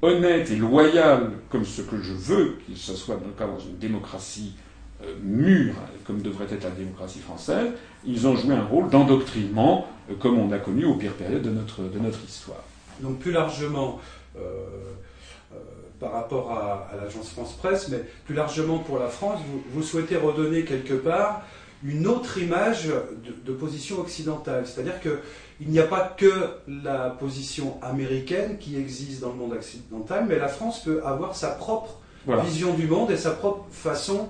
[0.03, 3.77] honnête et loyale, comme ce que je veux qu'il ce soit dans le dans une
[3.77, 4.70] démocratie euh,
[5.21, 5.75] mûre,
[6.05, 7.71] comme devrait être la démocratie française,
[8.05, 11.49] ils ont joué un rôle d'endoctrinement, euh, comme on a connu aux pires périodes de
[11.49, 12.63] notre, de notre histoire.
[12.99, 13.99] Donc plus largement,
[14.37, 14.65] euh,
[15.99, 19.39] par rapport à, l'agence France Presse, mais plus largement pour la France,
[19.71, 21.43] vous, souhaitez redonner quelque part
[21.83, 22.89] une autre image
[23.45, 24.65] de, position occidentale.
[24.65, 30.25] C'est-à-dire qu'il n'y a pas que la position américaine qui existe dans le monde occidental,
[30.27, 31.99] mais la France peut avoir sa propre
[32.43, 34.29] vision du monde et sa propre façon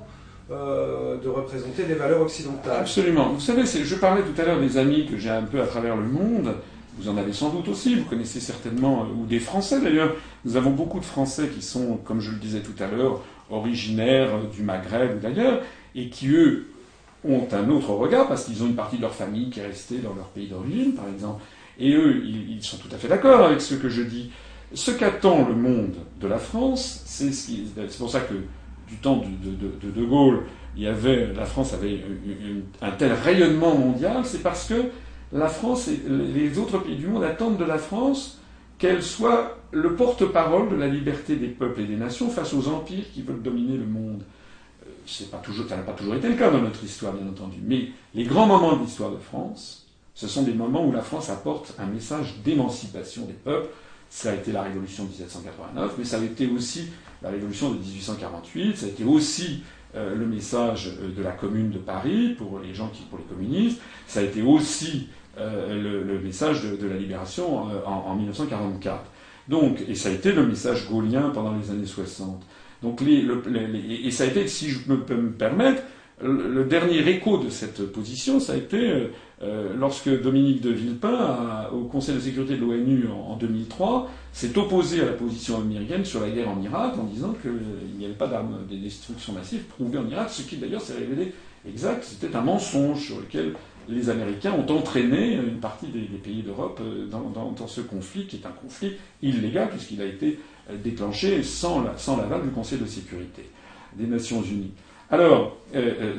[0.52, 2.82] euh, de représenter les valeurs occidentales.
[2.82, 3.30] Absolument.
[3.30, 5.95] Vous savez, je parlais tout à l'heure des amis que j'ai un peu à travers
[5.95, 6.54] le monde.
[6.97, 10.14] Vous en avez sans doute aussi, vous connaissez certainement, euh, ou des Français d'ailleurs.
[10.43, 14.32] Nous avons beaucoup de Français qui sont, comme je le disais tout à l'heure, originaires
[14.54, 15.62] du Maghreb ou d'ailleurs,
[15.95, 16.68] et qui, eux,
[17.24, 19.99] ont un autre regard, parce qu'ils ont une partie de leur famille qui est restée
[19.99, 21.41] dans leur pays d'origine, par exemple.
[21.80, 24.32] Et eux, ils, sont tout à fait d'accord avec ce que je dis.
[24.74, 28.36] Ce qu'attend le monde de la France, c'est c'est pour ça que
[28.92, 30.44] du temps de, de, Gaulle,
[30.78, 32.02] la France avait
[32.82, 34.84] un tel rayonnement mondial, c'est parce que
[35.32, 38.39] la France et les autres pays du monde attendent de la France
[38.78, 43.06] qu'elle soit le porte-parole de la liberté des peuples et des nations face aux empires
[43.14, 44.24] qui veulent dominer le monde.
[44.84, 45.38] Euh, c'est ça
[45.78, 47.60] n'a pas toujours été le cas dans notre histoire, bien entendu.
[47.64, 51.30] Mais les grands moments de l'histoire de France, ce sont des moments où la France
[51.30, 53.70] apporte un message d'émancipation des peuples.
[54.14, 56.89] Ça a été la Révolution de 1789, mais ça a été aussi
[57.22, 59.64] la Révolution de 1848, ça a été aussi
[59.95, 63.24] euh, le message euh, de la Commune de Paris pour les gens qui, pour les
[63.24, 65.07] communistes, ça a été aussi
[65.38, 68.99] euh, le, message de, la libération en, 1944.
[69.47, 72.41] Donc, et ça a été le message gaulien pendant les années 60.
[72.84, 73.26] Donc, les,
[74.05, 75.84] et ça a été, si je peux me permettre,
[76.22, 79.09] le, dernier écho de cette position, ça a été
[79.44, 85.02] euh, lorsque Dominique de Villepin, au Conseil de sécurité de l'ONU en, 2003, s'est opposé
[85.02, 88.28] à la position américaine sur la guerre en Irak en disant qu'il n'y avait pas
[88.28, 91.34] d'armes de destruction massive prouvées en Irak, ce qui d'ailleurs s'est révélé
[91.68, 92.04] exact.
[92.04, 93.54] C'était un mensonge sur lequel
[93.89, 98.46] les Américains ont entraîné une partie des, pays d'Europe euh, dans, ce conflit, qui est
[98.46, 100.38] un conflit illégal, puisqu'il a été
[100.70, 103.50] euh, déclenché sans l'aval du Conseil de sécurité
[103.96, 104.72] des Nations Unies.
[105.10, 105.58] Alors,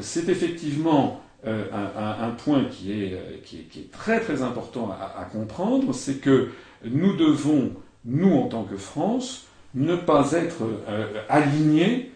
[0.01, 6.51] c'est effectivement un, point qui est, très très important à, comprendre, c'est que
[6.84, 7.72] nous devons,
[8.05, 10.64] nous en tant que France, ne pas être
[11.28, 12.12] alignés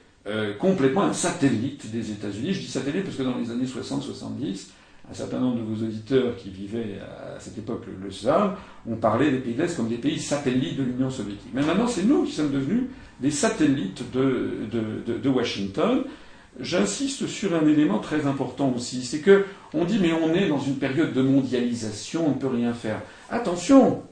[0.59, 2.53] complètement à un satellite des États-Unis.
[2.53, 4.69] Je dis satellite parce que dans les années 60-70,
[5.09, 9.31] un certain nombre de vos auditeurs qui vivaient à cette époque le, le ont parlé
[9.31, 11.51] des pays de l'Est comme des pays satellites de l'Union soviétique.
[11.55, 12.85] Mais maintenant, c'est nous qui sommes devenus
[13.21, 16.05] des satellites de, Washington.
[16.61, 19.45] J'insiste sur un élément très important aussi, c'est que
[19.75, 23.03] on dit mais on est dans une période de mondialisation, on ne peut rien faire.
[23.31, 24.03] Attention,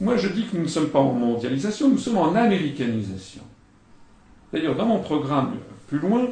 [0.00, 3.42] moi je dis que nous ne sommes pas en mondialisation, nous sommes en américanisation.
[4.52, 5.56] D'ailleurs, dans mon programme
[5.88, 6.28] plus loin,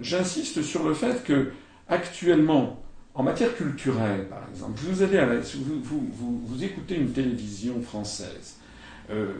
[0.00, 1.52] j'insiste sur le fait que
[1.88, 2.82] Actuellement,
[3.14, 5.22] en matière culturelle, par exemple, vous, allez
[5.82, 8.56] vous, écoutez une télévision française,
[9.10, 9.32] euh,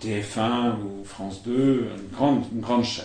[0.00, 3.04] TF1 ou France 2, une grande, une grande chaîne,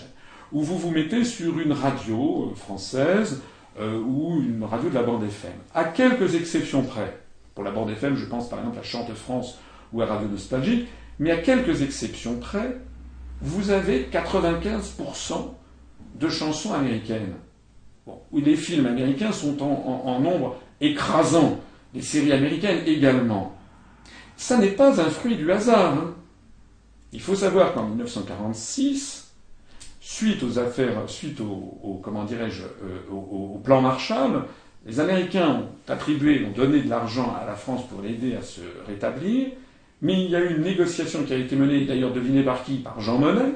[0.52, 3.42] ou vous vous mettez sur une radio euh, française
[3.80, 5.54] euh, ou une radio de la bande FM.
[5.74, 7.20] À quelques exceptions près,
[7.56, 9.60] pour la bande FM, je pense par exemple à Chante France
[9.94, 10.88] ou à Radio Nostalgie,
[11.20, 12.78] mais à quelques exceptions près,
[13.42, 15.54] vous avez 95%
[16.16, 17.34] de chansons américaines
[18.32, 21.60] où les films américains sont en, nombre écrasant,
[21.94, 23.56] les séries américaines également.
[24.38, 25.94] Ça n'est pas un fruit du hasard.
[25.94, 26.14] Hein.
[27.12, 29.19] Il faut savoir qu'en 1946,
[30.12, 34.44] suite aux affaires, suite au, comment dirais-je, euh, au, plan Marshall,
[34.88, 38.62] les Américains ont attribué, ont donné de l'argent à la France pour l'aider à se
[38.88, 39.50] rétablir,
[40.02, 42.78] mais il y a eu une négociation qui a été menée, d'ailleurs devinée par qui?
[42.78, 43.54] Par Jean Monnet,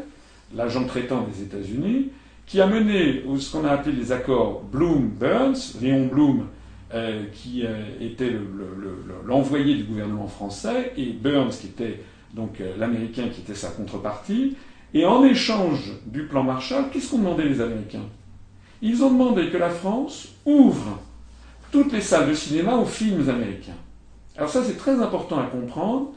[0.56, 2.12] l'agent traitant des États-Unis,
[2.46, 6.48] qui a mené ce qu'on a appelé les accords Bloom-Burns, Léon Blum,
[6.94, 8.32] euh, qui euh, était
[9.26, 12.00] l'envoyé du gouvernement français, et Burns, qui était
[12.36, 14.56] donc l'Américain qui était sa contrepartie.
[14.94, 18.06] Et en échange du plan Marshall, qu'est-ce qu'ont demandé les Américains?
[18.82, 21.00] Ils ont demandé que la France ouvre
[21.72, 23.78] toutes les salles de cinéma aux films américains.
[24.38, 26.12] Alors ça, c'est très important à comprendre.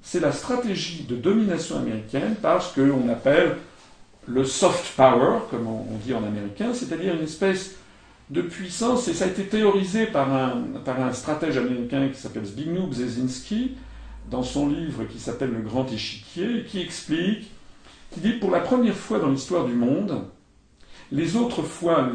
[0.00, 3.56] C'est la stratégie de domination américaine parce qu'on appelle
[4.26, 7.76] le soft power, comme on, dit en américain, c'est-à-dire une espèce
[8.30, 12.44] de puissance, et ça a été théorisé par un, par un stratège américain qui s'appelle
[12.44, 13.72] Zbigniew Brzezinski,
[14.30, 17.50] dans son livre qui s'appelle Le Grand Échiquier, qui explique,
[18.12, 20.24] qui dit pour la première fois dans l'histoire du monde,
[21.10, 22.08] les autres fois,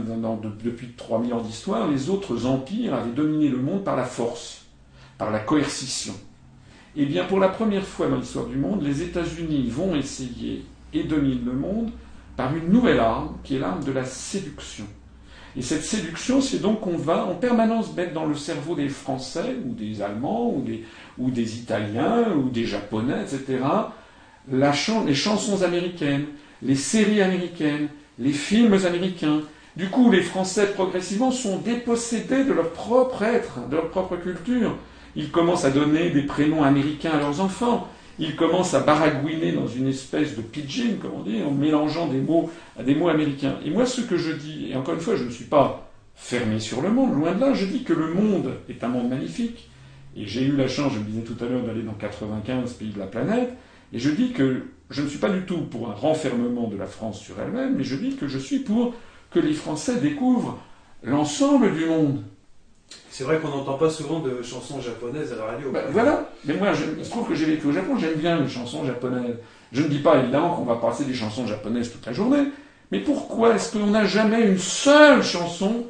[0.63, 4.65] depuis 3000 ans d'histoire, les autres empires avaient dominé le monde par la force,
[5.17, 6.13] par la coercition.
[6.95, 11.03] Eh bien, pour la première fois dans l'histoire du monde, les États-Unis vont essayer et
[11.03, 11.91] dominent le monde
[12.35, 14.85] par une nouvelle arme, qui est l'arme de la séduction.
[15.55, 19.55] Et cette séduction, c'est donc qu'on va en permanence mettre dans le cerveau des Français,
[19.65, 20.83] ou des Allemands, ou des,
[21.17, 23.59] ou des Italiens, ou des Japonais, etc.,
[24.51, 26.25] les chansons américaines,
[26.61, 27.89] les séries américaines,
[28.19, 29.41] les films américains.
[29.75, 34.75] Du coup, les Français, progressivement, sont dépossédés de leur propre être, de leur propre culture.
[35.15, 37.87] Ils commencent à donner des prénoms américains à leurs enfants.
[38.19, 42.19] Ils commencent à baragouiner dans une espèce de pidgin, comme on dit, en mélangeant des
[42.19, 42.49] mots
[42.83, 43.57] des mots américains.
[43.63, 46.59] Et moi, ce que je dis, et encore une fois, je ne suis pas fermé
[46.59, 49.69] sur le monde, loin de là, je dis que le monde est un monde magnifique.
[50.15, 52.89] Et j'ai eu la chance, je le disais tout à l'heure, d'aller dans 95 pays
[52.89, 53.53] de la planète.
[53.93, 56.85] Et je dis que je ne suis pas du tout pour un renfermement de la
[56.85, 58.93] France sur elle-même, mais je dis que je suis pour
[59.31, 60.59] que les Français découvrent
[61.03, 62.23] l'ensemble du monde.
[63.09, 65.71] C'est vrai qu'on n'entend pas souvent de chansons japonaises à la radio.
[65.71, 68.39] Ben, voilà, mais moi, je, il se trouve que j'ai vécu au Japon, j'aime bien
[68.39, 69.35] les chansons japonaises.
[69.71, 72.43] Je ne dis pas évidemment qu'on va passer des chansons japonaises toute la journée,
[72.91, 75.87] mais pourquoi est-ce qu'on n'a jamais une seule chanson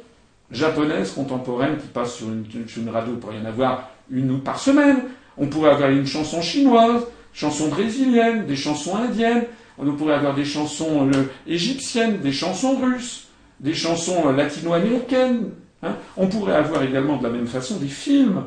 [0.50, 4.40] japonaise contemporaine qui passe sur une, sur une radio Il pourrait y en avoir une
[4.40, 5.02] par semaine?
[5.36, 7.02] On pourrait avoir une chanson chinoise,
[7.38, 9.44] chansons brésiliennes, des chansons indiennes,
[9.78, 13.28] on pourrait avoir des chansons euh, égyptiennes, des chansons russes,
[13.60, 15.50] des chansons euh, latino-américaines.
[15.84, 15.94] Hein.
[16.16, 18.42] On pourrait avoir également de la même façon des films.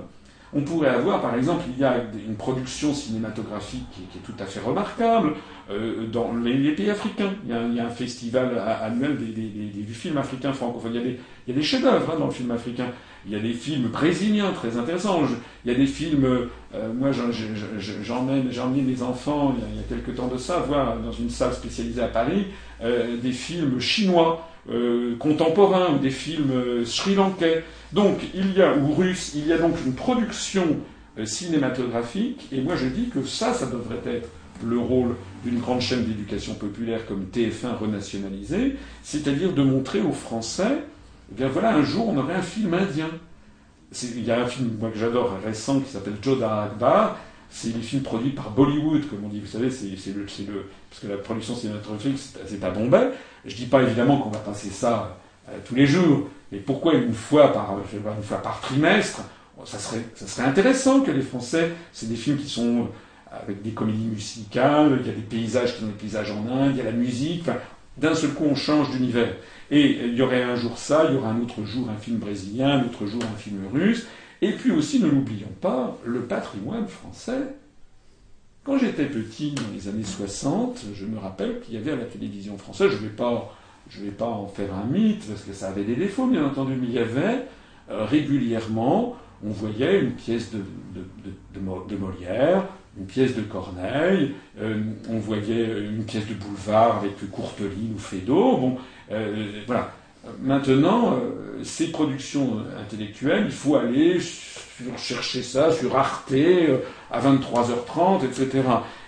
[0.54, 4.46] On pourrait avoir, par exemple, il y a une production cinématographique qui, est tout à
[4.46, 5.36] fait remarquable
[5.70, 7.32] euh, dans les, pays africains.
[7.46, 10.96] Il y, a, un festival annuel des, films africains francophones.
[10.96, 11.18] Il
[11.48, 12.88] y a des, chefs-d'œuvre hein, dans le film africain.
[13.26, 15.22] Il y a des films brésiliens très intéressants.
[15.64, 16.26] il y a des films,
[16.74, 20.98] euh, moi j'emmène, j'ai emmené mes enfants il y, a, quelques temps de ça voir
[20.98, 22.48] dans une salle spécialisée à Paris
[22.84, 27.64] euh, des films chinois euh, contemporains ou des films sri-lankais.
[27.94, 30.78] Donc il y a ou russes, il y a donc une production
[31.24, 34.30] cinématographique et moi je dis que ça, ça devrait être
[34.66, 40.84] le rôle d'une grande chaîne d'éducation populaire comme TF1 renationalisée, c'est-à-dire de montrer aux Français
[41.32, 43.10] eh bien voilà, un jour, on aurait un film indien.
[44.02, 47.18] Il y a un film moi, que j'adore, récent, qui s'appelle Joda Akbar.
[47.50, 49.42] C'est les films produits par Bollywood, comme on dit.
[49.42, 53.12] Vous savez, c'est parce que la production cinématographique, c'est à Bombay.
[53.46, 55.18] Je dis pas évidemment qu'on va passer ça
[55.50, 59.22] euh, tous les jours, mais pourquoi une fois par, une fois par trimestre
[59.66, 63.62] ça serait, ça serait intéressant que les Français, c'est des films qui sont euh, avec
[63.62, 66.78] des comédies musicales, il y a des paysages qui sont des paysages en Inde, il
[66.78, 67.46] y a la musique.
[67.98, 69.36] D'un seul coup, on change d'univers.
[69.72, 72.18] Et il y aurait un jour ça, il y aura un autre jour un film
[72.18, 74.06] brésilien, un autre jour un film russe.
[74.42, 77.56] Et puis aussi, ne l'oublions pas, le patrimoine français.
[78.64, 82.06] Quand j'étais petit, dans les années 60, je me rappelle qu'il y avait à la
[82.06, 83.56] télévision française, je ne vais, pas,
[83.90, 86.74] je vais pas en faire un mythe, parce que ça avait des défauts, bien entendu,
[86.80, 87.46] mais il y avait
[87.90, 89.16] euh, régulièrement,
[89.46, 92.64] on voyait une pièce de, Molière,
[92.98, 98.58] une pièce de Corneille, euh, on voyait une pièce de boulevard avec Courteline ou Feydeau.
[98.58, 98.78] Bon,
[99.12, 99.94] euh, voilà.
[100.40, 104.20] Maintenant, euh, ces productions intellectuelles, il faut aller
[104.98, 106.34] chercher ça sur Arte
[107.10, 108.64] à 23h30, etc.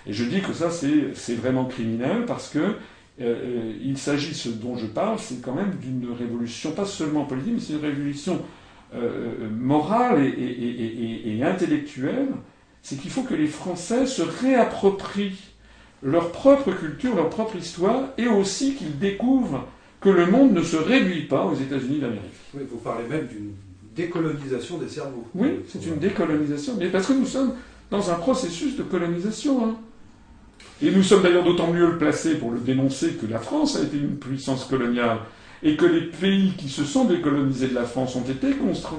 [0.06, 2.76] Et je dis que ça, c'est vraiment criminel parce que
[3.20, 7.60] il s'agit, ce dont je parle, c'est quand même d'une révolution, pas seulement politique, mais
[7.60, 8.42] c'est une révolution
[9.50, 12.28] morale et intellectuelle
[12.84, 15.38] c'est qu'il faut que les Français se réapproprient
[16.02, 19.66] leur propre culture, leur propre histoire, et aussi qu'ils découvrent
[20.02, 22.34] que le monde ne se réduit pas aux États-Unis d'Amérique.
[22.52, 23.52] Oui, vous parlez même d'une
[23.96, 25.26] décolonisation des cerveaux.
[25.34, 27.54] Oui, c'est une décolonisation, mais parce que nous sommes
[27.90, 29.64] dans un processus de colonisation.
[29.64, 29.76] Hein.
[30.82, 33.96] Et nous sommes d'ailleurs d'autant mieux placés pour le dénoncer que la France a été
[33.96, 35.20] une puissance coloniale
[35.64, 38.54] et que les pays qui se sont décolonisés de la France ont été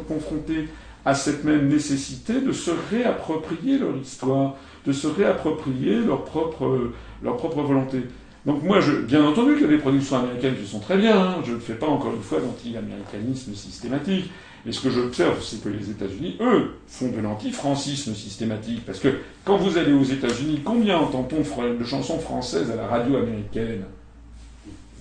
[0.07, 0.68] confrontés
[1.05, 4.55] à cette même nécessité de se réapproprier leur histoire,
[4.88, 6.91] de se réapproprier leur propre,
[7.22, 7.99] volonté.
[8.47, 11.36] Donc moi, je, bien entendu que les productions américaines sont très bien, hein.
[11.45, 14.32] je ne fais pas encore une fois d'anti-américanisme systématique,
[14.66, 19.09] mais ce que j'observe, c'est que les États-Unis, eux, font de l'anti-francisme systématique, parce que
[19.43, 21.41] quand vous allez aux États-Unis, combien entend-on
[21.74, 23.86] de chansons françaises à la radio américaine?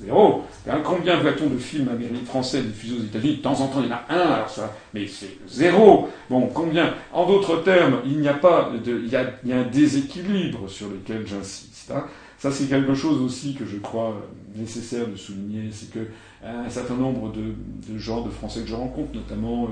[0.04, 0.44] Zéro.
[0.68, 3.36] Hein, combien voit-on de films américains, français diffusés aux États-Unis?
[3.36, 6.08] De temps en temps, il y en a un, alors ça, mais c'est zéro.
[6.28, 6.94] Bon, combien?
[7.12, 11.26] En d'autres termes, il n'y a pas de, il y a, un déséquilibre sur lequel
[11.26, 11.90] j'insiste.
[11.90, 12.04] Hein.
[12.38, 14.20] Ça, c'est quelque chose aussi que je crois
[14.54, 16.06] nécessaire de souligner, c'est que
[16.44, 19.68] un certain nombre de, gens de Français que je rencontre, notamment euh,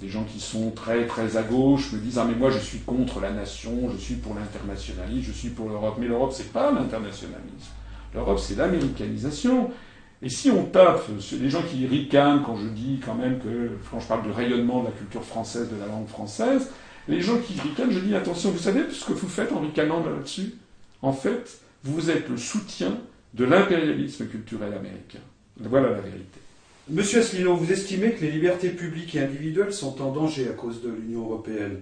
[0.00, 2.80] des gens qui sont très très à gauche, me disent ah mais moi je suis
[2.80, 5.96] contre la nation, je suis pour l'internationalisme, je suis pour l'Europe.
[6.00, 7.72] Mais l'Europe c'est pas l'internationalisme.
[8.14, 9.70] L'Europe, c'est l'américanisation.
[10.22, 11.04] Et si on tape
[11.40, 14.80] les gens qui ricanent quand je dis quand même que, quand je parle du rayonnement
[14.80, 16.68] de la culture française, de la langue française,
[17.08, 20.04] Les gens qui ricanent, je dis attention, vous savez ce que vous faites en ricanant
[20.04, 20.54] là-dessus?
[21.00, 22.98] En fait, vous êtes le soutien
[23.32, 25.20] de l'impérialisme culturel américain.
[25.58, 26.38] Voilà la vérité.
[26.90, 30.82] Monsieur Asselineau, vous estimez que les libertés publiques et individuelles sont en danger à cause
[30.82, 31.78] de l'Union européenne?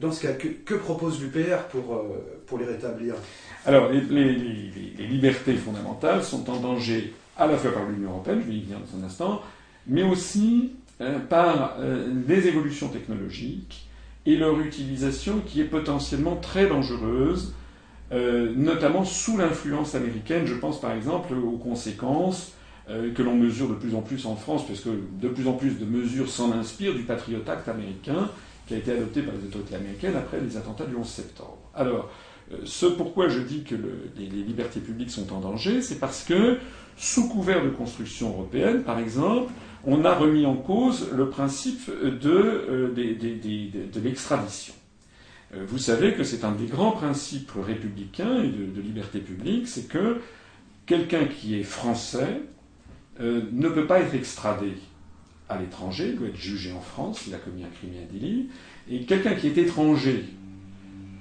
[0.00, 3.14] Dans ce cas, que, propose l'UPR pour, euh, pour les rétablir?
[3.64, 4.02] Alors, les,
[4.98, 8.78] libertés fondamentales sont en danger à la fois par l'Union européenne, je vais y venir
[8.78, 9.42] dans un instant,
[9.86, 13.88] mais aussi euh, par euh, les évolutions technologiques
[14.26, 17.54] et leur utilisation qui est potentiellement très dangereuse,
[18.54, 20.46] notamment sous l'influence américaine.
[20.46, 22.52] Je pense par exemple aux conséquences
[22.90, 25.78] euh, que l'on mesure de plus en plus en France, puisque de plus en plus
[25.78, 28.28] de mesures s'en inspirent du Patriot Act américain,
[28.74, 31.58] a été adopté par les autorités américaines après les attentats du 11 septembre.
[31.74, 32.10] Alors,
[32.52, 33.74] euh, ce pourquoi je dis que
[34.16, 36.58] les, libertés publiques sont en danger, c'est parce que,
[36.96, 39.52] sous couvert de construction européenne, par exemple,
[39.84, 42.94] on a remis en cause le principe de, euh,
[44.02, 44.74] l'extradition.
[45.66, 50.16] Vous savez que c'est un des grands principes républicains et de, liberté publique, c'est que
[50.86, 52.40] quelqu'un qui est français
[53.20, 54.72] euh, ne peut pas être extradé
[55.48, 58.48] à l'étranger, doit être jugé en France s'il a commis un crime et un délit.
[58.90, 60.24] Et quelqu'un qui est étranger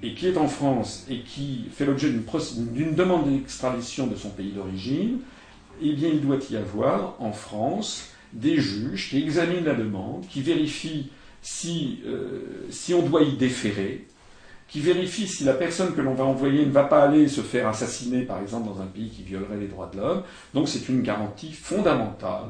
[0.04, 4.52] et qui est en France et qui fait l'objet d'une demande d'extradition de son pays
[4.52, 5.20] d'origine,
[5.82, 10.42] eh bien, il doit y avoir en France des juges qui examinent la demande, qui
[10.42, 11.10] vérifient
[11.42, 14.08] si, euh, on doit y déférer,
[14.68, 17.68] qui vérifie si la personne que l'on va envoyer ne va pas aller se faire
[17.68, 20.24] assassiner, par exemple, dans un pays qui violerait les droits de l'homme.
[20.54, 22.46] Donc c'est une garantie fondamentale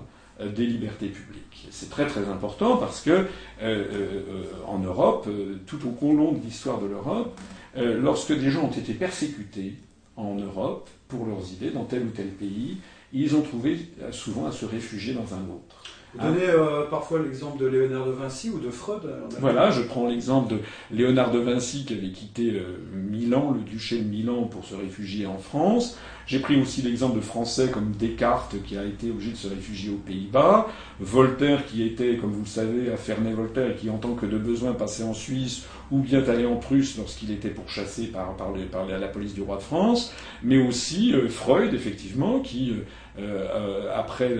[0.48, 1.68] des libertés publiques.
[1.72, 3.26] C'est très très important parce que euh,
[3.62, 5.28] euh, en Europe,
[5.68, 7.40] tout au long de l'histoire de l'Europe,
[7.76, 9.76] lorsque des gens ont été persécutés
[10.18, 12.78] en Europe pour leurs idées dans tel ou tel pays,
[13.14, 13.78] ils ont trouvé
[14.12, 15.84] souvent à se réfugier dans un autre.
[16.14, 19.82] Vous donnez euh, parfois l'exemple de Léonard de Vinci ou de Freud euh, Voilà, je
[19.82, 20.60] prends l'exemple de
[20.92, 25.26] Léonard de Vinci qui avait quitté euh, Milan, le duché de Milan, pour se réfugier
[25.26, 25.98] en France.
[26.28, 29.90] J'ai pris aussi l'exemple de Français comme Descartes qui a été obligé de se réfugier
[29.90, 30.68] aux Pays-Bas,
[31.00, 34.38] Voltaire qui était, comme vous le savez, à Ferney-Voltaire et qui, en tant que de
[34.38, 38.86] besoin, passait en Suisse ou bien allé en Prusse lorsqu'il était pourchassé par, par, par,
[38.86, 42.74] la police du roi de France, mais aussi Freud, effectivement, qui
[43.20, 44.32] euh, euh, après,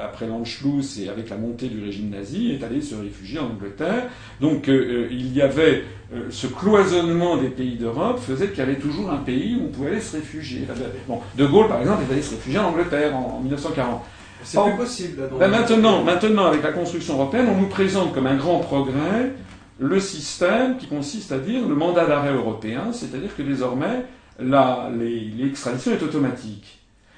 [0.00, 4.04] après l'Anschluss et avec la montée du régime nazi, est allé se réfugier en Angleterre.
[4.40, 5.84] Donc euh, il y avait
[6.30, 9.90] ce cloisonnement des pays d'Europe faisait qu'il y avait toujours un pays où on pouvait
[9.90, 10.66] aller se réfugier.
[11.08, 14.02] Bon, de Gaulle, par exemple, est allé se réfugier en Angleterre en, 1940.
[14.42, 15.22] C'est plus possible.
[15.22, 19.32] Là, ben maintenant, maintenant, avec la construction européenne, on nous présente comme un grand progrès
[19.78, 24.06] le système qui consiste à dire le mandat d'arrêt européen, c'est-à-dire que désormais,
[24.38, 26.75] l'extradition est automatique.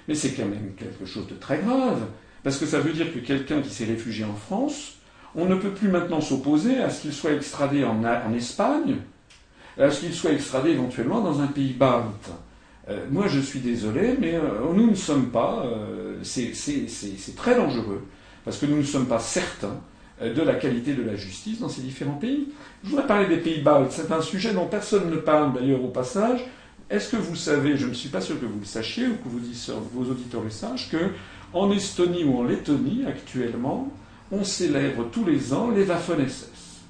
[0.08, 2.00] Mais c'est quand même quelque chose de très grave,
[2.42, 4.94] parce que ça veut dire que quelqu'un qui s'est réfugié en France,
[5.34, 8.02] on ne peut plus maintenant s'opposer à ce qu'il soit extradé en,
[8.34, 8.96] Espagne,
[9.78, 12.30] à ce qu'il soit extradé éventuellement dans un pays balte.
[12.88, 15.62] Euh, moi, je suis désolé, mais euh, nous ne sommes pas.
[15.66, 18.06] Euh, c'est très dangereux,
[18.46, 19.78] parce que nous ne sommes pas certains
[20.20, 22.48] de la qualité de la justice dans ces différents pays.
[22.82, 23.92] Je voudrais parler des pays baltes.
[23.92, 26.40] C'est un sujet dont personne ne parle d'ailleurs au passage,
[26.90, 29.28] est-ce que vous savez, je ne suis pas sûr que vous le sachiez ou que
[29.92, 31.10] vos auditeurs le sachent, que
[31.52, 33.92] en Estonie ou en Lettonie, actuellement,
[34.30, 36.82] on célèbre tous les ans les Waffen-SS.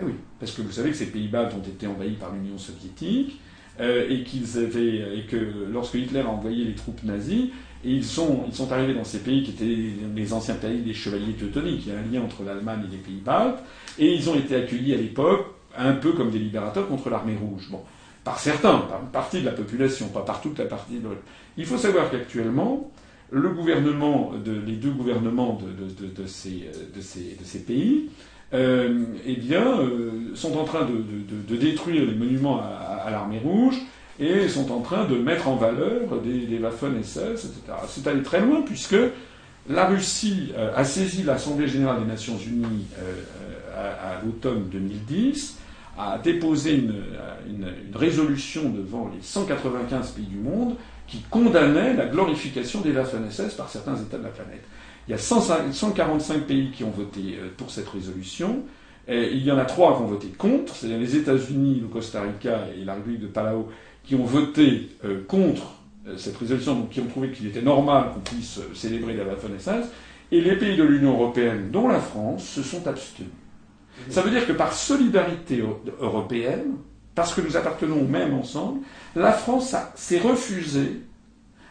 [0.00, 2.58] Eh oui, parce que vous savez que ces pays baltes ont été envahis par l'Union
[2.58, 3.40] soviétique
[3.80, 7.52] euh, et qu'ils avaient et que lorsque Hitler a envoyé les troupes nazies,
[7.84, 11.92] ils sont, arrivés dans ces pays qui étaient les anciens pays des chevaliers teutoniques, il
[11.92, 13.62] y a un lien entre l'Allemagne et les pays baltes,
[13.98, 15.46] et ils ont été accueillis à l'époque
[15.76, 17.70] un peu comme des libérateurs contre l'armée rouge.
[18.26, 20.94] Par certains, par une partie de la population, pas par toute la partie.
[20.94, 21.06] De...
[21.56, 22.90] Il faut savoir qu'actuellement,
[23.32, 28.10] les deux gouvernements de, ces, pays,
[28.52, 33.76] euh, eh euh, sont en train de, détruire les monuments à, l'armée rouge
[34.18, 37.78] et sont en train de mettre en valeur des, des Waffen-SS, etc.
[37.86, 38.96] C'est allé très loin puisque
[39.68, 42.86] la Russie euh, a saisi l'Assemblée générale des Nations unies
[43.72, 45.58] à l'automne 2010
[45.98, 46.94] a déposé une,
[47.94, 50.76] résolution devant les 195 pays du monde
[51.06, 54.62] qui condamnait la glorification des Waffen-SS par certains États de la planète.
[55.08, 58.64] Il y a 145 pays qui ont voté euh, pour cette résolution.
[59.08, 62.22] Et il y en a trois qui ont voté contre, c'est-à-dire les États-Unis, le Costa
[62.22, 63.68] Rica et la République de Palau,
[64.02, 65.76] qui ont voté euh, contre
[66.08, 69.86] euh, cette résolution, donc qui ont trouvé qu'il était normal qu'on puisse célébrer la Waffen-SS.
[70.32, 73.30] Et les pays de l'Union européenne, dont la France, se sont abstenus.
[74.10, 75.62] Ça veut dire que par solidarité
[76.00, 76.76] européenne,
[77.14, 78.80] parce que nous appartenons au même ensemble,
[79.14, 81.00] la France s'est refusée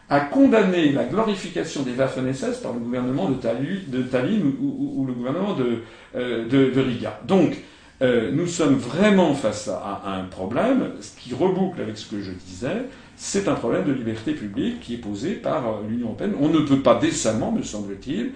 [0.08, 5.82] à condamner la glorification des Waffen-SS par le gouvernement de, Tallinn ou, le gouvernement de,
[6.14, 7.20] euh, Riga.
[7.26, 7.56] Donc,
[8.02, 12.84] Euh, nous sommes vraiment face à, un problème qui reboucle avec ce que je disais.
[13.16, 16.34] C'est un problème de liberté publique qui est posé par euh, l'Union européenne.
[16.38, 18.32] On ne peut pas décemment, me semble-t-il,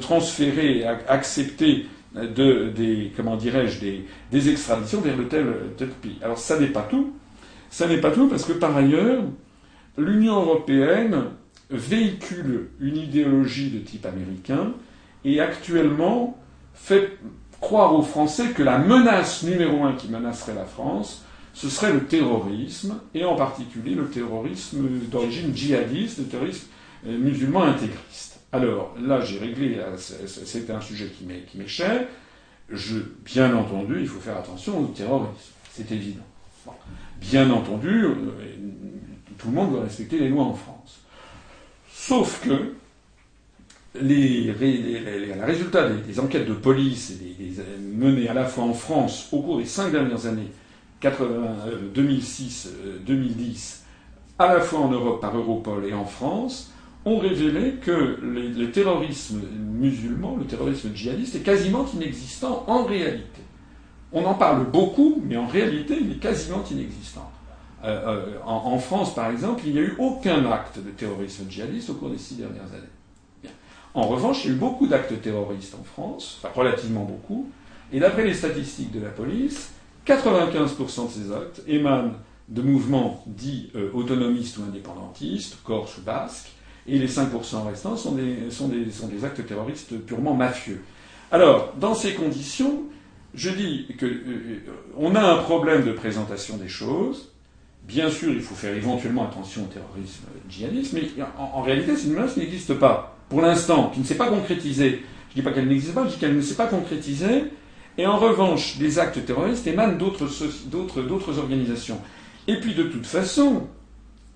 [0.00, 5.46] transférer, accepter de, des, comment dirais-je, des, des, extraditions vers le tel,
[5.76, 6.18] tel pays.
[6.22, 7.12] Alors ça n'est pas tout.
[7.70, 9.24] Ça n'est pas tout parce que par ailleurs,
[9.98, 11.24] l'Union européenne
[11.70, 14.72] véhicule une idéologie de type américain
[15.24, 16.38] et actuellement
[16.74, 17.18] fait
[17.60, 22.04] croire aux Français que la menace numéro un qui menacerait la France, ce serait le
[22.04, 26.66] terrorisme, et en particulier le terrorisme d'origine djihadiste, le terrorisme
[27.06, 28.33] euh, musulman intégriste.
[28.54, 31.42] Alors là, j'ai réglé, c'est un sujet qui m'est
[33.24, 35.32] bien entendu, il faut faire attention au terrorisme,
[35.72, 36.22] c'est évident.
[37.20, 38.14] Bien entendu, euh,
[39.36, 41.00] tout le monde doit respecter les lois en France.
[41.90, 42.74] Sauf que
[44.00, 47.18] les, résultats des, enquêtes de police
[47.80, 50.52] menées à la fois en France au cours des cinq dernières années,
[51.02, 53.02] 2006-2010, euh,
[54.38, 56.70] à la fois en Europe par Europol et en France,
[57.04, 63.42] ont révélé que le terrorisme musulman, le terrorisme djihadiste, est quasiment inexistant en réalité.
[64.12, 67.30] On en parle beaucoup, mais en réalité, il est quasiment inexistant.
[67.82, 71.90] Euh, euh, en, France, par exemple, il n'y a eu aucun acte de terrorisme djihadiste
[71.90, 73.50] au cours des six dernières années.
[73.92, 77.48] En revanche, il y a eu beaucoup d'actes terroristes en France, enfin relativement beaucoup,
[77.92, 79.72] et d'après les statistiques de la police,
[80.06, 82.14] 95% de ces actes émanent
[82.48, 86.50] de mouvements dits euh, autonomistes ou indépendantistes, corse ou basques,
[86.86, 90.82] et les 5% restants sont des, sont, des, sont des, actes terroristes purement mafieux.
[91.32, 92.82] Alors, dans ces conditions,
[93.34, 97.34] je dis qu'on a un problème de présentation des choses,
[97.86, 101.02] Bien sûr, il faut faire éventuellement attention au terrorisme djihadiste, mais
[101.38, 103.16] en, réalité, c'est une menace qui n'existe pas.
[103.28, 105.02] Pour l'instant, qui ne s'est pas concrétisée.
[105.28, 107.44] Je ne dis pas qu'elle n'existe pas, je dis qu'elle ne s'est pas concrétisée.
[107.98, 112.00] Et en revanche, des actes terroristes émanent d'autres organisations.
[112.48, 113.66] Et puis, de toute façon,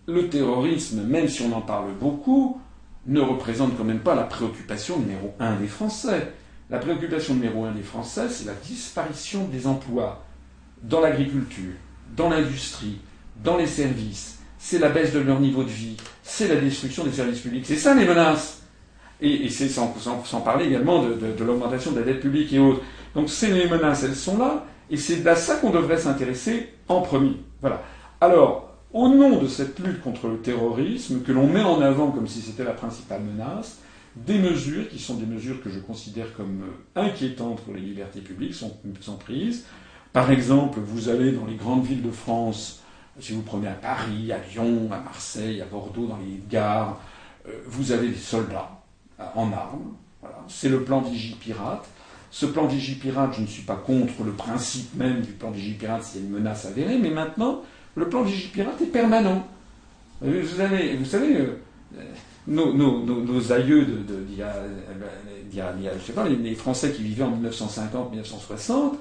[0.09, 2.61] le terrorisme, même si on en parle beaucoup,
[3.07, 6.33] ne représente quand même pas la préoccupation numéro un des Français.
[6.71, 10.25] La préoccupation numéro un des Français, c'est la disparition des emplois
[10.83, 11.75] dans l'agriculture,
[12.17, 12.99] dans l'industrie,
[13.45, 17.13] dans les services, c'est la baisse de leur niveau de vie, c'est la destruction des
[17.13, 17.67] services publics.
[17.67, 18.63] C'est ça les menaces.
[19.21, 19.93] Et, c'est sans,
[20.45, 22.83] parler également de, l'augmentation de la dette publique et autres.
[23.15, 27.03] Donc c'est les menaces, elles sont là, et c'est à ça qu'on devrait s'intéresser en
[27.03, 27.37] premier.
[27.61, 27.83] Voilà.
[28.21, 32.27] Alors, au nom de cette lutte contre le terrorisme, que l'on met en avant comme
[32.27, 33.79] si c'était la principale menace,
[34.17, 38.21] des mesures qui sont des mesures que je considère comme euh, inquiétantes pour les libertés
[38.21, 39.65] publiques sont, sont prises.
[40.13, 42.83] Par exemple, vous allez dans les grandes villes de France,
[43.21, 47.01] si vous prenez à Paris, à Lyon, à Marseille, à Bordeaux, dans les gares,
[47.47, 48.81] euh, vous avez des soldats
[49.21, 49.95] euh, en armes.
[50.49, 51.87] C'est le plan Vigipirate.
[52.31, 56.19] Ce plan Vigipirate, je ne suis pas contre le principe même du plan Vigipirate a
[56.19, 57.63] une menace avérée, mais maintenant,
[57.99, 59.47] le plan Vigipirate est permanent.
[60.25, 61.49] Euh, vous, avez, vous savez,
[62.47, 65.73] nos, aïeux d'il y a,
[66.29, 68.95] les Français qui vivaient en 1950-1960,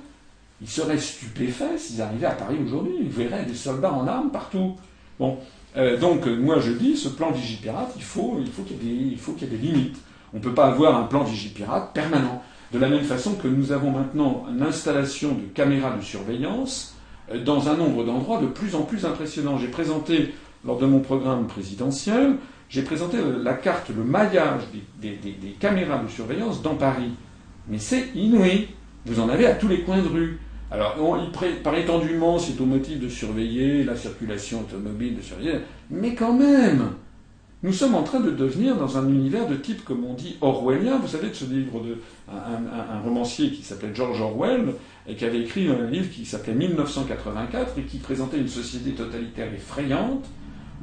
[0.61, 2.93] ils seraient stupéfaits s'ils arrivaient à Paris aujourd'hui.
[2.99, 4.75] Ils verraient des soldats en armes partout.
[5.19, 5.37] Bon,
[5.75, 9.13] euh, donc moi je dis, ce plan Vigipirate, il faut, il faut qu'il y, y,
[9.13, 9.97] ait des limites.
[10.33, 12.41] On ne peut pas avoir un plan Vigipirate permanent.
[12.73, 16.96] De la même façon que nous avons maintenant une installation de caméras de surveillance euh,
[17.45, 19.57] dans un nombre d'endroits de plus en plus impressionnant.
[19.57, 20.33] J'ai présenté,
[20.65, 22.35] lors de mon programme présidentiel,
[22.69, 24.63] j'ai présenté la carte, le maillage
[25.01, 25.17] des,
[25.59, 27.11] caméras de surveillance dans Paris.
[27.67, 28.67] Mais c'est inouï.
[29.05, 30.39] Vous en avez à tous les coins de rue.
[30.69, 30.97] Alors,
[31.63, 35.59] par étendument, c'est au motif de surveiller la circulation automobile, de surveiller.
[35.89, 36.89] Mais quand même,
[37.63, 40.99] nous sommes en train de devenir dans un univers de type, comme on dit, orwellien.
[40.99, 41.97] Vous savez, de ce livre de
[43.03, 44.75] romancier qui s'appelait George Orwell
[45.07, 49.51] et qui avait écrit un livre qui s'appelait 1984 et qui présentait une société totalitaire
[49.53, 50.25] effrayante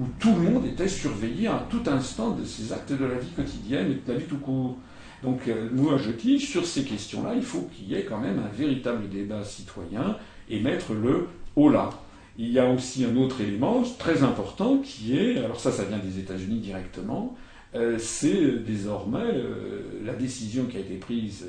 [0.01, 3.31] où tout le monde était surveillé à tout instant de ses actes de la vie
[3.37, 4.77] quotidienne et de la vie tout court.
[5.23, 8.55] Donc moi je dis, sur ces questions-là, il faut qu'il y ait quand même un
[8.55, 10.17] véritable débat citoyen
[10.51, 11.91] et mettre le haut là.
[12.37, 15.99] Il y a aussi un autre élément très important qui est, alors ça ça vient
[15.99, 17.37] des États-Unis directement,
[17.75, 21.47] euh, c'est désormais euh, la décision qui a été prise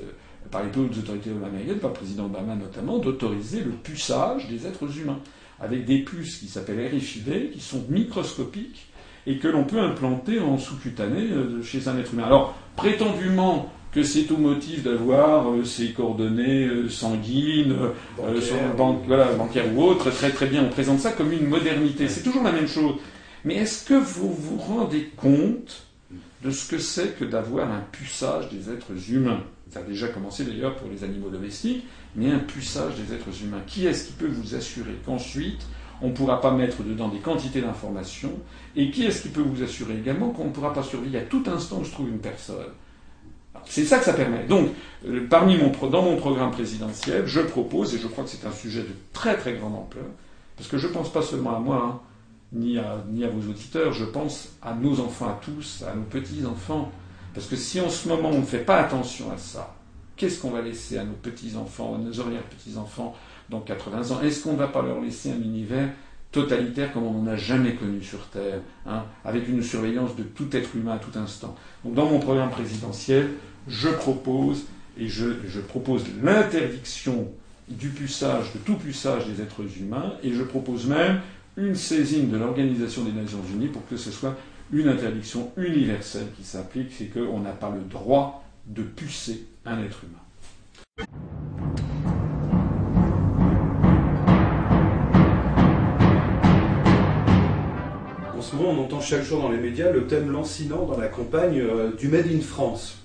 [0.51, 0.69] par les
[0.99, 5.19] autorités américaines, par le président Obama notamment, d'autoriser le puçage des êtres humains,
[5.59, 8.87] avec des puces qui s'appellent RFID, qui sont microscopiques,
[9.27, 11.29] et que l'on peut implanter en sous-cutané
[11.63, 12.25] chez un être humain.
[12.25, 17.77] Alors, prétendument que c'est au motif d'avoir euh, ses coordonnées euh, sanguines,
[18.19, 18.73] euh,
[19.37, 22.09] bancaires ou autres, très très bien, on présente ça comme une modernité.
[22.09, 22.95] C'est toujours la même chose.
[23.45, 25.87] Mais est-ce que vous vous rendez compte
[26.43, 29.43] de ce que c'est que d'avoir un puçage des êtres humains?
[29.69, 31.85] Ça a déjà commencé d'ailleurs pour les animaux domestiques,
[32.17, 33.61] mais un puçage des êtres humains.
[33.65, 35.65] Qui est-ce qui peut vous assurer qu'ensuite
[36.01, 38.33] on ne pourra pas mettre dedans des quantités d'informations?
[38.75, 41.43] Et qui est-ce qui peut vous assurer également qu'on ne pourra pas surveiller à tout
[41.47, 42.73] instant où se trouve une personne
[43.65, 44.43] c'est ça que ça permet.
[44.43, 44.69] Donc,
[45.07, 48.51] euh, parmi mon, dans mon programme présidentiel, je propose, et je crois que c'est un
[48.51, 50.05] sujet de très très grande ampleur,
[50.57, 51.99] parce que je ne pense pas seulement à moi, hein,
[52.53, 56.03] ni, à, ni à vos auditeurs, je pense à nos enfants, à tous, à nos
[56.03, 56.91] petits-enfants.
[57.33, 59.75] Parce que si en ce moment on ne fait pas attention à ça,
[60.15, 63.13] qu'est-ce qu'on va laisser à nos petits-enfants, à nos arrière-petits-enfants
[63.49, 64.21] dans 80 ans?
[64.21, 65.89] Est-ce qu'on ne va pas leur laisser un univers
[66.35, 70.53] totalitaire comme on n'en a jamais connu sur Terre, hein, avec une surveillance de tout
[70.55, 71.55] être humain à tout instant
[71.85, 73.29] Donc dans mon programme présidentiel,
[73.69, 74.65] je propose,
[74.99, 77.29] et je, je propose l'interdiction
[77.69, 81.21] du puçage, de tout puçage des êtres humains, et je propose même
[81.55, 84.35] une saisine de l'Organisation des Nations Unies pour que ce soit
[84.73, 90.01] une interdiction universelle qui s'applique, c'est qu'on n'a pas le droit de pucer un être
[90.03, 91.05] humain.
[98.45, 101.59] Ce moment, on entend chaque jour dans les médias le thème lancinant dans la campagne
[101.59, 102.99] euh, du Made in France.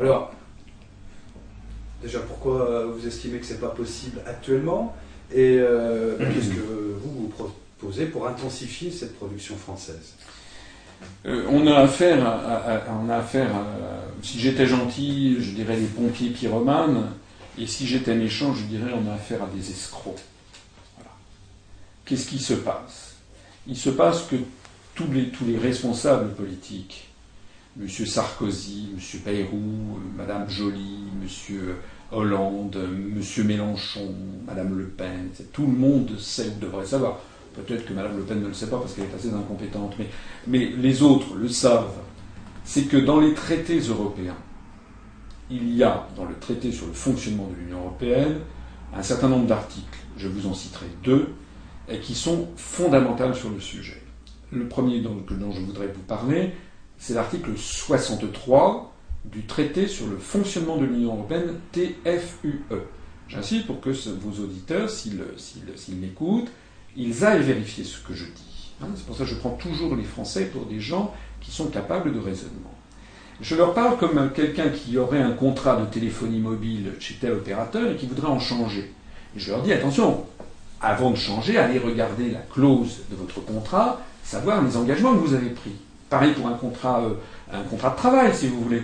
[0.00, 0.32] Alors,
[2.02, 4.96] déjà, pourquoi vous estimez que ce n'est pas possible actuellement?
[5.32, 10.14] Et euh, qu'est-ce que vous vous proposez pour intensifier cette production française?
[11.26, 13.50] Euh, on a affaire, à, on a affaire
[14.22, 17.10] si j'étais gentil, je dirais des pompiers pyromanes,
[17.58, 20.22] et si j'étais méchant, je dirais on a affaire à des escrocs.
[20.96, 21.10] Voilà.
[22.06, 23.03] Qu'est-ce qui se passe?
[23.66, 24.36] Il se passe que
[24.94, 25.06] tous
[25.46, 27.08] les, responsables politiques,
[27.80, 27.88] M.
[27.88, 29.20] Sarkozy, M.
[29.24, 31.74] Bayrou, Mme Joly, M.
[32.12, 33.46] Hollande, M.
[33.46, 34.14] Mélenchon,
[34.46, 37.20] Mme Le Pen, tout le monde sait ou devrait savoir.
[37.54, 39.94] Peut-être que Mme Le Pen ne le sait pas parce qu'elle est assez incompétente,
[40.46, 41.98] mais les autres le savent.
[42.64, 44.36] C'est que dans les traités européens,
[45.50, 48.40] il y a, dans le traité sur le fonctionnement de l'Union européenne,
[48.94, 51.34] un certain nombre d'articles, je vous en citerai deux,
[51.88, 54.00] et qui sont fondamentaux sur le sujet.
[54.52, 56.52] Le premier dont, je voudrais vous parler,
[56.98, 58.92] c'est l'article 63
[59.24, 62.62] du traité sur le fonctionnement de l'Union européenne, TFUE.
[63.28, 65.16] J'insiste pour que vos auditeurs, s'ils
[65.96, 66.50] m'écoutent,
[66.96, 68.72] ils aillent vérifier ce que je dis.
[68.82, 68.86] Hein.
[68.96, 72.12] c'est pour ça que je prends toujours les Français pour des gens qui sont capables
[72.12, 72.74] de raisonnement.
[73.40, 77.90] Je leur parle comme quelqu'un qui aurait un contrat de téléphonie mobile chez tel opérateur
[77.90, 78.92] et qui voudrait en changer.
[79.36, 80.24] Et je leur dis attention,
[80.84, 85.34] avant de changer, allez regarder la clause de votre contrat, savoir les engagements que vous
[85.34, 85.72] avez pris.
[86.10, 87.14] Pareil pour un contrat, euh,
[87.52, 88.82] un contrat de travail, si vous voulez.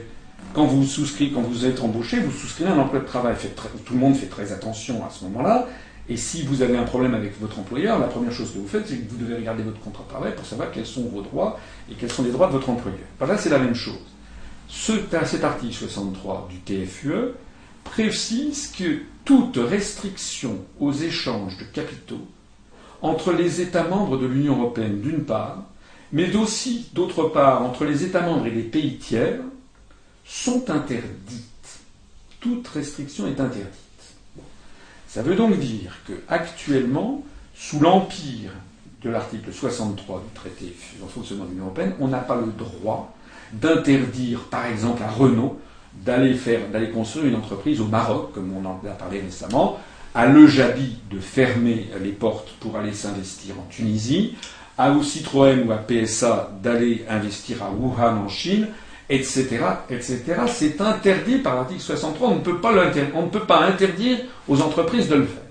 [0.54, 3.36] Quand vous souscrivez, quand vous êtes embauché, vous souscrivez un emploi de travail.
[3.84, 5.66] tout le monde fait très attention à ce moment-là.
[6.08, 8.88] Et si vous avez un problème avec votre employeur, la première chose que vous faites,
[8.88, 11.60] c'est que vous devez regarder votre contrat de travail pour savoir quels sont vos droits
[11.90, 12.98] et quels sont les droits de votre employeur.
[13.20, 13.94] là, c'est la même chose.
[14.66, 14.92] Ce,
[15.24, 17.34] cet article 63 du TFUE
[17.90, 22.26] précise que toute restriction aux échanges de capitaux
[23.02, 25.64] entre les États membres de l'Union européenne, d'une part,
[26.12, 29.40] mais aussi, d'autre part, entre les États membres et les pays tiers,
[30.24, 31.80] sont interdites.
[32.40, 33.74] Toute restriction est interdite.
[35.08, 38.52] Ça veut donc dire qu'actuellement, sous l'empire
[39.02, 42.52] de l'article 63 du traité sur le fonctionnement de l'Union européenne, on n'a pas le
[42.52, 43.14] droit
[43.52, 45.60] d'interdire, par exemple, à Renault
[45.94, 49.78] d'aller faire, d'aller construire une entreprise au Maroc, comme on en a parlé récemment,
[50.14, 54.34] à Le Jabi de fermer les portes pour aller s'investir en Tunisie,
[54.76, 58.68] à ou Citroën ou à PSA d'aller investir à Wuhan en Chine,
[59.08, 59.58] etc.,
[59.90, 60.22] etc.
[60.46, 62.28] C'est interdit par l'article 63.
[62.28, 62.72] On ne peut pas
[63.14, 64.18] on ne peut pas interdire
[64.48, 65.42] aux entreprises de le faire.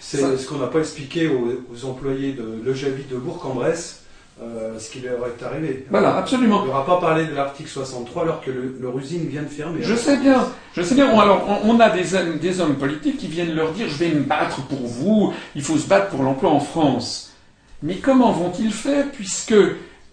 [0.00, 4.01] C'est ce qu'on n'a pas expliqué aux, employés de Le Jabi de Bourg-en-Bresse.
[4.42, 5.86] Euh, ce qui leur est arrivé.
[5.88, 6.62] Voilà, absolument.
[6.62, 9.80] On n'aura pas parlé de l'article 63 alors que leur usine vient de fermer.
[9.82, 11.08] Je sais bien, je sais bien.
[11.18, 12.04] alors, on, a des,
[12.40, 15.78] des hommes politiques qui viennent leur dire je vais me battre pour vous, il faut
[15.78, 17.34] se battre pour l'emploi en France.
[17.82, 19.54] Mais comment vont-ils faire puisque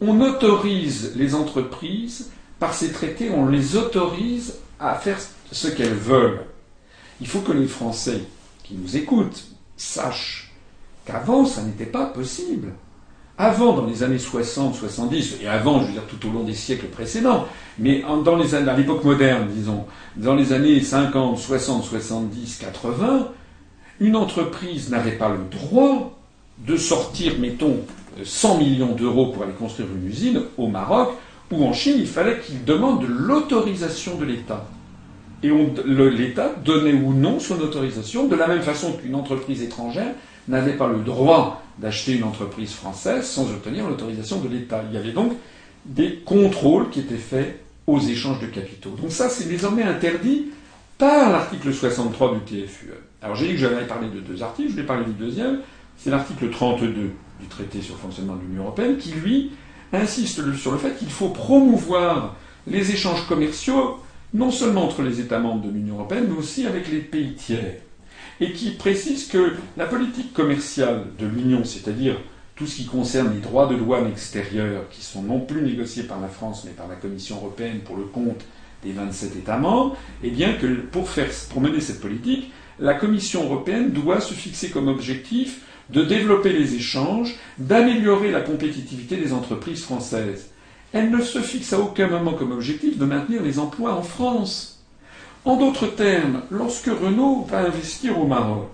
[0.02, 2.30] on autorise les entreprises,
[2.60, 5.18] par ces traités, on les autorise à faire
[5.52, 6.42] ce qu'elles veulent.
[7.20, 8.22] Il faut que les Français
[8.64, 10.52] qui nous écoutent sachent
[11.06, 12.74] qu'avant, ça n'était pas possible.
[13.42, 16.54] Avant, dans les années 60, 70, et avant, je veux dire tout au long des
[16.54, 17.48] siècles précédents,
[17.78, 19.86] mais dans à l'époque moderne, disons,
[20.18, 23.30] dans les années 50, 60, 70, 80,
[24.02, 26.20] une entreprise n'avait pas le droit
[26.68, 27.78] de sortir, mettons,
[28.22, 31.12] 100 millions d'euros pour aller construire une usine au Maroc
[31.50, 34.68] ou en Chine, il fallait qu'il demande l'autorisation de l'État.
[35.44, 35.50] Et
[35.86, 40.14] l'État donnait ou non son autorisation, de la même façon qu'une entreprise étrangère
[40.50, 44.84] n'avait pas le droit d'acheter une entreprise française sans obtenir l'autorisation de l'État.
[44.90, 45.34] Il y avait donc
[45.86, 48.92] des contrôles qui étaient faits aux échanges de capitaux.
[48.92, 50.48] Donc ça, c'est désormais interdit
[50.98, 52.92] par l'article 63 du TFUE.
[53.22, 55.60] Alors j'ai dit que j'avais parlé de deux articles, je vais parler du deuxième,
[55.98, 59.52] c'est l'article 32 du traité sur le fonctionnement de l'Union européenne, qui lui
[59.94, 62.36] insiste sur le fait qu'il faut promouvoir
[62.68, 64.00] les échanges commerciaux,
[64.34, 67.82] non seulement entre les États membres de l'Union européenne, mais aussi avec les pays tiers.
[68.42, 72.16] Et qui précise que la politique commerciale de l'Union, c'est-à-dire
[72.56, 76.20] tout ce qui concerne les droits de douane extérieurs, qui sont non plus négociés par
[76.20, 78.46] la France, mais par la Commission européenne pour le compte
[78.84, 81.10] des 27 États membres, eh bien que pour,
[81.50, 86.76] pour mener cette politique, la Commission européenne doit se fixer comme objectif de développer les
[86.76, 90.52] échanges, d'améliorer la compétitivité des entreprises françaises.
[90.94, 94.79] Elle ne se fixe à aucun moment comme objectif de maintenir les emplois en France.
[95.50, 98.70] En d'autres termes, lorsque Renault va investir au Maroc,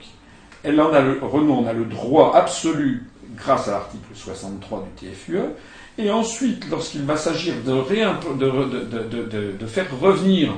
[0.62, 3.04] elle en a le, Renault en a le droit absolu
[3.38, 5.38] grâce à l'article 63 du TFUE,
[5.98, 7.82] et ensuite, lorsqu'il va s'agir de,
[9.68, 10.52] faire revenir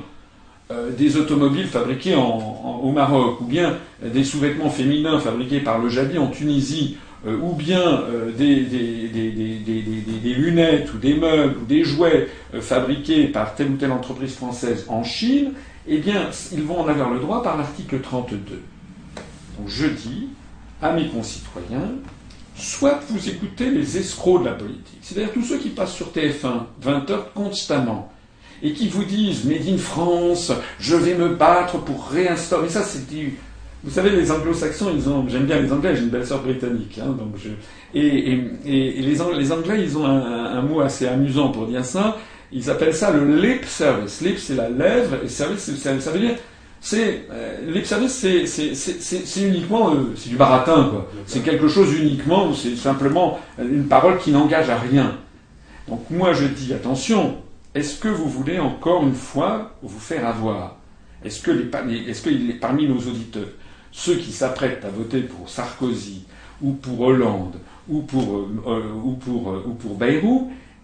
[0.71, 6.17] euh, des automobiles fabriquées au Maroc, ou bien des sous-vêtements féminins fabriqués par le Jabi
[6.17, 12.27] en Tunisie, euh, ou bien euh, des, des, lunettes ou des meubles ou des jouets
[12.59, 15.53] fabriqués par telle ou telle entreprise française en Chine,
[15.87, 18.37] eh bien, ils vont en avoir le droit par l'article 32.
[19.57, 20.29] Donc je dis
[20.81, 21.91] à mes concitoyens,
[22.55, 26.63] soit vous écoutez les escrocs de la politique, c'est-à-dire tous ceux qui passent sur TF1
[26.81, 28.11] 20 heures constamment,
[28.61, 32.69] et qui vous disent Made in France, je vais me battre pour réinstaurer.
[32.69, 33.37] Ça, c'est du.
[33.83, 35.27] Vous savez, les anglo-saxons, ils ont.
[35.27, 36.99] J'aime bien les anglais, j'ai une belle sœur britannique.
[37.01, 37.35] Hein, donc
[37.93, 42.17] et, les, anglais, ils ont un, mot assez amusant pour dire ça.
[42.51, 44.21] Ils appellent ça le lip service.
[44.21, 46.35] Lip, c'est la lèvre, et service, ça, ça veut dire.
[46.79, 51.09] C'est euh, lip service, c'est uniquement euh, c'est du baratin quoi.
[51.25, 55.17] C'est quelque chose uniquement, c'est simplement une parole qui n'engage à rien.
[55.87, 57.37] Donc moi je dis attention,
[57.73, 60.77] est-ce que vous voulez encore une fois vous faire avoir?
[61.25, 63.49] Est-ce que, est parmi nos auditeurs,
[63.91, 66.25] ceux qui s'apprêtent à voter pour Sarkozy
[66.61, 67.55] ou pour Hollande
[67.89, 69.95] ou pour, euh, euh, ou pour, euh, ou pour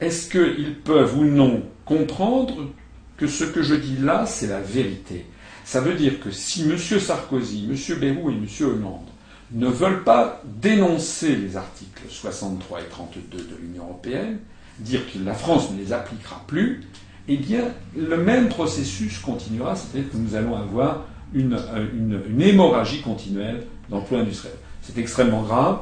[0.04, 2.72] est-ce qu'ils peuvent ou non comprendre
[3.18, 5.26] que ce que je dis là, c'est la vérité?
[5.66, 6.78] Ça veut dire que si M.
[6.78, 8.00] Sarkozy, M.
[8.00, 8.46] Bayrou et M.
[8.62, 9.08] Hollande
[9.54, 14.40] ne veulent pas dénoncer les articles 63 et 32 de l'Union européenne,
[14.80, 16.84] dire que la France ne les appliquera plus,
[17.28, 17.64] eh bien,
[17.96, 24.56] le même processus continuera, c'est-à-dire que nous allons avoir une, euh, hémorragie continuelle d'emploi industriel.
[24.82, 25.80] C'est extrêmement grave,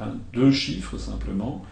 [0.00, 1.64] hein, deux chiffres simplement.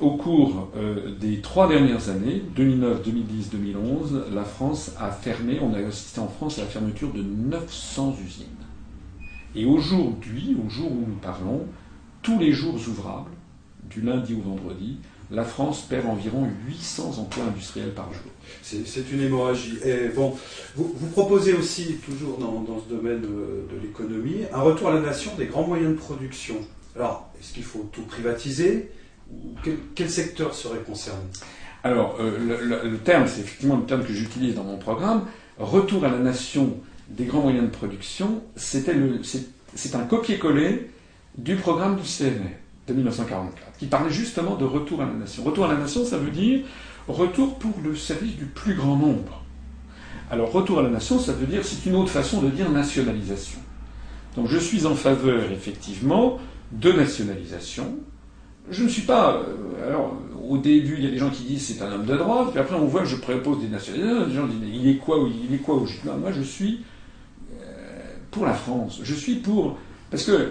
[0.00, 5.74] Au cours euh, des trois dernières années, 2009, 2010, 2011, la France a fermé, on
[5.74, 8.46] a assisté en France à la fermeture de 900 usines.
[9.54, 11.66] Et aujourd'hui, au jour où nous parlons,
[12.22, 13.32] tous les jours ouvrables,
[13.90, 14.98] du lundi au vendredi,
[15.30, 18.32] la France perd environ 800 emplois industriels par jour.
[18.62, 19.78] C'est une hémorragie.
[20.14, 25.46] Vous, proposez aussi, toujours dans, ce domaine de, l'économie, un retour à la nation des
[25.46, 26.56] grands moyens de production.
[26.96, 28.90] Alors, est-ce qu'il faut tout privatiser?
[29.94, 31.20] Quel, secteur serait concerné?
[31.82, 35.26] Alors, euh, le, terme, c'est effectivement le terme que j'utilise dans mon programme.
[35.58, 36.76] Retour à la nation
[37.08, 38.84] des grands moyens de production, c'est
[39.94, 40.90] un copier-coller
[41.36, 45.44] du programme du CNR de 1944, qui parlait justement de retour à la nation.
[45.44, 46.60] Retour à la nation, ça veut dire
[47.08, 49.42] retour pour le service du plus grand nombre.
[50.30, 53.58] Alors, retour à la nation, ça veut dire, c'est une autre façon de dire nationalisation.
[54.36, 56.38] Donc, je suis en faveur, effectivement,
[56.70, 57.98] de nationalisation.
[58.70, 59.34] Je ne suis pas.
[59.34, 60.16] Euh, alors,
[60.48, 62.60] au début, il y a des gens qui disent c'est un homme de droite, puis
[62.60, 64.26] après, on voit que je propose des nationalisations.
[64.26, 65.18] Les gens disent mais il est quoi
[65.48, 65.86] Il est quoi au
[66.18, 66.84] Moi, je suis
[67.60, 67.64] euh,
[68.30, 69.00] pour la France.
[69.02, 69.78] Je suis pour.
[70.10, 70.48] Parce que euh,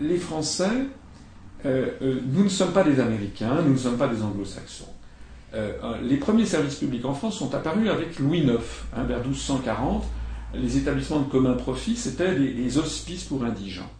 [0.00, 0.70] les Français
[1.64, 4.88] nous ne sommes pas des Américains, nous ne sommes pas des Anglo-Saxons.
[6.02, 8.58] Les premiers services publics en France sont apparus avec Louis IX,
[8.96, 10.02] hein, vers 1240.
[10.54, 13.90] Les établissements de commun profit, c'était des, hospices pour indigents.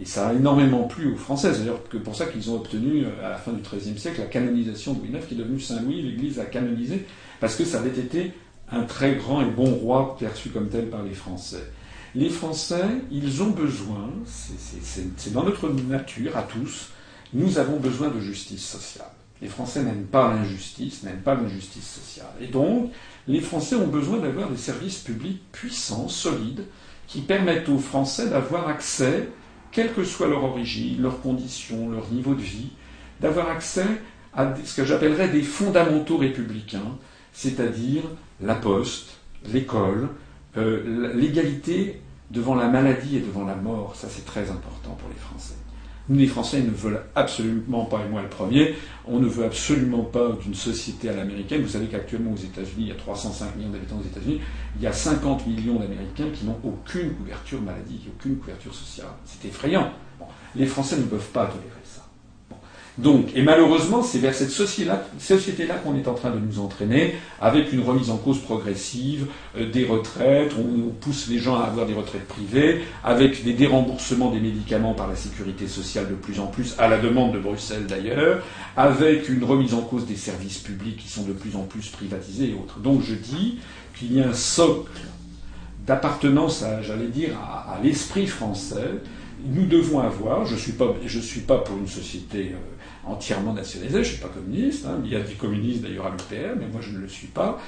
[0.00, 1.52] Et ça a énormément plu aux Français.
[1.52, 4.94] C'est d'ailleurs pour ça qu'ils ont obtenu, à la fin du XIIIe siècle, la canonisation
[4.94, 6.02] de Louis IX, qui est devenu Saint-Louis.
[6.02, 7.06] L'Église a canonisé,
[7.40, 8.32] parce que ça avait été
[8.70, 11.70] un très grand et bon roi perçu comme tel par les Français.
[12.14, 16.90] Les Français, ils ont besoin, c'est dans notre nature à tous,
[17.32, 19.10] nous avons besoin de justice sociale.
[19.42, 22.32] Les Français n'aiment pas l'injustice, n'aiment pas l'injustice sociale.
[22.40, 22.92] Et donc,
[23.26, 26.64] les Français ont besoin d'avoir des services publics puissants, solides,
[27.08, 29.28] qui permettent aux Français d'avoir accès,
[29.74, 32.70] quelle que soit leur origine, leurs conditions, leur niveau de vie,
[33.20, 34.00] d'avoir accès
[34.32, 36.96] à ce que j'appellerais des fondamentaux républicains,
[37.32, 38.04] c'est-à-dire
[38.40, 39.18] la poste,
[39.52, 40.08] l'école,
[40.56, 43.96] euh, l'égalité devant la maladie et devant la mort.
[43.96, 45.54] Ça, c'est très important pour les Français.
[46.08, 48.74] Nous, les Français ne veulent absolument pas, et moi le premier,
[49.06, 51.62] on ne veut absolument pas d'une société à l'américaine.
[51.62, 54.40] Vous savez qu'actuellement aux États-Unis, il y a 305 millions d'habitants aux États-Unis,
[54.76, 59.08] il y a 50 millions d'Américains qui n'ont aucune couverture maladie, aucune couverture sociale.
[59.24, 59.90] C'est effrayant.
[60.54, 61.83] Les Français ne peuvent pas tolérer
[62.96, 67.72] donc, et malheureusement, c'est vers cette société-là qu'on est en train de nous entraîner, avec
[67.72, 69.26] une remise en cause progressive
[69.56, 74.30] euh, des retraites, on, pousse les gens à avoir des retraites privées, avec des déremboursements
[74.30, 77.86] des médicaments par la sécurité sociale de plus en plus, à la demande de Bruxelles
[77.86, 78.44] d'ailleurs,
[78.76, 82.50] avec une remise en cause des services publics qui sont de plus en plus privatisés
[82.50, 82.78] et autres.
[82.78, 83.58] Donc je dis
[83.98, 85.00] qu'il y a un socle
[85.84, 89.00] d'appartenance, j'allais dire, à, l'esprit français.
[89.46, 90.72] Nous devons avoir, je ne suis,
[91.22, 92.73] suis pas pour une société euh,
[93.06, 94.02] entièrement nationalisé.
[94.02, 94.86] Je ne suis pas communiste.
[94.86, 95.00] Hein.
[95.04, 97.60] Il y a des communistes d'ailleurs à l'UPR, mais moi je ne le suis pas.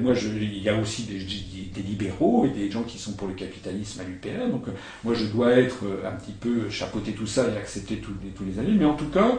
[0.00, 3.34] moi, je, il y a aussi des, libéraux et des gens qui sont pour le
[3.34, 4.50] capitalisme à l'UPR.
[4.50, 4.72] Donc euh,
[5.02, 8.30] moi, je dois être euh, un petit peu chapeauter tout ça et accepter tous les,
[8.30, 8.76] tous les avis.
[8.76, 9.32] Mais en tout cas,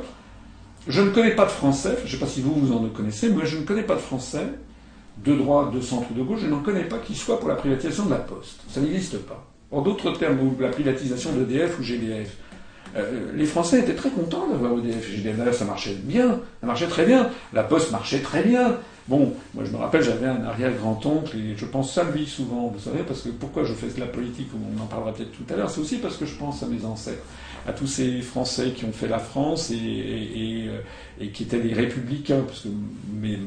[0.88, 1.98] je ne connais pas de Français.
[2.00, 3.30] Je ne sais pas si vous vous en connaissez.
[3.30, 4.48] Moi, je ne connais pas de Français
[5.24, 6.42] de droite, de centre ou de gauche.
[6.42, 8.62] Je n'en connais pas qui soit pour la privatisation de la Poste.
[8.70, 9.46] Ça n'existe pas.
[9.72, 12.38] En d'autres termes, la privatisation d'EDF ou GDF.
[12.96, 15.58] Euh, les Français étaient très contents d'avoir EDF et GDF.
[15.58, 17.30] Ça marchait bien, ça marchait très bien.
[17.54, 18.78] La Poste marchait très bien.
[19.08, 22.80] Bon, moi je me rappelle, j'avais un arrière-grand-oncle et je pense à lui souvent, vous
[22.80, 25.56] savez, parce que pourquoi je fais de la politique, on en parlera peut-être tout à
[25.56, 27.22] l'heure, c'est aussi parce que je pense à mes ancêtres,
[27.68, 31.74] à tous ces Français qui ont fait la France et, et, euh, qui étaient des
[31.74, 32.70] républicains, parce que
[33.22, 33.38] mes,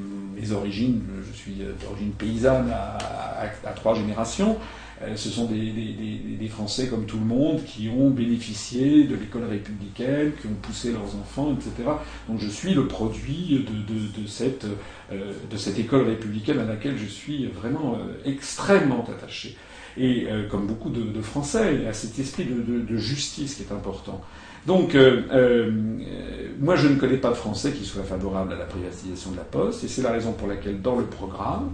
[0.53, 4.57] origines, je suis d'origine paysanne à trois générations.
[5.03, 10.33] Euh, ce sont des, Français comme tout le monde qui ont bénéficié de l'école républicaine,
[10.41, 11.89] qui ont poussé leurs enfants, etc.
[12.27, 14.65] Donc je suis le produit de, cette,
[15.13, 19.57] euh, de cette, école républicaine à laquelle je suis vraiment euh, extrêmement attaché.
[20.01, 24.21] Et comme beaucoup de, Français, a cet esprit de, justice qui est important.
[24.65, 24.97] Donc,
[26.61, 29.43] moi, je ne connais pas de Français qui soient favorables à la privatisation de la
[29.43, 31.73] Poste, et c'est la raison pour laquelle, dans le programme,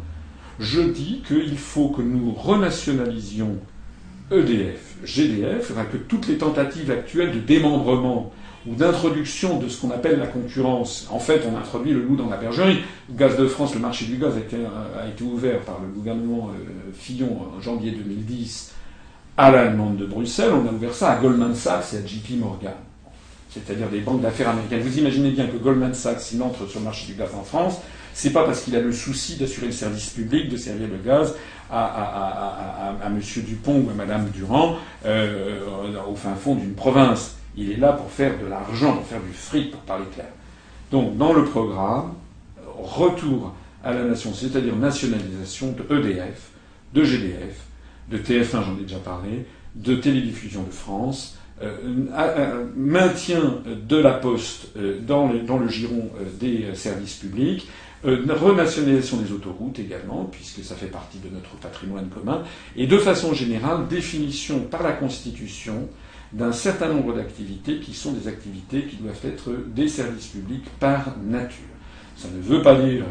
[0.61, 3.59] je dis qu'il faut que nous renationalisions
[4.31, 8.33] EDF, GDF, que toutes les tentatives actuelles de démembrement
[8.67, 11.07] ou d'introduction de ce qu'on appelle la concurrence.
[11.11, 12.79] En fait, on introduit le loup dans la bergerie.
[13.11, 16.49] Gaz de France, le marché du gaz a été, a été ouvert par le gouvernement
[16.49, 18.73] euh, Fillon en janvier 2010
[19.37, 20.53] à la demande de Bruxelles.
[20.53, 22.73] On a ouvert ça à Goldman Sachs et à JP Morgan,
[23.51, 24.81] c'est-à-dire des banques d'affaires américaines.
[24.81, 27.81] Vous imaginez bien que Goldman Sachs, s'il entre sur le marché du gaz en France,
[28.15, 31.35] c'est pas parce qu'il a le souci d'assurer le service public, de servir le gaz
[31.71, 33.21] à, à, M.
[33.45, 35.61] Dupont ou à Mme Durand euh,
[36.09, 37.37] au fin fond d'une province.
[37.57, 40.29] Il est là pour faire de l'argent, pour faire du fric, pour parler clair.
[40.91, 42.15] Donc, dans le programme,
[42.79, 46.51] retour à la nation, c'est-à-dire nationalisation de EDF,
[46.95, 47.65] de GDF,
[48.11, 51.44] de TF1, j'en ai déjà parlé, de Télédiffusion de France, euh,
[52.77, 56.11] maintien de la Poste euh, dans, le giron
[56.41, 57.67] des services publics,
[58.07, 62.43] euh, renationalisation des autoroutes également, puisque ça fait partie de notre patrimoine commun,
[62.77, 65.89] et de façon générale, définition par la Constitution
[66.33, 71.15] d'un certain nombre d'activités qui sont des activités qui doivent être des services publics par
[71.25, 71.65] nature.
[72.17, 73.05] Ça ne veut pas dire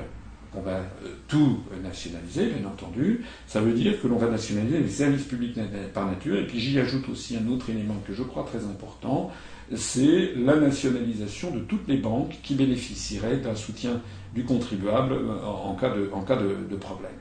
[0.54, 0.84] qu'on va euh,
[1.28, 3.26] tout nationaliser, bien entendu.
[3.48, 5.58] Ça veut dire que l'on va nationaliser les services publics
[5.94, 6.38] par nature.
[6.38, 9.32] Et puis j'y ajoute aussi un autre élément que je crois très important,
[9.76, 14.02] c'est la nationalisation de toutes les banques qui bénéficieraient d'un soutien
[14.36, 17.12] du contribuable euh, en cas de, en cas de, problème.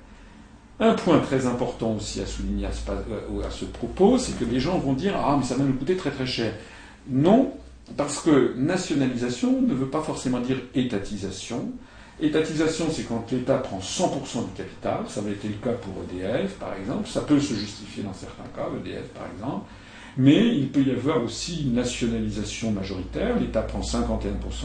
[0.80, 4.44] Un point très important aussi à souligner à ce, euh, à ce propos, c'est que
[4.44, 6.54] les gens vont dire Ah, mais ça va nous coûter très très cher.
[7.08, 7.52] Non,
[7.96, 11.72] parce que nationalisation ne veut pas forcément dire étatisation.
[12.22, 16.52] Étatisation, c'est quand l'État prend 100% du capital, ça avait été le cas pour EDF
[16.54, 19.66] par exemple, ça peut se justifier dans certains cas, EDF par exemple,
[20.16, 24.04] mais il peut y avoir aussi une nationalisation majoritaire, l'État prend 51%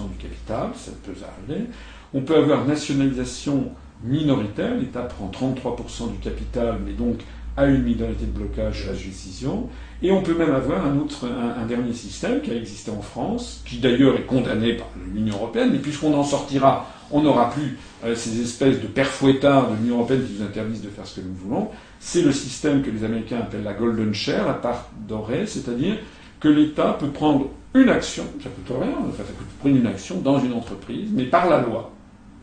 [0.10, 1.66] du capital, ça peut arriver,
[2.14, 3.72] on peut avoir nationalisation
[4.04, 7.22] minoritaire, l'État prend 33% du capital, mais donc
[7.58, 9.68] a une minorité de blocage à la décision.
[10.04, 13.64] Et on peut même avoir un autre, un, dernier système qui a existé en France,
[13.66, 18.14] qui d'ailleurs est condamné par l'Union européenne, mais puisqu'on en sortira, on n'aura plus euh,
[18.14, 21.34] ces espèces de perfouettards de l'Union européenne qui nous interdisent de faire ce que nous
[21.34, 21.70] voulons.
[22.00, 25.98] C'est le système que les Américains appellent la golden share, la part dorée, c'est-à-dire
[26.40, 30.20] que l'État peut prendre une action, ça coûte rien, enfin ça coûte prendre une action
[30.22, 31.92] dans une entreprise, mais par la loi.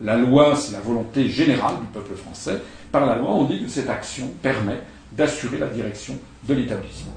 [0.01, 2.61] La loi, c'est la volonté générale du peuple français.
[2.91, 4.81] Par la loi, on dit que cette action permet
[5.13, 6.17] d'assurer la direction
[6.47, 7.13] de l'établissement.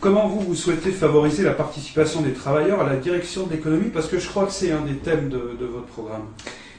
[0.00, 3.90] Comment vous, vous souhaitez favoriser la participation des travailleurs à la direction de l'économie?
[3.90, 6.24] Parce que je crois que c'est un des thèmes de, votre programme.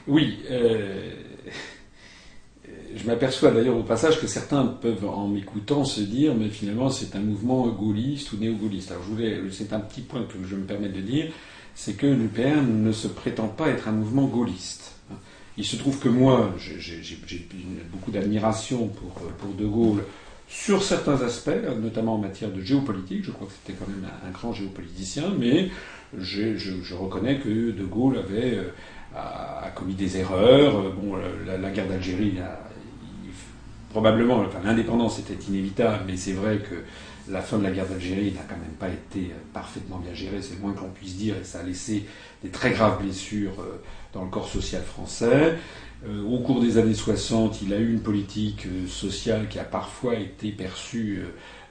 [0.08, 0.40] Oui.
[0.50, 1.12] Euh,
[2.96, 7.14] je m'aperçois d'ailleurs au passage que certains peuvent, en m'écoutant, se dire, mais finalement c'est
[7.14, 8.90] un mouvement gaulliste ou néo-gaulliste.
[8.90, 9.04] Alors
[9.52, 11.32] c'est un petit point que je me permets de dire,
[11.76, 14.81] c'est que l'UPR ne se prétend pas être un mouvement gaulliste.
[15.58, 17.18] Il se trouve que moi, j'ai
[17.92, 20.02] beaucoup d'admiration pour, pour De Gaulle
[20.48, 21.50] sur certains aspects,
[21.80, 23.24] notamment en matière de géopolitique.
[23.24, 25.70] Je crois que c'était quand même un, grand géopoliticien, mais
[26.16, 28.70] je, reconnais que De Gaulle avait euh,
[29.16, 30.92] a, commis des erreurs.
[30.92, 31.16] Bon,
[31.46, 32.34] la, guerre d'Algérie,
[33.90, 36.76] probablement, enfin, l'indépendance était inévitable, mais c'est vrai que
[37.28, 40.42] la fin de la guerre d'Algérie n'a quand même pas été euh, parfaitement bien gérée,
[40.42, 42.04] c'est le moins que l'on puisse dire, et ça a laissé
[42.42, 43.80] des très graves blessures euh,
[44.12, 45.58] dans le corps social français.
[46.06, 50.16] Euh, au cours des années 60, il a eu une politique sociale qui a parfois
[50.16, 51.22] été perçue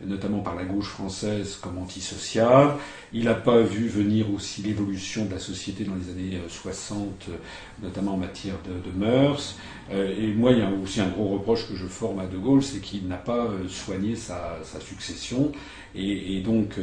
[0.05, 2.71] notamment par la gauche française comme antisociale.
[3.13, 7.33] Il n'a pas vu venir aussi l'évolution de la société dans les années 60, euh,
[7.81, 9.57] notamment en matière de, mœurs.
[9.91, 12.37] Euh, et moi, il y a aussi un gros reproche que je forme à De
[12.37, 15.51] Gaulle, c'est qu'il n'a pas euh, soigné sa, succession.
[15.95, 16.79] Et, donc,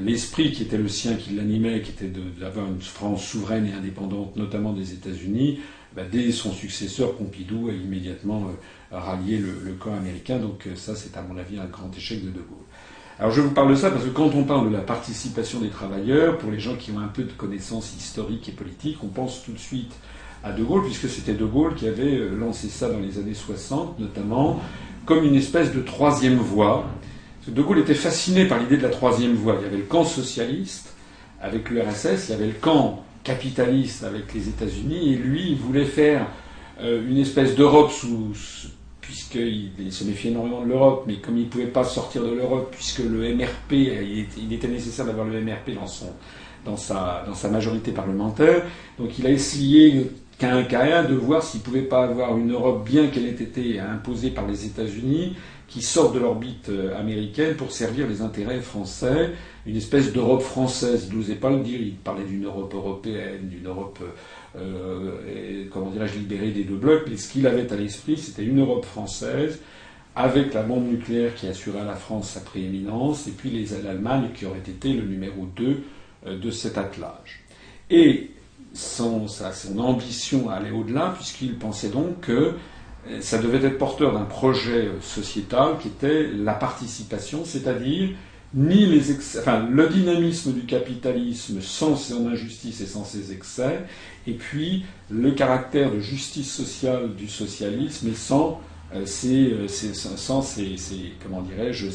[0.00, 2.10] l'esprit qui était le sien, qui l'animait, qui était
[2.40, 5.60] d'avoir une France souveraine et indépendante, notamment des États-Unis,
[5.94, 8.50] bah, dès son successeur, Pompidou, a immédiatement
[8.90, 10.38] rallié le, le, camp américain.
[10.38, 12.64] Donc ça, c'est à mon avis un grand échec de De Gaulle.
[13.18, 15.70] Alors je vous parle de ça parce que quand on parle de la participation des
[15.70, 19.42] travailleurs, pour les gens qui ont un peu de connaissances historiques et politiques, on pense
[19.42, 19.92] tout de suite
[20.44, 23.32] à De Gaulle, puisque c'était De Gaulle qui avait euh, lancé ça dans les années
[23.32, 24.60] 60, notamment,
[25.06, 26.84] comme une espèce de troisième voie.
[27.48, 29.56] De Gaulle était fasciné par l'idée de la troisième voie.
[29.60, 30.94] Il y avait le camp socialiste
[31.40, 35.84] avec l'URSS, il y avait le camp capitaliste avec les États-Unis, et lui, il voulait
[35.84, 36.26] faire
[36.80, 38.32] euh, une espèce d'Europe sous,
[39.00, 42.68] puisqu'il se méfiait énormément de l'Europe, mais comme il ne pouvait pas sortir de l'Europe,
[42.72, 46.12] puisque le MRP, il était nécessaire d'avoir le MRP son,
[46.64, 48.62] dans sa majorité parlementaire,
[48.98, 53.08] donc il a essayé cas de voir s'il ne pouvait pas avoir une Europe, bien
[53.08, 55.36] qu'elle ait été imposée par les États-Unis,
[55.68, 59.32] qui sorte de l'orbite euh, américaine pour servir les intérêts français,
[59.66, 61.08] une espèce d'Europe française.
[61.10, 63.98] Il n'osait pas le dire, il parlait d'une Europe européenne, d'une Europe
[64.58, 68.60] euh, comment dirais-je, libéré des deux blocs, mais ce qu'il avait à l'esprit, c'était une
[68.60, 69.60] Europe française,
[70.14, 74.46] avec la bombe nucléaire qui assurait à la France sa prééminence, et puis l'Allemagne qui
[74.46, 75.82] aurait été le numéro 2
[76.26, 77.42] euh, de cet attelage.
[77.90, 78.30] Et
[78.76, 79.26] son,
[79.78, 82.32] ambition allait au-delà, puisqu'il pensait donc que
[83.08, 88.10] euh, ça devait être porteur d'un projet sociétal qui était la participation, c'est-à-dire
[88.54, 89.12] ni les
[89.70, 93.80] le dynamisme du capitalisme sans son injustice et sans ses excès,
[94.26, 98.60] et puis le caractère de justice sociale du socialisme et sans
[98.94, 100.76] euh, euh, sans ces,
[101.22, 101.88] comment dirais-je,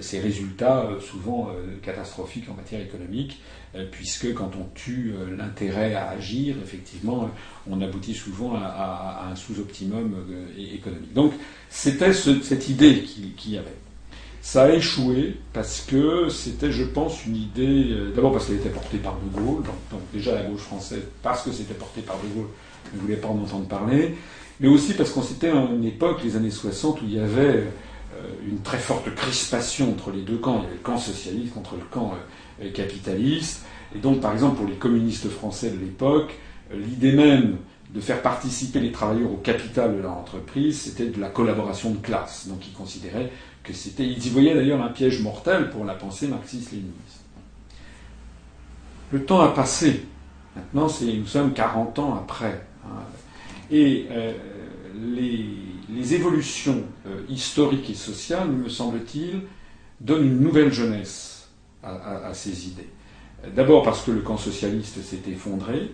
[0.00, 1.50] ces, euh, résultats souvent
[1.82, 3.40] catastrophiques en matière économique,
[3.90, 7.30] puisque quand on tue l'intérêt à agir, effectivement,
[7.70, 10.14] on aboutit souvent à, un sous-optimum
[10.58, 11.12] économique.
[11.14, 11.32] Donc
[11.70, 13.76] c'était cette idée qu'il y avait.
[14.42, 17.92] Ça a échoué parce que c'était, je pense, une idée.
[17.92, 21.42] Euh, d'abord parce qu'elle était portée par De Gaulle, donc, déjà la gauche française, parce
[21.42, 22.48] que c'était porté par De Gaulle,
[22.92, 24.16] ne voulait pas en entendre parler,
[24.58, 27.40] mais aussi parce qu'on c'était à une époque, les années 60, où il y avait
[27.40, 27.64] euh,
[28.46, 30.58] une très forte crispation entre les deux camps.
[30.58, 32.14] Il y avait le camp socialiste contre le camp
[32.60, 33.64] euh, capitaliste.
[33.94, 36.34] Et donc, par exemple, pour les communistes français de l'époque,
[36.72, 37.56] l'idée même
[37.94, 41.98] de faire participer les travailleurs au capital de leur entreprise, c'était de la collaboration de
[41.98, 42.48] classe.
[42.48, 43.30] Donc ils considéraient
[43.62, 44.04] que c'était.
[44.04, 47.24] Ils y voyaient d'ailleurs un piège mortel pour la pensée marxiste-léniniste.
[49.12, 50.06] Le temps a passé.
[50.56, 52.66] Maintenant, nous sommes 40 ans après.
[52.84, 53.02] Hein.
[53.70, 54.32] et euh,
[55.14, 55.46] les,
[56.14, 59.42] évolutions euh, historiques et sociales, me semble-t-il,
[60.00, 61.48] donnent une nouvelle jeunesse
[61.82, 62.88] à ces idées.
[63.56, 65.90] D'abord parce que le camp socialiste s'est effondré,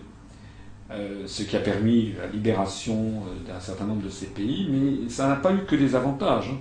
[0.91, 5.09] euh, ce qui a permis la libération euh, d'un certain nombre de ces pays, mais
[5.09, 6.51] ça n'a pas eu que des avantages.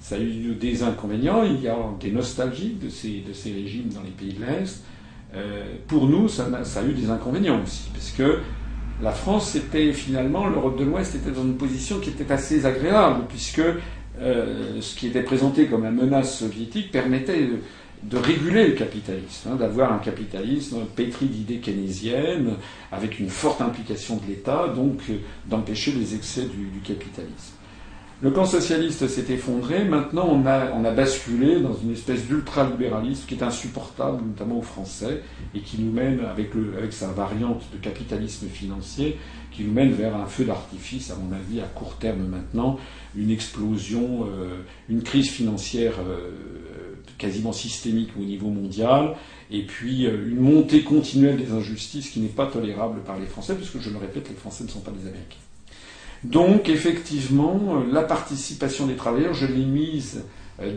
[0.00, 4.10] Ça a eu des inconvénients, il y a des nostalgiques de ces, régimes dans les
[4.10, 4.82] pays de l'Est.
[5.86, 8.40] Pour nous, ça ça a, eu des inconvénients aussi, parce que
[9.02, 13.24] la France était finalement, l'Europe de l'Ouest était dans une position qui était assez agréable,
[13.28, 13.62] puisque
[14.20, 17.48] ce qui était présenté comme la menace soviétique permettait
[18.02, 22.56] de réguler le capitalisme, hein, d'avoir un capitalisme pétri d'idées keynésiennes,
[22.90, 27.54] avec une forte implication de l'État, donc euh, d'empêcher les excès du, capitalisme.
[28.22, 33.42] Le camp socialiste s'est effondré, maintenant on a, basculé dans une espèce d'ultralibéralisme qui est
[33.42, 35.22] insupportable, notamment aux Français,
[35.56, 36.52] et qui nous mène, avec
[36.92, 39.18] sa variante de capitalisme financier,
[39.50, 42.78] qui nous mène vers un feu d'artifice, à mon avis, à court terme maintenant,
[43.16, 46.30] une explosion, euh, une crise financière euh,
[47.18, 49.16] quasiment systémique au niveau mondial,
[49.50, 53.56] et puis euh, une montée continuelle des injustices qui n'est pas tolérable par les Français,
[53.56, 55.38] puisque je le répète, les Français ne sont pas des Américains.
[56.24, 60.24] Donc effectivement, la participation des travailleurs, je l'ai mise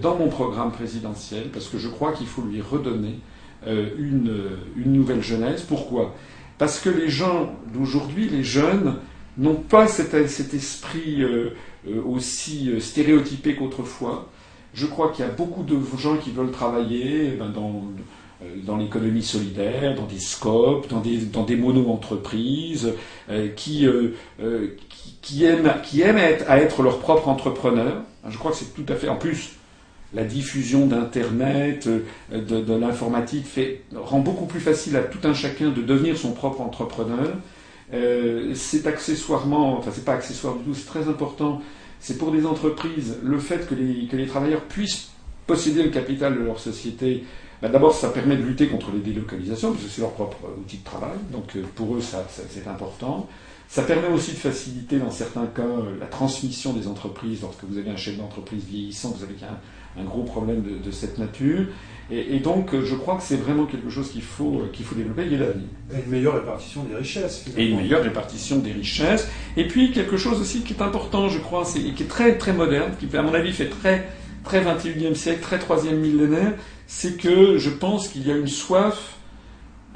[0.02, 3.20] dans mon programme présidentiel parce que je crois qu'il faut lui redonner
[3.68, 4.42] une,
[4.76, 5.62] une nouvelle jeunesse.
[5.62, 6.16] Pourquoi?
[6.58, 8.96] Parce que les gens d'aujourd'hui, les jeunes,
[9.38, 11.24] n'ont pas cet, cet esprit
[12.06, 14.30] aussi stéréotypé qu'autrefois.
[14.74, 18.02] Je crois qu'il y a beaucoup de gens qui veulent travailler eh ben, dans, euh,
[18.64, 22.94] dans l'économie solidaire, dans des scopes, dans des, dans des mono-entreprises,
[23.30, 24.14] euh, qui, euh,
[24.90, 28.02] qui, qui, aiment, qui aiment être, à être leur propre entrepreneur.
[28.28, 29.10] Je crois que c'est tout à fait.
[29.10, 29.52] En plus,
[30.14, 31.88] la diffusion d'Internet,
[32.32, 36.62] de, l'informatique fait, rend beaucoup plus facile à tout un chacun de devenir son propre
[36.62, 37.34] entrepreneur.
[37.94, 41.62] Euh, c'est accessoirement, enfin c'est pas accessoire du tout, c'est très important
[42.06, 45.10] c'est pour des entreprises le fait que les, que les travailleurs puissent
[45.48, 47.24] posséder le capital de leur société.
[47.62, 50.78] Bah, d'abord, ça permet de lutter contre les délocalisations, parce que c'est leur propre outil
[50.78, 53.28] de travail, donc euh, pour eux, ça, c'est important.
[53.68, 57.42] Ça permet aussi de faciliter, dans certains cas, euh, la transmission des entreprises.
[57.42, 60.92] Lorsque vous avez un chef d'entreprise vieillissant, vous avez un, un gros problème de, de
[60.92, 61.66] cette nature.
[62.12, 65.32] Et, donc, je crois que c'est vraiment quelque chose qu'il faut, qu'il faut développer, il
[65.32, 65.68] y a l'avenir.
[65.92, 67.40] Et une meilleure répartition des richesses.
[67.40, 67.64] Finalement.
[67.64, 69.28] Et une meilleure répartition des richesses.
[69.58, 72.54] Et puis, quelque chose aussi qui est important, je crois, c'est, qui est très, très
[72.54, 74.08] moderne, qui, à mon avis, fait très,
[74.46, 76.54] très 21e siècle, très 3e millénaire,
[76.88, 79.18] c'est que je pense qu'il y a une soif,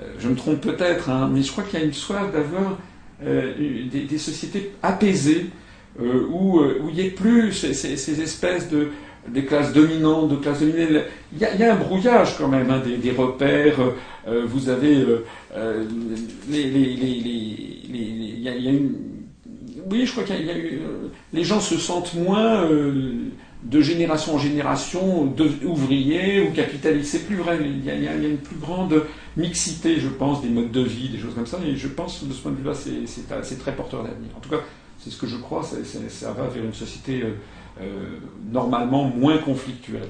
[0.01, 2.77] euh, je me trompe peut-être, hein, mais je crois qu'il y a une soif d'avoir
[3.25, 3.53] euh,
[3.89, 5.45] des, sociétés apaisées,
[6.01, 8.91] euh, où, il n'y ait plus ces, ces, ces espèces de
[9.41, 11.03] classes dominantes, de classes dominées.
[11.33, 13.79] Il y a, un brouillage quand même, hein, des, repères.
[14.27, 15.05] Vous avez
[16.49, 16.99] les.
[19.91, 20.81] Oui, je crois qu'il y a, eu...
[21.33, 22.67] Les gens se sentent moins
[23.63, 27.11] de génération en génération de, ouvriers ou capitalistes.
[27.11, 27.59] C'est plus vrai.
[27.61, 29.03] Il y, a, il y, a, une plus grande
[29.35, 31.59] mixité, je pense, des modes de vie, des choses comme ça.
[31.65, 34.31] Et je pense que de ce point de vue-là, c'est très porteur d'avenir.
[34.37, 34.61] En tout cas,
[34.97, 35.63] c'est ce que je crois.
[35.63, 35.77] Ça,
[36.09, 37.23] ça va vers une société
[37.81, 38.19] euh,
[38.51, 40.07] normalement moins conflictuel.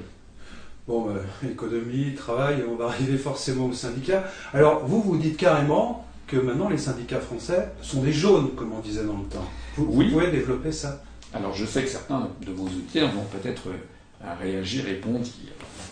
[0.86, 4.24] Bon, euh, économie, travail, on va arriver forcément aux syndicats.
[4.52, 8.80] Alors, vous, vous dites carrément que maintenant les syndicats français sont des jaunes, comme on
[8.80, 9.48] disait dans le temps.
[9.76, 10.06] Vous, oui.
[10.06, 11.02] vous pouvez développer ça
[11.34, 15.20] Alors, je sais que certains de vos outils vont peut-être euh, réagir, répondre.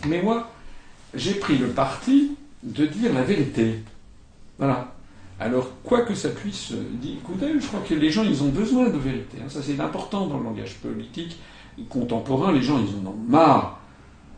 [0.07, 0.51] Mais moi,
[1.13, 3.79] j'ai pris le parti de dire la vérité.
[4.57, 4.93] Voilà.
[5.39, 8.89] Alors, quoi que ça puisse dire, écoutez, je crois que les gens, ils ont besoin
[8.89, 9.37] de vérité.
[9.41, 9.47] Hein.
[9.49, 11.37] Ça, c'est important dans le langage politique
[11.85, 13.79] contemporains, les gens, ils en ont marre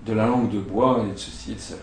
[0.06, 1.80] de la langue de bois et de ceci et de cela.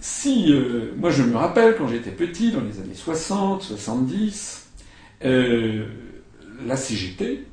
[0.00, 4.68] Si, euh, moi je me rappelle quand j'étais petit, dans les années 60, 70,
[5.24, 5.86] euh,
[6.66, 7.46] la CGT,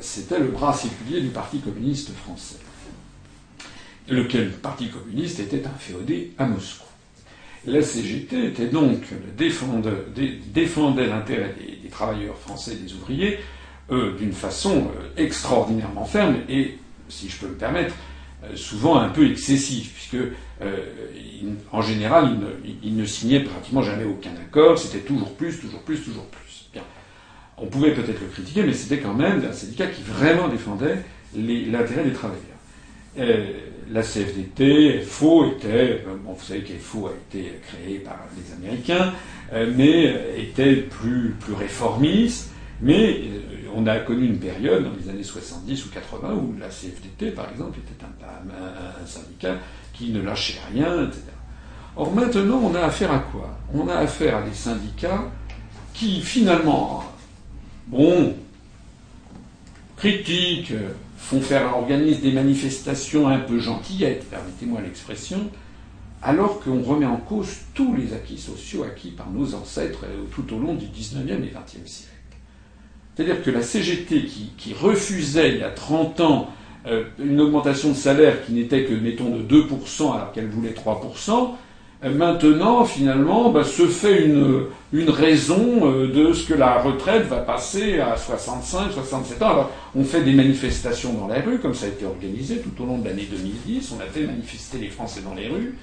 [0.00, 2.56] c'était le bras séculier du Parti communiste français,
[4.08, 6.86] lequel Parti communiste était inféodé à Moscou.
[7.66, 9.02] La CGT était donc
[9.36, 13.38] défendait, l'intérêt des, travailleurs français, des ouvriers,
[13.90, 16.78] euh, d'une façon euh, extraordinairement ferme et,
[17.08, 17.94] si je peux me permettre,
[18.44, 20.22] euh, souvent un peu excessif, puisque
[21.72, 22.38] en général,
[22.82, 26.49] il ne, signait pratiquement jamais aucun accord, c'était toujours plus, toujours plus, toujours plus.
[27.60, 30.98] On pouvait peut-être le critiquer, mais c'était quand même un syndicat qui vraiment défendait
[31.34, 33.46] l'intérêt des travailleurs.
[33.90, 39.12] la CFDT, FO était, bon, vous savez que FO a été créé par les Américains,
[39.76, 42.50] mais était plus, plus réformiste,
[42.80, 43.20] mais
[43.74, 47.50] on a connu une période dans les années 70 ou 80 où la CFDT, par
[47.50, 49.56] exemple, était un, syndicat
[49.92, 51.22] qui ne lâchait rien, etc.
[51.96, 53.58] Or maintenant, on a affaire à quoi?
[53.74, 55.24] On a affaire à des syndicats
[55.92, 57.04] qui finalement,
[57.90, 58.34] bon,
[59.96, 60.72] critiquent,
[61.16, 65.50] font faire, organisent des manifestations un peu gentillettes, permettez-moi l'expression,
[66.22, 70.04] alors qu'on remet en cause tous les acquis sociaux acquis par nos ancêtres
[70.34, 72.10] tout au long du 19e et 20e siècle.
[73.14, 74.24] C'est-à-dire que la CGT
[74.56, 76.48] qui, refusait il y a 30 ans
[76.86, 81.30] euh, une augmentation de salaire qui n'était que, mettons, de 2% alors qu'elle voulait 3%,
[81.30, 81.46] euh,
[82.08, 84.66] maintenant, finalement, bah, se fait une,
[85.10, 89.50] raison euh, de ce que la retraite va passer à 65, 67 ans.
[89.50, 92.86] Alors, on fait des manifestations dans les rues, comme ça a été organisé tout au
[92.86, 93.92] long de l'année 2010.
[93.96, 95.74] On a fait manifester les Français dans les rues.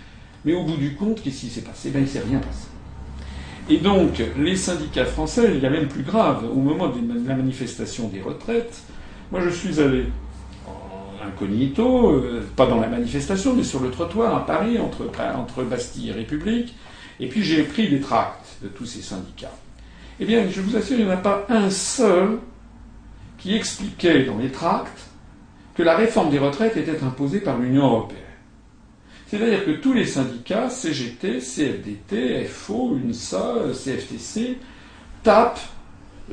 [0.44, 1.89] Mais au bout du compte, qu'est-ce qui s'est passé?
[1.89, 2.68] Ben, il ne s'est rien passé.
[3.69, 7.35] Et donc, les syndicats français, il y a même plus grave, au moment de la
[7.35, 8.81] manifestation des retraites,
[9.30, 10.06] moi je suis allé
[11.27, 16.13] incognito, euh, pas dans la manifestation, mais sur le trottoir à Paris, entre, Bastille et
[16.13, 16.75] République,
[17.19, 19.53] et puis j'ai pris des tracts de tous ces syndicats.
[20.19, 22.39] Eh bien, je vous assure, il n'y en a pas un seul
[23.37, 25.07] qui expliquait dans les tracts
[25.75, 28.21] que la réforme des retraites était imposée par l'Union européenne.
[29.27, 34.57] C'est-à-dire que tous les syndicats, CGT, CFDT, FO, UNSA, CFTC,
[35.21, 35.59] tapent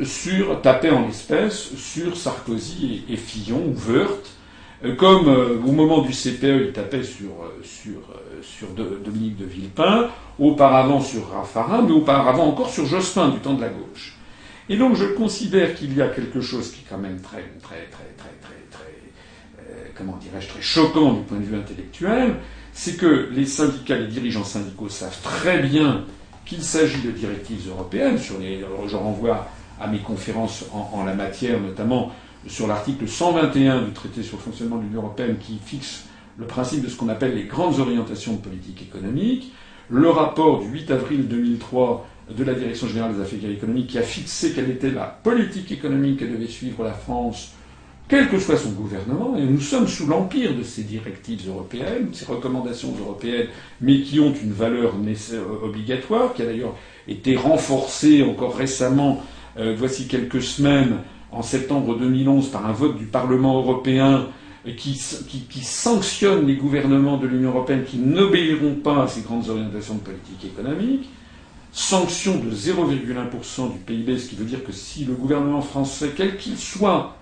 [0.02, 4.33] sur, tapait en l'espèce sur Sarkozy et, Fillon ou Wörth,
[4.92, 7.30] comme euh, au moment du CPE, il tapait sur,
[7.62, 8.00] sur,
[8.42, 10.08] sur Dominique de Villepin,
[10.38, 14.16] auparavant sur Raffarin, mais auparavant encore sur Jospin du temps de la gauche.
[14.68, 17.86] Et donc je considère qu'il y a quelque chose qui est quand même très, très,
[17.90, 22.36] très, très, très, très, comment dirais-je, très choquant du point de vue intellectuel,
[22.72, 26.04] c'est que les syndicats, les dirigeants syndicaux savent très bien
[26.44, 28.18] qu'il s'agit de directives européennes.
[28.18, 29.48] Sur les, je renvoie
[29.80, 32.12] à mes conférences en, la matière, notamment
[32.46, 36.04] sur l'article 121 du traité sur le fonctionnement de l'Union européenne qui fixe
[36.38, 39.52] le principe de ce qu'on appelle les grandes orientations de politique économique,
[39.88, 42.06] le rapport du 8 avril 2003
[42.36, 46.20] de la Direction générale des affaires économiques qui a fixé quelle était la politique économique
[46.20, 47.52] que devait suivre la France
[48.06, 52.26] quel que soit son gouvernement, et nous sommes sous l'empire de ces directives européennes, ces
[52.26, 53.46] recommandations européennes,
[53.80, 54.92] mais qui ont une valeur
[55.62, 56.74] obligatoire, qui a d'ailleurs
[57.08, 59.22] été renforcée encore récemment,
[59.56, 60.98] euh, voici quelques semaines,
[61.34, 64.26] en septembre 2011, par un vote du Parlement européen
[64.76, 64.94] qui,
[65.62, 70.44] sanctionne les gouvernements de l'Union européenne qui n'obéiront pas à ces grandes orientations de politique
[70.44, 71.10] économique.
[71.72, 76.36] Sanction de 0,1% du PIB, ce qui veut dire que si le gouvernement français, quel
[76.36, 77.16] qu'il soit,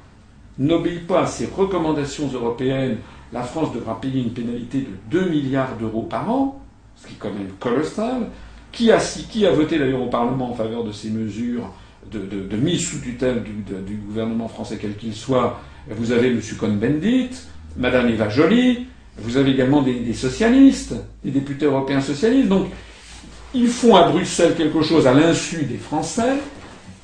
[0.59, 2.99] n'obéit pas à ces recommandations européennes,
[3.33, 6.61] la France devra payer une pénalité de 2 milliards d'euros par an,
[6.97, 8.29] ce qui est quand même colossal.
[8.71, 11.71] Qui a, qui a voté d'ailleurs au Parlement en faveur de ces mesures
[12.11, 16.41] de, mise sous tutelle du, gouvernement français, quel qu'il soit Vous avez M.
[16.59, 17.31] Cohn-Bendit,
[17.77, 18.87] Mme Eva Joly,
[19.19, 22.49] vous avez également des, socialistes, des députés européens socialistes.
[22.49, 22.69] Donc,
[23.55, 26.35] ils font à Bruxelles quelque chose à l'insu des Français,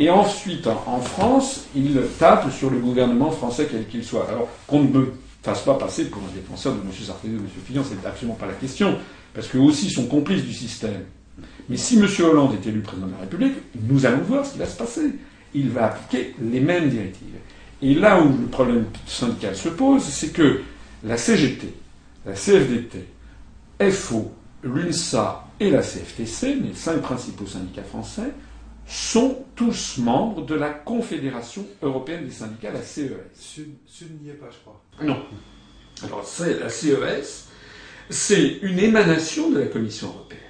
[0.01, 4.29] et ensuite, en France, il tape sur le gouvernement français quel qu'il soit.
[4.29, 5.13] Alors qu'on ne me
[5.43, 6.87] fasse pas passer pour un défenseur de M.
[6.93, 7.49] Sarkozy ou de M.
[7.67, 8.97] Fillon, c'est absolument pas la question,
[9.35, 11.05] parce qu'eux aussi sont complices du système.
[11.69, 12.07] Mais si M.
[12.21, 13.55] Hollande est élu président de la République,
[13.89, 15.13] nous allons voir ce qui va se passer.
[15.55, 17.35] Il va appliquer les mêmes directives.
[17.83, 20.63] Et là où le problème syndical se pose, c'est que
[21.05, 21.73] la CGT,
[22.27, 23.05] la CFDT,
[23.91, 24.33] FO,
[24.63, 28.33] l'UNSA et la CFTC, les cinq principaux syndicats français,
[28.87, 33.11] sont tous membres de la Confédération européenne des syndicats, la CES.
[33.35, 34.83] Sud, n'y est pas, je crois.
[35.03, 35.23] Non.
[36.05, 37.49] Alors, c'est la CES,
[38.09, 40.41] c'est une émanation de la Commission européenne.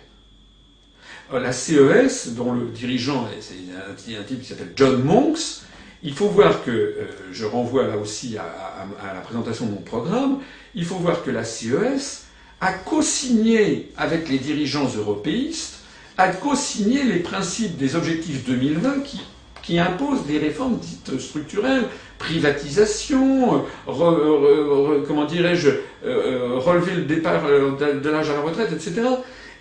[1.33, 5.63] La CES, dont le dirigeant, c'est un, type qui s'appelle John Monks,
[6.03, 6.95] il faut voir que, euh,
[7.33, 10.39] je renvoie là aussi à, la présentation de mon programme,
[10.75, 12.25] il faut voir que la CES
[12.61, 15.79] a co-signé avec les dirigeants européistes
[16.19, 19.21] a co-signé les principes des objectifs 2020 qui,
[19.63, 21.85] qui imposent des réformes dites structurelles,
[22.19, 27.71] privatisation, comment dirais-je, euh, euh, relever le départ euh,
[28.03, 29.03] de, l'âge à la retraite, etc.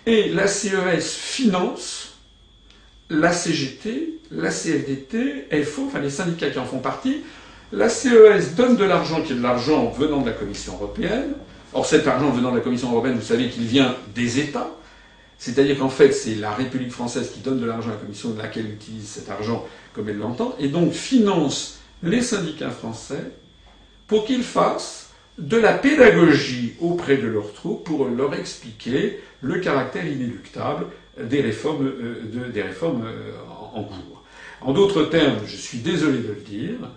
[0.08, 2.14] Et la CES finance
[3.10, 7.24] la CGT, la CFDT, FO, enfin les syndicats qui en font partie.
[7.72, 11.34] La CES donne de l'argent qui est de l'argent venant de la Commission européenne.
[11.74, 14.70] Or cet argent venant de la Commission européenne, vous savez qu'il vient des États.
[15.38, 18.38] C'est-à-dire qu'en fait, c'est la République française qui donne de l'argent à la Commission, de
[18.38, 23.32] laquelle utilise cet argent comme elle l'entend, et donc finance les syndicats français
[24.06, 25.07] pour qu'ils fassent
[25.38, 30.86] de la pédagogie auprès de leurs troupes pour leur expliquer le caractère inéluctable
[31.18, 33.32] des réformes, euh, des réformes euh,
[33.74, 34.24] en cours.
[34.60, 36.90] En d'autres termes, je suis désolé de le dire,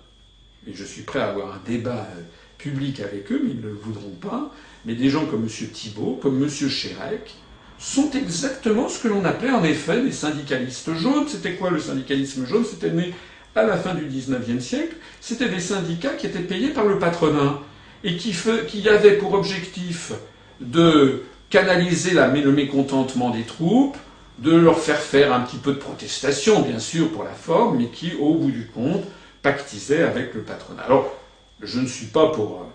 [0.68, 2.22] et je suis prêt à avoir un débat euh,
[2.58, 4.52] public avec eux, mais ils ne le voudront pas,
[4.86, 5.68] mais des gens comme M.
[5.72, 6.50] Thibault, comme M.
[6.50, 7.36] Chérec,
[7.78, 11.28] sont exactement ce que l'on appelait en effet des syndicalistes jaunes.
[11.28, 12.66] C'était quoi le syndicalisme jaune?
[12.66, 13.14] C'était né
[13.56, 14.96] à la fin du XIXe siècle.
[15.20, 17.60] C'était des syndicats qui étaient payés par le patronat
[18.04, 20.14] et qui, avaient pour objectif
[20.60, 23.98] de canaliser le mécontentement des troupes,
[24.40, 27.88] de leur faire faire un petit peu de protestation, bien sûr, pour la forme, mais
[27.88, 29.04] qui, au bout du compte,
[29.42, 30.84] pactisaient avec le patronat.
[30.84, 31.14] Alors,
[31.62, 32.66] je ne suis pas pour euh,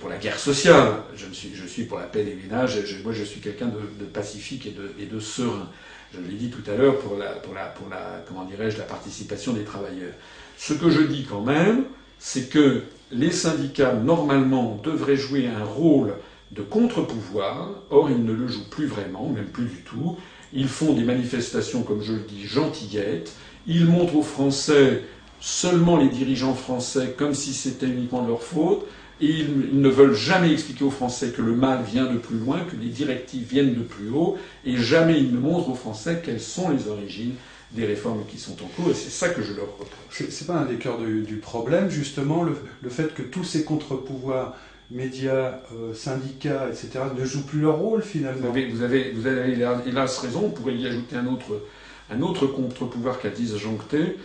[0.00, 3.24] pour la guerre sociale, je, suis, je suis pour la paix des ménages, moi je
[3.24, 5.68] suis quelqu'un de, pacifique et de, et de, serein.
[6.14, 8.84] Je l'ai dit tout à l'heure pour la, pour la, pour la, comment dirais-je, la
[8.84, 10.12] participation des travailleurs.
[10.58, 11.84] Ce que je dis quand même,
[12.18, 12.82] c'est que
[13.12, 16.14] les syndicats, normalement, devraient jouer un rôle
[16.50, 20.16] de contre-pouvoir, or ils ne le jouent plus vraiment, même plus du tout.
[20.52, 23.34] Ils font des manifestations, comme je le dis, gentillettes.
[23.66, 25.02] Ils montrent aux Français
[25.40, 28.86] seulement les dirigeants français comme si c'était uniquement leur faute
[29.20, 32.60] et ils, ne veulent jamais expliquer aux Français que le mal vient de plus loin,
[32.60, 36.40] que les directives viennent de plus haut, et jamais ils ne montrent aux Français quelles
[36.40, 37.34] sont les origines
[37.72, 40.24] des réformes qui sont en cours, et c'est ça que je leur reproche.
[40.30, 42.54] C'est pas un des cœurs du, problème, justement, le,
[42.90, 44.54] fait que tous ces contre-pouvoirs,
[44.90, 48.50] médias, euh, syndicats, etc., ne jouent plus leur rôle finalement.
[48.50, 49.52] Vous avez, vous avez, vous avez
[49.86, 51.62] hélas raison, on pourrait y ajouter un autre,
[52.10, 54.16] un autre contre-pouvoir qu'a disjoncté,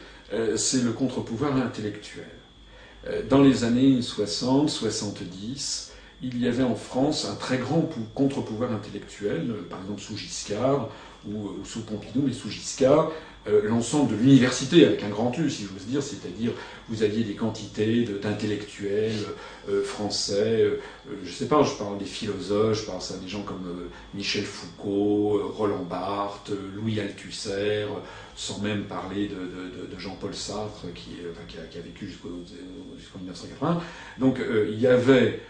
[0.57, 2.27] c'est le contre-pouvoir intellectuel.
[3.29, 9.53] Dans les années 60, 70, il y avait en France un très grand contre-pouvoir intellectuel,
[9.69, 10.89] par exemple sous Giscard
[11.27, 13.11] ou, sous Pompidou, mais sous Giscard, euh,
[13.63, 16.51] l'ensemble de l'université, avec un grand U, si j'ose dire, c'est-à-dire
[16.89, 19.25] vous aviez des quantités d'intellectuels
[19.69, 20.79] euh, français, euh,
[21.23, 25.51] je ne sais pas, je parle des philosophes, je parle des gens comme Michel Foucault,
[25.55, 27.85] Roland Barthes, Louis Althusser,
[28.35, 31.17] sans même parler de, Jean-Paul Sartre, qui,
[31.47, 33.81] qui, a, vécu jusqu'en 1980.
[34.19, 35.41] Donc il y avait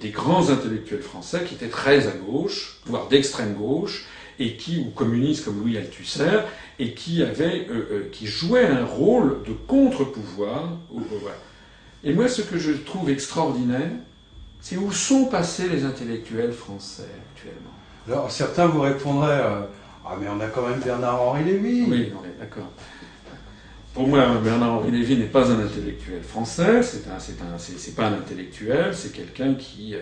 [0.00, 4.06] des grands intellectuels français qui étaient très à gauche, voire d'extrême gauche,
[4.38, 6.40] et qui, ou communistes comme Louis Althusser,
[6.78, 11.34] et qui avait, euh, euh, qui jouait un rôle de contre-pouvoir au pouvoir.
[12.02, 13.90] Et moi, ce que je trouve extraordinaire,
[14.60, 17.70] c'est où sont passés les intellectuels français actuellement.
[18.08, 19.62] Alors, certains vous répondraient euh,
[20.04, 21.84] Ah, mais on a quand même Bernard-Henri Lévy.
[21.88, 22.70] Oui, d'accord.
[23.94, 28.06] Pour moi, Bernard-Henri Lévy n'est pas un intellectuel français, c'est un, c'est un, c'est, pas
[28.06, 29.94] un intellectuel, c'est quelqu'un qui,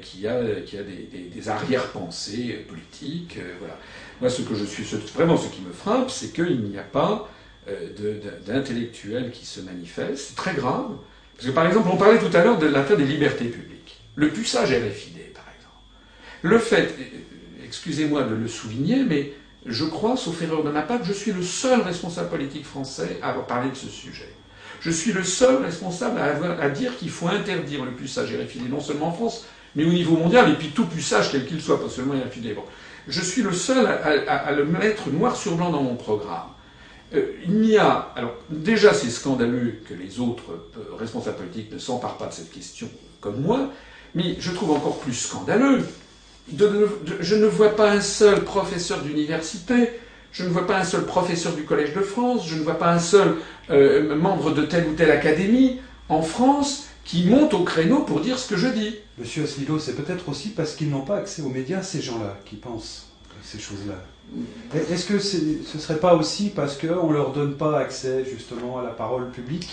[0.00, 3.38] qui a, qui a des, des, des arrière-pensées politiques.
[3.58, 3.76] voilà.
[4.22, 4.84] Moi, ce que je suis,
[5.14, 7.28] vraiment ce qui me frappe, c'est qu'il n'y a pas
[7.68, 10.28] euh, d'intellectuels qui se manifestent.
[10.28, 10.96] C'est très grave.
[11.36, 14.00] Parce que par exemple, on parlait tout à l'heure de l'affaire des libertés publiques.
[14.14, 15.74] Le puçage RFID, par exemple.
[16.42, 19.32] Le fait, euh, excusez-moi de le souligner, mais
[19.66, 23.18] je crois, sauf erreur de ma part, que je suis le seul responsable politique français
[23.22, 24.32] à avoir parlé de ce sujet.
[24.80, 28.80] Je suis le seul responsable à, à dire qu'il faut interdire le puçage RFID, non
[28.80, 31.88] seulement en France, mais au niveau mondial, et puis tout puçage quel qu'il soit, pas
[31.88, 32.14] seulement.
[32.14, 32.64] Bon.
[33.08, 36.48] Je suis le seul à, le mettre noir sur blanc dans mon programme.
[37.14, 38.12] Euh, il n'y a.
[38.16, 42.50] Alors, déjà, c'est scandaleux que les autres euh, responsables politiques ne s'emparent pas de cette
[42.50, 42.88] question
[43.20, 43.70] comme moi,
[44.14, 45.84] mais je trouve encore plus scandaleux.
[46.48, 49.90] je ne vois pas un seul professeur d'université,
[50.32, 52.92] je ne vois pas un seul professeur du Collège de France, je ne vois pas
[52.92, 53.36] un seul
[53.70, 58.38] euh, membre de telle ou telle académie en France qui monte au créneau pour dire
[58.38, 58.96] ce que je dis.
[59.18, 62.56] Monsieur Asselineau, c'est peut-être aussi parce qu'ils n'ont pas accès aux médias, ces gens-là, qui
[62.56, 63.08] pensent
[63.42, 63.94] ces choses-là.
[64.74, 68.78] Est-ce que ce ne serait pas aussi parce qu'on ne leur donne pas accès justement
[68.78, 69.68] à la parole publique?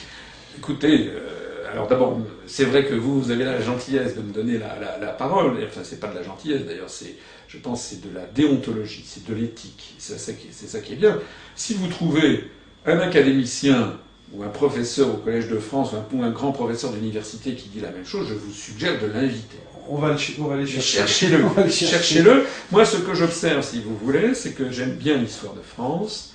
[0.57, 4.57] Écoutez, euh, alors d'abord, c'est vrai que vous, vous avez la gentillesse de me donner
[4.57, 5.57] la, la, parole.
[5.65, 7.15] Enfin, c'est pas de la gentillesse d'ailleurs, c'est,
[7.47, 9.95] je pense, c'est de la déontologie, c'est de l'éthique.
[9.97, 10.33] C'est ça,
[10.67, 11.19] ça qui est bien.
[11.55, 12.49] Si vous trouvez
[12.85, 13.97] un académicien
[14.33, 17.91] ou un professeur au Collège de France ou un, grand professeur d'université qui dit la
[17.91, 19.57] même chose, je vous suggère de l'inviter.
[19.87, 20.99] On va, on va aller chercher.
[20.99, 21.45] Cherchez-le.
[21.69, 22.45] Cherchez-le.
[22.71, 26.33] Moi, ce que j'observe, si vous voulez, c'est que j'aime bien l'histoire de France.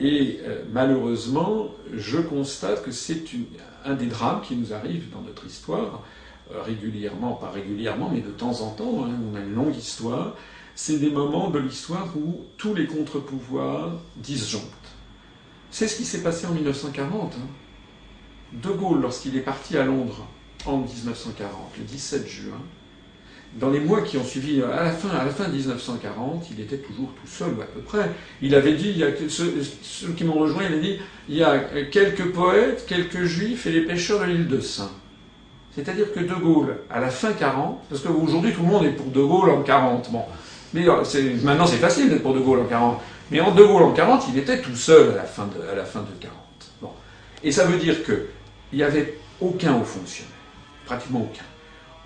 [0.00, 3.22] Et euh, malheureusement, je constate que c'est
[3.84, 6.02] un des drames qui nous arrive dans notre histoire,
[6.50, 9.04] euh, régulièrement, pas régulièrement, mais de temps en temps.
[9.04, 10.34] Hein, on a une longue histoire.
[10.74, 14.83] C'est des moments de l'histoire où tous les contre-pouvoirs disjonctent.
[15.74, 17.34] C'est ce qui s'est passé en 1940.
[17.34, 17.48] Hein.
[18.52, 20.24] De Gaulle, lorsqu'il est parti à Londres
[20.66, 22.60] en 1940, le 17 juin,
[23.58, 26.76] dans les mois qui ont suivi, à la fin, à la fin 1940, il était
[26.76, 28.08] toujours tout seul, ou à peu près.
[28.40, 31.42] Il avait dit, il y a, ceux, qui m'ont rejoint, il a dit, il y
[31.42, 31.58] a
[31.90, 34.92] quelques poètes, quelques juifs et les pêcheurs de l'île de Saint.
[35.74, 39.06] C'est-à-dire que De Gaulle, à la fin 40, parce qu'aujourd'hui tout le monde est pour
[39.06, 40.22] De Gaulle en 40, bon.
[40.72, 41.02] Mais euh,
[41.42, 43.00] maintenant c'est facile d'être pour De Gaulle en 40.
[43.30, 45.74] Mais en De Gaulle en 40, il était tout seul à la fin de, à
[45.74, 46.34] la fin de 40.
[46.80, 46.90] Bon.
[47.42, 48.26] Et ça veut dire qu'il
[48.72, 50.32] n'y avait aucun haut fonctionnaire,
[50.84, 51.44] pratiquement aucun.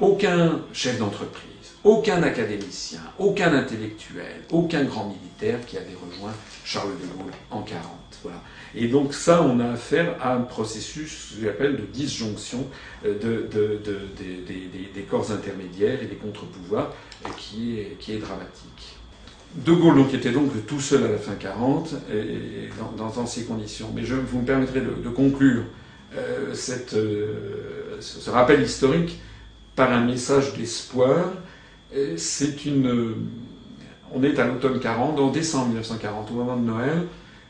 [0.00, 6.32] Aucun chef d'entreprise, aucun académicien, aucun intellectuel, aucun grand militaire qui avait rejoint
[6.64, 7.82] Charles de Gaulle en 40.
[8.22, 8.40] Voilà.
[8.76, 12.66] Et donc ça, on a affaire à un processus, que j'appelle de disjonction
[13.04, 16.92] euh, de, de, de, des corps intermédiaires et des contre-pouvoirs
[17.26, 18.97] euh, qui est, qui est dramatique.
[19.54, 23.90] De Gaulle donc, était donc tout seul à la fin 40, et, dans, ces conditions.
[23.94, 25.62] Mais je vous me permettrez de, conclure
[26.16, 29.20] euh, cette, euh, ce rappel historique
[29.74, 31.32] par un message d'espoir.
[32.16, 33.14] C'est une.
[34.12, 37.06] On est à l'automne 40, en décembre 1940, au moment de Noël,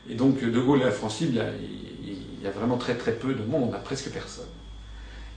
[0.09, 3.43] et donc De Gaulle et la France il y, a, vraiment très très peu de
[3.43, 4.45] monde, on n'a presque personne.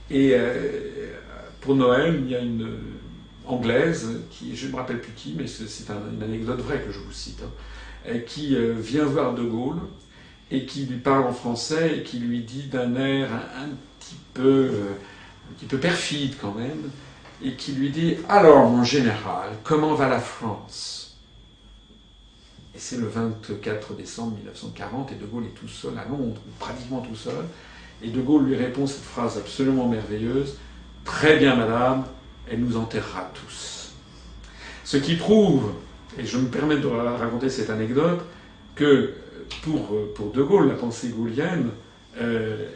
[0.09, 1.11] Et euh,
[1.61, 2.77] pour Noël, il y a une
[3.45, 6.99] anglaise, qui, je ne me rappelle plus qui, mais c'est une anecdote vraie que je
[6.99, 9.79] vous cite, hein, qui euh, vient voir De Gaulle
[10.51, 14.69] et qui lui parle en français et qui lui dit d'un air un, petit peu,
[14.71, 14.91] euh,
[15.49, 16.89] un petit peu perfide quand même,
[17.43, 21.17] et qui lui dit Alors, mon général, comment va la France?
[22.75, 27.01] Et c'est le 24 décembre 1940, et De Gaulle est tout seul à Londres, pratiquement
[27.01, 27.45] tout seul,
[28.01, 30.57] et De Gaulle lui répond cette phrase absolument merveilleuse
[31.05, 32.05] Très bien, madame,
[32.49, 33.93] elle nous enterrera tous.
[34.83, 35.71] Ce qui prouve,
[36.17, 38.21] et je me permets de raconter cette anecdote,
[38.75, 39.13] que
[39.61, 41.69] pour, pour De Gaulle, la pensée gaulienne,
[42.21, 42.67] Euh,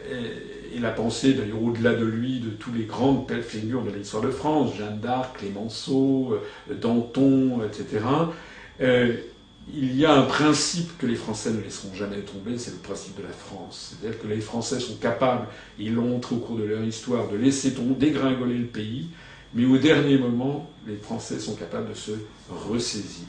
[0.73, 4.29] et, la pensée, d'ailleurs, au-delà de lui, de tous les grandes figures de l'histoire de
[4.29, 6.33] France, Jeanne d'Arc, Clémenceau,
[6.69, 8.05] euh, Danton, etc.
[8.81, 9.15] Euh,
[9.73, 13.17] il y a un principe que les Français ne laisseront jamais tomber, c'est le principe
[13.17, 13.95] de la France.
[13.99, 15.47] C'est-à-dire que les Français sont capables,
[15.79, 19.07] ils l'ont montré au cours de leur histoire, de laisser dégringoler le pays,
[19.57, 22.11] mais au dernier moment, les Français sont capables de se
[22.47, 23.25] ressaisir.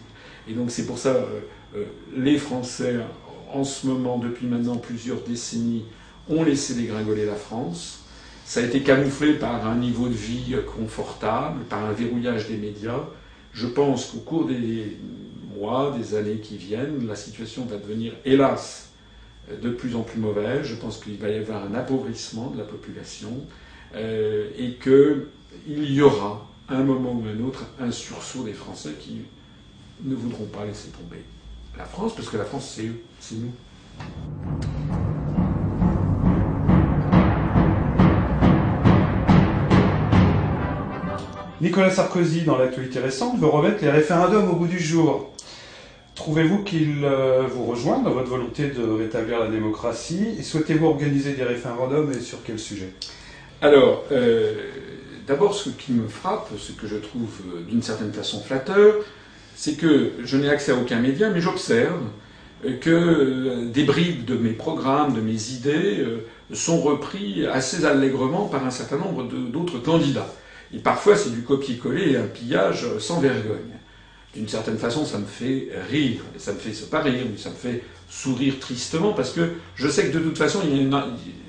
[0.46, 1.16] Et donc c'est pour ça,
[1.74, 1.84] euh,
[2.14, 2.96] les Français,
[3.50, 5.84] en ce moment, depuis maintenant plusieurs décennies,
[6.28, 8.04] ont laissé dégringoler la France.
[8.44, 13.08] Ça a été camouflé par un niveau de vie confortable, par un verrouillage des médias.
[13.54, 14.98] Je pense qu'au cours des
[15.56, 18.90] mois, des années qui viennent, la situation va devenir, hélas,
[19.62, 20.64] de plus en plus mauvaise.
[20.64, 23.46] Je pense qu'il va y avoir un appauvrissement de la population
[23.94, 24.74] euh, et
[25.64, 29.22] qu'il y aura, un moment ou un autre, un sursaut des Français qui
[30.02, 31.22] ne voudront pas laisser tomber
[31.76, 33.52] la France, parce que la France, c'est eux, c'est nous.
[41.60, 45.32] Nicolas Sarkozy, dans l'actualité récente, veut remettre les référendums au bout du jour.
[46.14, 50.36] Trouvez-vous qu'il euh, vous rejoint dans votre volonté de rétablir la démocratie?
[50.38, 52.90] Et souhaitez-vous organiser des référendums et sur quel sujet?
[53.60, 54.54] Alors, euh,
[55.28, 58.94] d'abord, ce qui me frappe, ce que je trouve euh, d'une certaine façon flatteur,
[59.54, 62.02] c'est que je n'ai accès à aucun média, mais j'observe
[62.80, 66.04] que des bribes de mes programmes, de mes idées,
[66.52, 70.32] sont repris assez allègrement par un certain nombre d'autres candidats.
[70.72, 73.78] Et parfois, c'est du copier-coller et un pillage sans vergogne.
[74.34, 76.20] D'une certaine façon, ça me fait rire.
[76.36, 80.16] Ça me fait, pas rire, ça me fait sourire tristement parce que je sais que
[80.16, 81.06] de toute façon, il y a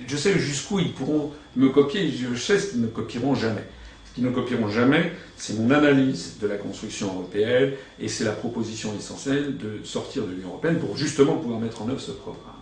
[0.10, 2.12] je sais jusqu'où ils pourront me copier.
[2.12, 3.64] Je sais ce qu'ils ne copieront jamais.
[4.10, 8.32] Ce qu'ils ne copieront jamais, c'est mon analyse de la construction européenne et c'est la
[8.32, 12.56] proposition essentielle de sortir de l'Union européenne pour justement pouvoir mettre en œuvre ce programme.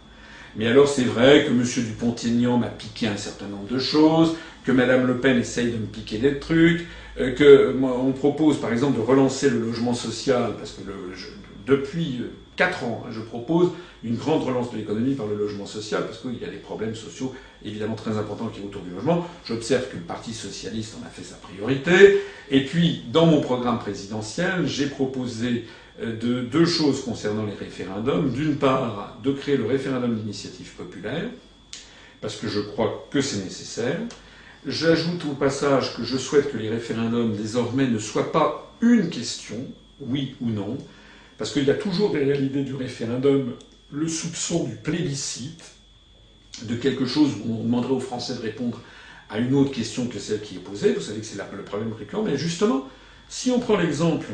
[0.57, 1.63] Mais alors c'est vrai que M.
[1.63, 5.85] Dupont-Aignan m'a piqué un certain nombre de choses, que Mme Le Pen essaye de me
[5.85, 6.85] piquer des trucs,
[7.19, 10.81] euh, que on propose par exemple de relancer le logement social, parce que
[11.65, 12.23] depuis
[12.57, 13.69] 4 ans, hein, je propose
[14.03, 16.95] une grande relance de l'économie par le logement social, parce qu'il y a des problèmes
[16.95, 19.25] sociaux évidemment très importants qui autour du logement.
[19.45, 22.21] J'observe que le Parti socialiste en a fait sa priorité.
[22.49, 25.65] Et puis, dans mon programme présidentiel, j'ai proposé
[26.01, 28.31] euh, de deux choses concernant les référendums.
[28.31, 31.25] D'une part, de créer le référendum d'initiative populaire,
[32.21, 33.99] parce que je crois que c'est nécessaire.
[34.65, 39.57] J'ajoute au passage que je souhaite que les référendums désormais ne soient pas une question,
[40.01, 40.77] oui ou non,
[41.37, 43.53] parce qu'il y a toujours derrière l'idée du référendum
[43.91, 45.63] le soupçon du plébiscite,
[46.63, 48.81] de quelque chose où on demanderait aux Français de répondre
[49.29, 50.93] à une autre question que celle qui est posée.
[50.93, 52.23] Vous savez que c'est le problème récurrent.
[52.23, 52.87] Mais justement,
[53.29, 54.27] si on prend l'exemple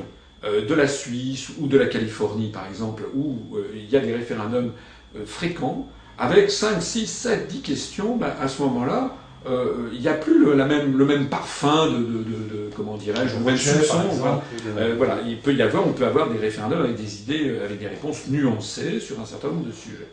[0.44, 4.00] euh, de la Suisse ou de la Californie, par exemple, où euh, il y a
[4.00, 4.72] des référendums
[5.16, 10.08] euh, fréquents, avec 5, 6, 7, 10 questions, ben, à ce moment-là, euh, il n'y
[10.08, 13.98] a plus le, la même, le même parfum de, de, de, comment dirais-je, même soupçon.
[14.78, 15.20] Euh, voilà.
[15.28, 17.88] il peut y avoir, on peut avoir des référendums avec des idées, euh, avec des
[17.88, 20.08] réponses nuancées sur un certain nombre de sujets.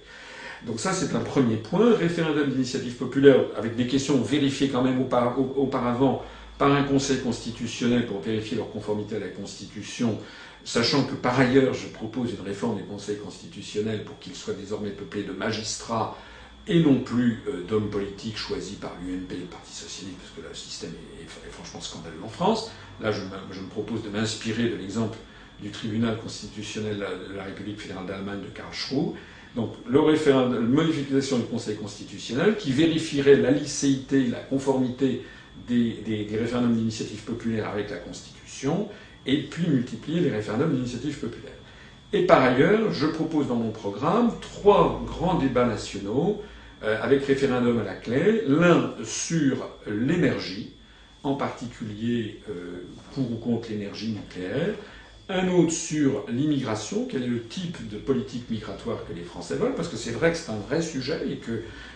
[0.67, 1.95] Donc ça, c'est un premier point.
[1.95, 6.23] Référendum d'initiative populaire avec des questions vérifiées quand même auparavant
[6.59, 10.19] par un conseil constitutionnel pour vérifier leur conformité à la Constitution,
[10.63, 14.91] sachant que par ailleurs, je propose une réforme du conseil constitutionnel pour qu'il soit désormais
[14.91, 16.19] peuplé de magistrats
[16.67, 20.41] et non plus euh, d'hommes politiques choisis par l'UNP et le Parti Socialiste, parce que
[20.43, 20.93] là, le système
[21.23, 22.71] est, franchement scandaleux en France.
[23.01, 25.19] Là, je, me propose de m'inspirer de l'exemple
[25.61, 29.15] du tribunal constitutionnel de la République fédérale d'Allemagne de Karl Schroe.
[29.57, 35.23] Donc, le référendum, la modification du Conseil constitutionnel qui vérifierait la licéité, la conformité
[35.67, 38.89] des, référendums d'initiative populaire avec la Constitution,
[39.27, 41.53] et puis multiplier les référendums d'initiative populaire.
[42.13, 46.43] Et par ailleurs, je propose dans mon programme trois grands débats nationaux
[46.83, 48.43] avec référendum à la clé.
[48.47, 50.73] L'un sur l'énergie,
[51.23, 52.85] en particulier euh,
[53.15, 54.75] pour ou contre l'énergie nucléaire.
[55.29, 59.77] Un autre sur l'immigration, quel est le type de politique migratoire que les Français veulent,
[59.77, 61.21] parce que c'est vrai que c'est un vrai sujet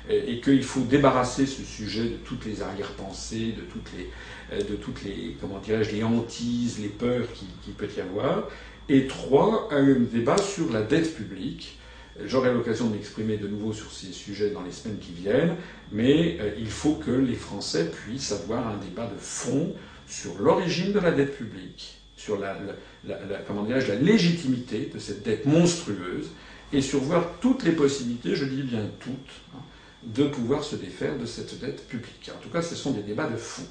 [0.09, 5.37] et qu'il faut débarrasser ce sujet de toutes les arrière-pensées, de toutes les, toutes les,
[5.41, 8.49] comment les hantises, les peurs qu'il qui peut y avoir.
[8.89, 11.79] Et trois, un débat sur la dette publique.
[12.25, 15.57] J'aurai l'occasion de m'exprimer de nouveau sur ces sujets dans les semaines qui viennent,
[15.91, 19.75] mais euh, il faut que les Français puissent avoir un débat de fond
[20.07, 22.57] sur l'origine de la dette publique, sur la,
[23.05, 26.31] la, légitimité de cette dette monstrueuse,
[26.73, 29.13] et sur voir toutes les possibilités, je dis bien toutes,
[29.55, 29.61] hein,
[30.05, 32.31] de pouvoir se défaire de cette dette publique.
[32.35, 33.67] En tout cas, ce sont des débats de fond.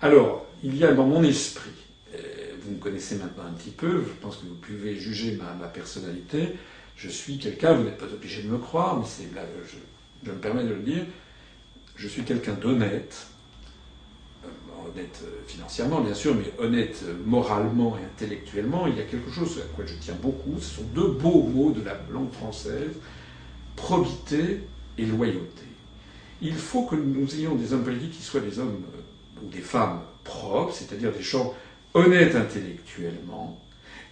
[0.00, 1.70] Alors, il y a dans mon esprit
[2.62, 6.54] vous me connaissez maintenant un petit peu, je pense que vous pouvez juger ma, personnalité.
[7.02, 9.40] Je suis quelqu'un, vous n'êtes pas obligé de me croire, mais c'est là,
[10.22, 11.02] je me permets de le dire,
[11.96, 13.26] je suis quelqu'un d'honnête,
[14.44, 14.48] euh,
[14.86, 18.86] honnête euh, financièrement bien sûr, mais honnête euh, moralement et intellectuellement.
[18.86, 21.70] Il y a quelque chose à quoi je tiens beaucoup, ce sont deux beaux mots
[21.70, 22.92] de la langue française,
[23.76, 24.60] probité
[24.98, 25.64] et loyauté.
[26.42, 28.76] Il faut que nous ayons des hommes politiques qui soient des hommes
[29.42, 31.54] ou des femmes propres, c'est-à-dire des gens
[31.94, 33.58] honnêtes intellectuellement,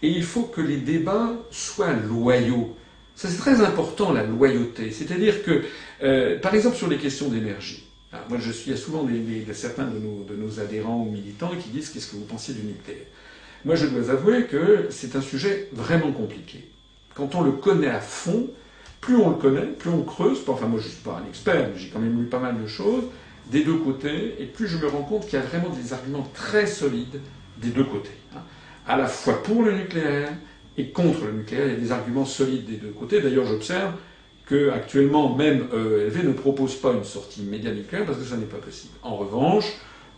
[0.03, 2.77] et il faut que les débats soient loyaux.
[3.15, 5.62] Ça c'est très important la loyauté, c'est-à-dire que,
[6.03, 9.87] euh, par exemple sur les questions d'énergie, hein, moi je suis souvent des, des, certains
[9.87, 13.07] de nos, de nos, adhérents ou militants qui disent qu'est-ce que vous pensez du nucléaire?
[13.65, 16.69] Moi je dois avouer que c'est un sujet vraiment compliqué.
[17.15, 18.49] Quand on le connaît à fond,
[19.01, 21.70] plus on le connaît, plus on creuse, enfin moi je ne suis pas un expert,
[21.73, 23.05] mais j'ai quand même lu pas mal de choses,
[23.51, 26.29] des deux côtés, et plus je me rends compte qu'il y a vraiment des arguments
[26.35, 27.20] très solides
[27.57, 28.11] des deux côtés.
[28.89, 30.32] À la fois pour le nucléaire
[30.78, 33.20] et contre le nucléaire, il y a des arguments solides des deux côtés.
[33.20, 33.93] D'ailleurs, j'observe
[34.47, 38.47] que actuellement même ELV ne propose pas une sortie immédiate nucléaire parce que ça n'est
[38.47, 38.94] pas possible.
[39.02, 39.66] En revanche,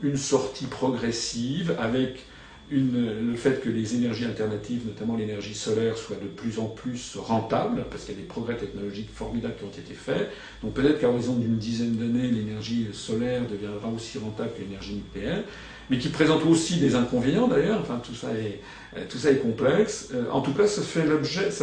[0.02, 2.24] une sortie progressive avec
[2.70, 7.84] le fait que les énergies alternatives, notamment l'énergie solaire, soient de plus en plus rentables,
[7.90, 10.30] parce qu'il y a des progrès technologiques formidables qui ont été faits.
[10.62, 15.42] Donc peut-être qu'à horizon d'une dizaine d'années, l'énergie solaire deviendra aussi rentable que l'énergie nucléaire,
[15.91, 17.81] mais qui présente aussi des inconvénients d'ailleurs.
[17.81, 18.61] Enfin, tout ça est,
[19.09, 20.09] tout ça est complexe.
[20.15, 20.81] Euh, en tout cas, ça,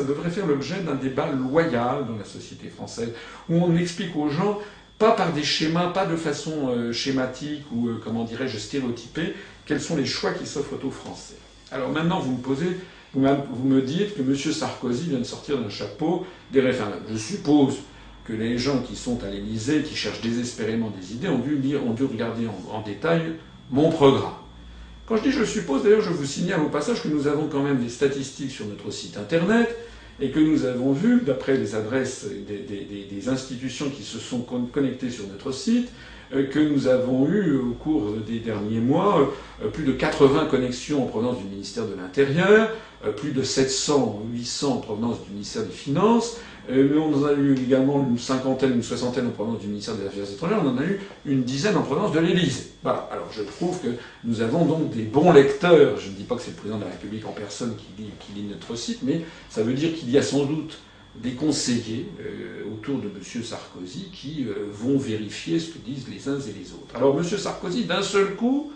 [0.04, 3.14] devrait faire l'objet d'un débat loyal dans la société française,
[3.50, 4.60] où on explique aux gens
[5.00, 9.34] pas par des schémas, pas de façon euh, schématique ou, euh, comment dirais-je, stéréotypée,
[9.66, 11.36] quels sont les choix qui s'offrent aux Français.
[11.72, 12.78] Alors maintenant, vous me posez,
[13.14, 14.36] vous, me dites que M.
[14.36, 17.00] Sarkozy vient de sortir d'un chapeau des référendums.
[17.12, 17.78] Je suppose
[18.26, 21.86] que les gens qui sont à l'Élysée, qui cherchent désespérément des idées, ont dû, lire,
[21.86, 23.36] ont dû regarder en, détail
[23.72, 24.34] mon programme.
[25.06, 27.64] Quand je dis je suppose, d'ailleurs, je vous signale au passage que nous avons quand
[27.64, 29.76] même des statistiques sur notre site internet
[30.20, 35.12] et que nous avons vu, d'après les adresses des, des, institutions qui se sont connectées
[35.12, 35.90] sur notre site,
[36.34, 39.32] euh, que nous avons eu au cours des derniers mois
[39.64, 42.70] euh, plus de 80 connexions en provenance du ministère de l'Intérieur,
[43.06, 46.38] euh, plus de 700 ou 800 en provenance du ministère des Finances,
[46.70, 50.06] mais on en a eu également une cinquantaine, une soixantaine en provenance du ministère des
[50.06, 52.72] Affaires étrangères, on en a eu une dizaine en provenance de l'Élysée.
[52.84, 53.08] Voilà.
[53.12, 53.88] Alors je trouve que
[54.24, 55.98] nous avons donc des bons lecteurs.
[55.98, 58.04] Je ne dis pas que c'est le président de la République en personne qui
[58.36, 60.80] lit, notre site, mais ça veut dire qu'il y a sans doute
[61.16, 63.44] des conseillers euh, autour de M.
[63.44, 66.96] Sarkozy qui euh, vont vérifier ce que disent les uns et les autres.
[66.96, 67.24] Alors M.
[67.24, 68.72] Sarkozy, d'un seul coup,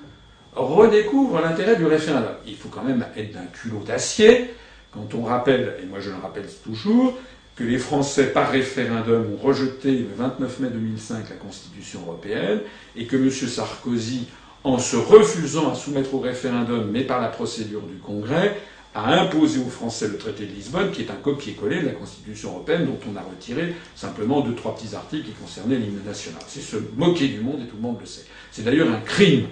[0.55, 2.33] redécouvre l'intérêt du référendum.
[2.47, 4.49] Il faut quand même être d'un culot d'acier
[4.91, 7.13] quand on rappelle, et moi je le rappelle toujours,
[7.55, 12.61] que les Français, par référendum, ont rejeté le 29 mai 2005 la Constitution européenne,
[12.95, 13.29] et que M.
[13.29, 14.27] Sarkozy,
[14.63, 18.57] en se refusant à soumettre au référendum, mais par la procédure du Congrès,
[18.93, 22.51] a imposé aux Français le traité de Lisbonne, qui est un copier-coller de la Constitution
[22.51, 26.41] européenne, dont on a retiré simplement deux, trois petits articles qui concernaient l'hymne national.
[26.47, 28.25] C'est se moquer du monde, et tout le monde le sait.
[28.51, 29.47] C'est d'ailleurs un crime.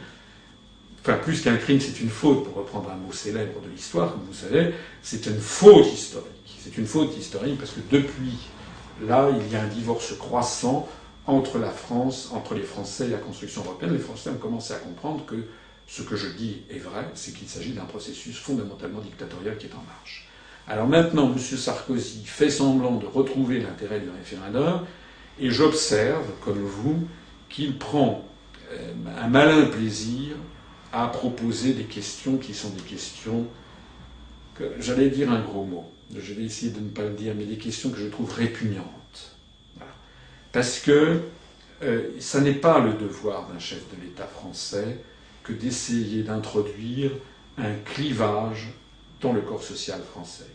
[1.02, 4.24] Enfin, plus qu'un crime, c'est une faute, pour reprendre un mot célèbre de l'histoire, comme
[4.28, 6.39] vous savez, c'est une faute historique.
[6.70, 8.38] C'est une faute historique parce que depuis
[9.02, 10.88] là, il y a un divorce croissant
[11.26, 13.94] entre la France, entre les Français et la construction européenne.
[13.94, 15.36] Les Français ont commencé à comprendre que
[15.88, 19.74] ce que je dis est vrai, c'est qu'il s'agit d'un processus fondamentalement dictatorial qui est
[19.74, 20.28] en marche.
[20.68, 21.40] Alors maintenant, M.
[21.40, 24.86] Sarkozy fait semblant de retrouver l'intérêt du référendum,
[25.40, 27.08] et j'observe, comme vous,
[27.50, 28.24] qu'il prend
[28.72, 30.36] euh, un malin plaisir
[30.94, 33.48] à proposer des questions qui sont des questions
[34.54, 35.92] que j'allais dire un gros mot.
[36.16, 39.36] Je vais essayer de ne pas le dire, mais des questions que je trouve répugnantes.
[40.52, 41.20] Parce que
[41.84, 44.98] euh, ça n'est pas le devoir d'un chef de l'État français
[45.44, 47.12] que d'essayer d'introduire
[47.58, 48.70] un clivage
[49.22, 50.48] dans le corps social français.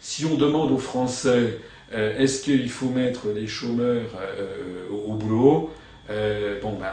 [0.00, 1.58] Si on demande aux Français
[1.92, 5.70] euh, est-ce qu'il faut mettre les chômeurs euh, au boulot,
[6.62, 6.92] bon, ben,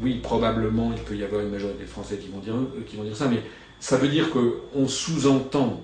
[0.00, 2.54] oui, probablement, il peut y avoir une majorité de Français qui vont dire,
[2.86, 3.42] qui vont dire ça, mais
[3.80, 5.82] ça veut dire qu'on sous-entend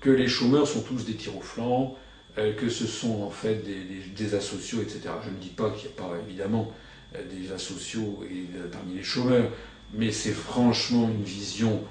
[0.00, 1.96] que les chômeurs sont tous des tirs au flanc,
[2.36, 3.84] que ce sont en fait des,
[4.16, 5.00] des, asociaux, etc.
[5.24, 6.72] Je ne dis pas qu'il n'y a pas évidemment
[7.12, 9.50] des asociaux et, parmi les chômeurs,
[9.92, 11.82] mais c'est franchement une vision,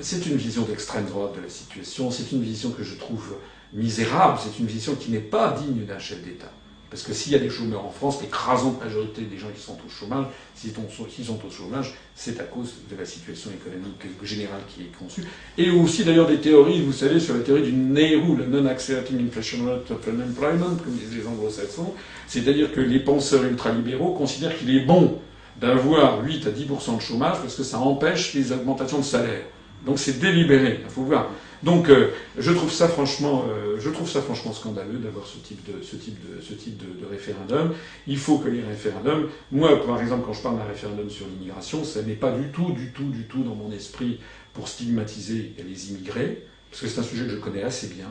[0.00, 3.36] c'est une vision d'extrême droite de la situation, c'est une vision que je trouve
[3.72, 6.50] misérable, c'est une vision qui n'est pas digne d'un chef d'État.
[6.90, 9.78] Parce que s'il y a des chômeurs en France, l'écrasante majorité des gens qui sont
[9.86, 10.26] au chômage,
[10.56, 15.22] s'ils sont au chômage, c'est à cause de la situation économique générale qui est conçue.
[15.56, 19.64] Et aussi d'ailleurs des théories, vous savez, sur la théorie du Nehru, le Non-Accelerating Inflation
[19.66, 21.94] Rate of Unemployment, comme disent les anglo-saxons,
[22.26, 25.20] c'est-à-dire que les penseurs ultralibéraux considèrent qu'il est bon
[25.60, 29.42] d'avoir 8 à 10% de chômage parce que ça empêche les augmentations de salaire.
[29.86, 31.30] Donc c'est délibéré, il faut voir.
[31.62, 32.08] Donc, euh,
[32.38, 37.74] je trouve ça franchement, euh, je trouve ça franchement scandaleux d'avoir ce type de, référendum.
[38.06, 41.84] Il faut que les référendums, moi, par exemple, quand je parle d'un référendum sur l'immigration,
[41.84, 44.20] ça n'est pas du tout, du tout, du tout dans mon esprit
[44.54, 48.10] pour stigmatiser les immigrés, parce que c'est un sujet que je connais assez bien,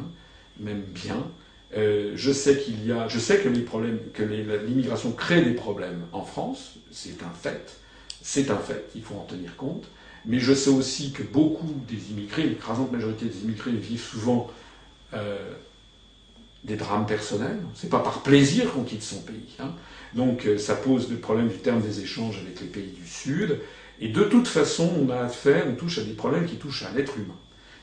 [0.59, 1.26] même bien.
[1.76, 6.76] Euh, je sais qu'il y a, je sais que l'immigration crée des problèmes en France,
[6.91, 7.77] c'est un fait,
[8.21, 9.85] c'est un fait, il faut en tenir compte.
[10.30, 14.47] Mais je sais aussi que beaucoup des immigrés, l'écrasante majorité des immigrés vivent souvent
[15.15, 15.53] euh,
[16.64, 17.57] des drames personnels.
[17.73, 19.56] C'est pas par plaisir qu'on quitte son pays.
[19.60, 19.72] Hein.
[20.14, 23.60] Donc euh, ça pose le problème du terme des échanges avec les pays du Sud.
[23.99, 26.91] Et de toute façon, on a affaire, on touche à des problèmes qui touchent à
[26.95, 27.35] l'être humain.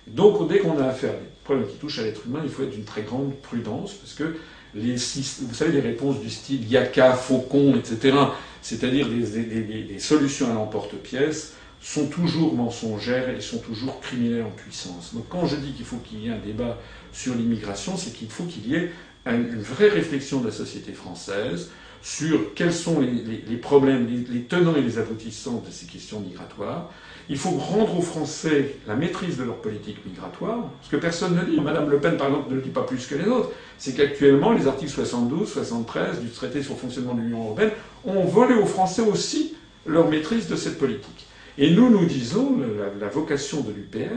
[0.06, 2.62] Donc dès qu'on a affaire à des problèmes qui touchent à l'être humain, il faut
[2.62, 4.36] être d'une très grande prudence parce que
[4.73, 8.14] vous savez, les réponses du style Yaka, Faucon, etc.,
[8.60, 11.55] c'est-à-dire des solutions à l'emporte-pièce,
[11.86, 15.14] sont toujours mensongères et sont toujours criminels en puissance.
[15.14, 16.78] Donc quand je dis qu'il faut qu'il y ait un débat
[17.12, 18.90] sur l'immigration, c'est qu'il faut qu'il y ait
[19.24, 21.70] une vraie réflexion de la société française
[22.02, 26.90] sur quels sont les, problèmes, les, tenants et les aboutissants de ces questions migratoires.
[27.28, 31.44] Il faut rendre aux Français la maîtrise de leur politique migratoire, ce que personne ne
[31.44, 31.60] dit.
[31.60, 33.50] Madame Le Pen, par exemple, ne le dit pas plus que les autres.
[33.78, 37.70] C'est qu'actuellement, les articles 72, 73 du traité sur le fonctionnement de l'Union européenne
[38.04, 39.54] ont volé aux Français aussi
[39.86, 41.26] leur maîtrise de cette politique.
[41.59, 42.59] Et nous, nous disons,
[43.01, 44.12] la, vocation de l'UPR,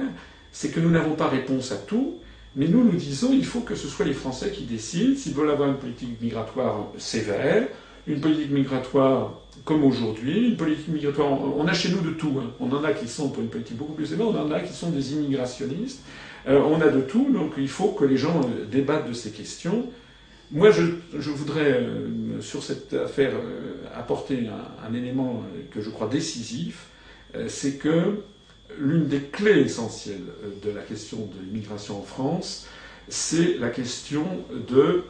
[0.52, 2.16] c'est que nous n'avons pas réponse à tout,
[2.56, 5.52] mais nous, nous disons, il faut que ce soit les Français qui décident s'ils veulent
[5.52, 7.68] avoir une politique migratoire sévère,
[8.08, 11.32] une politique migratoire comme aujourd'hui, une politique migratoire.
[11.32, 12.34] On a chez nous de tout.
[12.40, 12.52] Hein.
[12.60, 14.74] On en a qui sont pour une politique beaucoup plus sévère, on en a qui
[14.74, 16.02] sont des immigrationnistes.
[16.48, 19.32] Euh, on a de tout, donc il faut que les gens euh, débattent de ces
[19.32, 19.88] questions.
[20.52, 23.34] Moi, je, voudrais, euh, sur cette affaire,
[23.96, 24.48] apporter
[24.84, 26.88] un, élément que je crois décisif.
[27.36, 28.22] Euh, c'est que
[28.78, 32.68] l'une des clés essentielles euh, de la question de l'immigration en France,
[33.08, 34.26] c'est la question
[34.68, 35.04] de,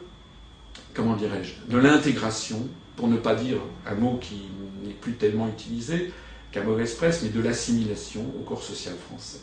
[0.94, 4.42] comment dirais-je, de l'intégration, pour ne pas dire un mot qui
[4.84, 6.12] n'est plus tellement utilisé
[6.52, 9.40] qu'à mauvaise presse, mais de l'assimilation au corps social français.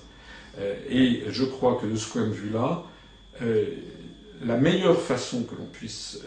[0.60, 2.84] Euh, et je crois que de ce point de vue-là,
[4.44, 6.20] la meilleure façon que l'on puisse,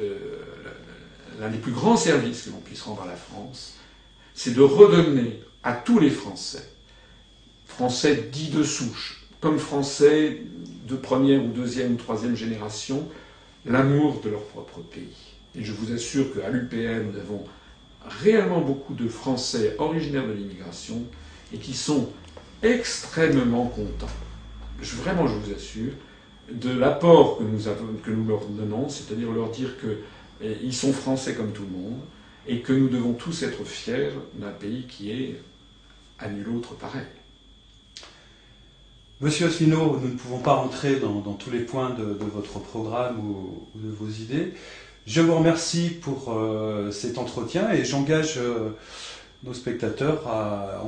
[1.40, 3.74] l'un des plus grands services que l'on puisse rendre à la France,
[4.32, 6.68] c'est de redonner à tous les Français,
[7.66, 10.42] Français dits de souche, comme Français
[10.88, 13.08] de première ou deuxième ou troisième génération,
[13.66, 15.34] l'amour de leur propre pays.
[15.54, 17.44] Et je vous assure qu'à l'UPM, nous avons
[18.22, 21.02] réellement beaucoup de Français originaires de l'immigration
[21.52, 22.08] et qui sont
[22.62, 24.06] extrêmement contents.
[25.02, 25.92] vraiment, je vous assure,
[26.50, 27.62] de l'apport que nous,
[28.02, 32.00] que nous leur donnons, c'est-à-dire leur dire qu'ils eh, sont français comme tout le monde
[32.46, 35.40] et que nous devons tous être fiers d'un pays qui est
[36.20, 37.06] à nul autre pareil.
[39.20, 43.66] Monsieur Asselineau, nous ne pouvons pas rentrer dans, tous les points de, votre programme ou,
[43.74, 44.54] de vos idées.
[45.06, 48.70] Je vous remercie pour euh, cet entretien et j'engage euh,
[49.44, 50.82] nos spectateurs à,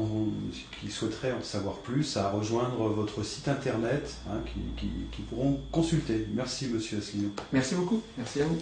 [0.80, 4.38] qui souhaiteraient en savoir plus à rejoindre votre site internet hein,
[4.78, 6.26] qui, pourront consulter.
[6.34, 7.32] Merci Monsieur Asselineau.
[7.52, 8.02] Merci beaucoup.
[8.16, 8.58] Merci à vous.